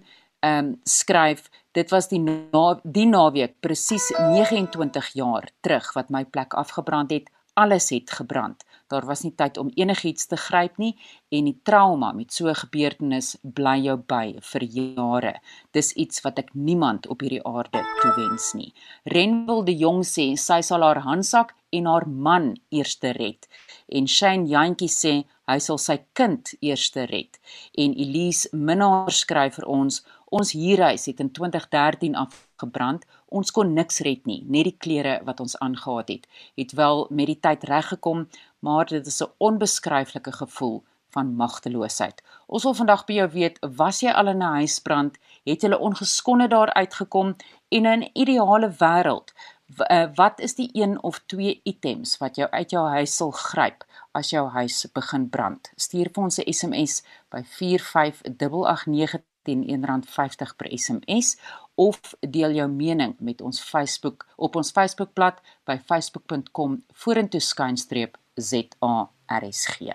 ehm 0.42 0.58
um, 0.58 0.80
skryf 0.84 1.50
dit 1.72 1.92
was 1.92 2.08
die 2.08 2.20
na, 2.20 2.80
die 2.84 3.06
naweek 3.06 3.54
presies 3.62 4.10
29 4.18 5.14
jaar 5.14 5.52
terug 5.62 5.94
wat 5.94 6.10
my 6.10 6.26
plek 6.26 6.54
afgebrand 6.54 7.12
het 7.12 7.30
alles 7.54 7.90
het 7.90 8.10
gebrand 8.10 8.66
daar 8.92 9.06
was 9.06 9.22
nie 9.24 9.34
tyd 9.36 9.58
om 9.58 9.72
enigiets 9.76 10.28
te 10.28 10.38
gryp 10.38 10.78
nie 10.82 10.92
en 11.30 11.48
die 11.48 11.58
trauma 11.64 12.12
met 12.12 12.34
so 12.34 12.50
'n 12.50 12.62
gebeurtenis 12.64 13.38
bly 13.42 13.78
jou 13.88 13.98
by 13.98 14.36
vir 14.52 14.64
jare. 14.64 15.34
Dis 15.72 15.94
iets 15.94 16.22
wat 16.22 16.40
ek 16.40 16.50
niemand 16.54 17.08
op 17.08 17.22
hierdie 17.22 17.46
aarde 17.46 17.82
toewens 18.02 18.54
nie. 18.54 18.74
Renwil 19.06 19.64
de 19.64 19.76
Jong 19.78 20.04
sê 20.04 20.36
sy 20.38 20.62
sal 20.62 20.82
haar 20.82 21.02
handsak 21.02 21.54
en 21.72 21.86
haar 21.86 22.08
man 22.08 22.56
eerste 22.70 23.12
red. 23.18 23.48
En 23.88 24.08
Shane 24.08 24.48
Jantjie 24.48 24.90
sê 24.90 25.14
hy 25.48 25.60
sal 25.60 25.78
sy 25.78 25.98
kind 26.14 26.54
eerste 26.62 27.06
red. 27.06 27.40
En 27.78 27.94
Elise 27.94 28.50
Minnar 28.56 29.12
skryf 29.12 29.56
vir 29.56 29.68
ons 29.68 30.04
Ons 30.32 30.54
huurhuis 30.56 31.10
het 31.10 31.20
in 31.20 31.30
2013 31.36 32.14
afgebrand. 32.16 33.04
Ons 33.28 33.52
kon 33.52 33.74
niks 33.76 34.00
red 34.08 34.24
nie, 34.30 34.40
net 34.48 34.70
die 34.70 34.78
klere 34.80 35.18
wat 35.28 35.44
ons 35.44 35.58
aangetree 35.60 36.22
het. 36.22 36.30
Het 36.56 36.72
wel 36.80 37.04
met 37.12 37.28
die 37.28 37.40
tyd 37.48 37.66
reggekom, 37.68 38.30
maar 38.64 38.88
dit 38.88 39.08
is 39.08 39.22
'n 39.22 39.34
onbeskryflike 39.38 40.32
gevoel 40.32 40.84
van 41.10 41.36
magteloosheid. 41.36 42.24
Ons 42.48 42.64
wil 42.64 42.74
vandag 42.74 43.06
by 43.06 43.14
jou 43.14 43.30
weet, 43.30 43.60
was 43.60 44.00
jy 44.00 44.12
al 44.12 44.28
in 44.28 44.38
'n 44.38 44.56
huisbrand? 44.60 45.18
Het 45.44 45.62
jy 45.62 45.74
ongeskonde 45.74 46.48
daar 46.48 46.74
uitgekom 46.74 47.36
in 47.70 47.86
'n 47.88 48.10
ideale 48.14 48.70
wêreld 48.70 49.34
eh, 49.78 50.08
wat 50.16 50.40
is 50.40 50.56
die 50.56 50.70
een 50.74 51.04
of 51.04 51.22
twee 51.26 51.60
items 51.64 52.18
wat 52.18 52.36
jou 52.36 52.50
uit 52.50 52.70
jou 52.70 52.88
huis 52.90 53.16
sal 53.16 53.32
gryp 53.32 53.84
as 54.12 54.30
jou 54.30 54.50
huis 54.50 54.86
begin 54.94 55.30
brand? 55.30 55.72
Stuur 55.76 56.10
vir 56.14 56.24
ons 56.24 56.38
'n 56.40 56.54
SMS 56.54 57.04
by 57.30 57.44
45889 57.44 59.22
teen 59.44 59.64
R1.50 59.64 60.56
per 60.56 60.68
SMS 60.78 61.38
of 61.76 62.14
deel 62.20 62.52
jou 62.52 62.68
mening 62.70 63.16
met 63.20 63.42
ons 63.42 63.62
Facebook 63.62 64.28
op 64.36 64.56
ons 64.56 64.72
Facebookblad 64.72 65.42
by 65.66 65.80
facebook.com 65.86 66.84
vorentoe 66.94 67.42
skynstreep 67.42 68.18
ZARSG. 68.42 69.92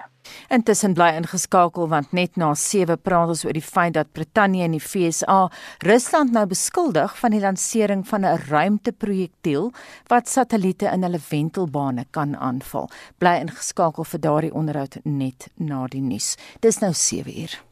Intussen 0.49 0.95
bly 0.95 1.11
ingeskakel 1.19 1.89
want 1.91 2.13
net 2.17 2.39
na 2.41 2.53
7 2.55 2.97
praat 3.03 3.33
ons 3.35 3.45
oor 3.47 3.57
die 3.57 3.65
feit 3.65 3.95
dat 3.97 4.13
Brittanje 4.17 4.65
en 4.67 4.77
die 4.77 4.83
FSA 4.83 5.39
Rusland 5.87 6.35
nou 6.37 6.47
beskuldig 6.51 7.15
van 7.21 7.37
die 7.37 7.43
lansering 7.45 8.07
van 8.09 8.25
'n 8.25 8.43
ruimteprojektiel 8.49 9.73
wat 10.09 10.29
satelliete 10.29 10.87
in 10.87 11.03
hulle 11.03 11.21
wentelbane 11.31 12.07
kan 12.11 12.37
aanval. 12.37 12.91
Bly 13.19 13.37
ingeskakel 13.41 14.05
vir 14.05 14.21
daardie 14.21 14.55
onderhoud 14.55 14.99
net 15.05 15.49
na 15.57 15.87
die 15.87 16.03
nuus. 16.03 16.37
Dis 16.61 16.79
nou 16.79 16.93
7 16.93 17.41
uur. 17.41 17.66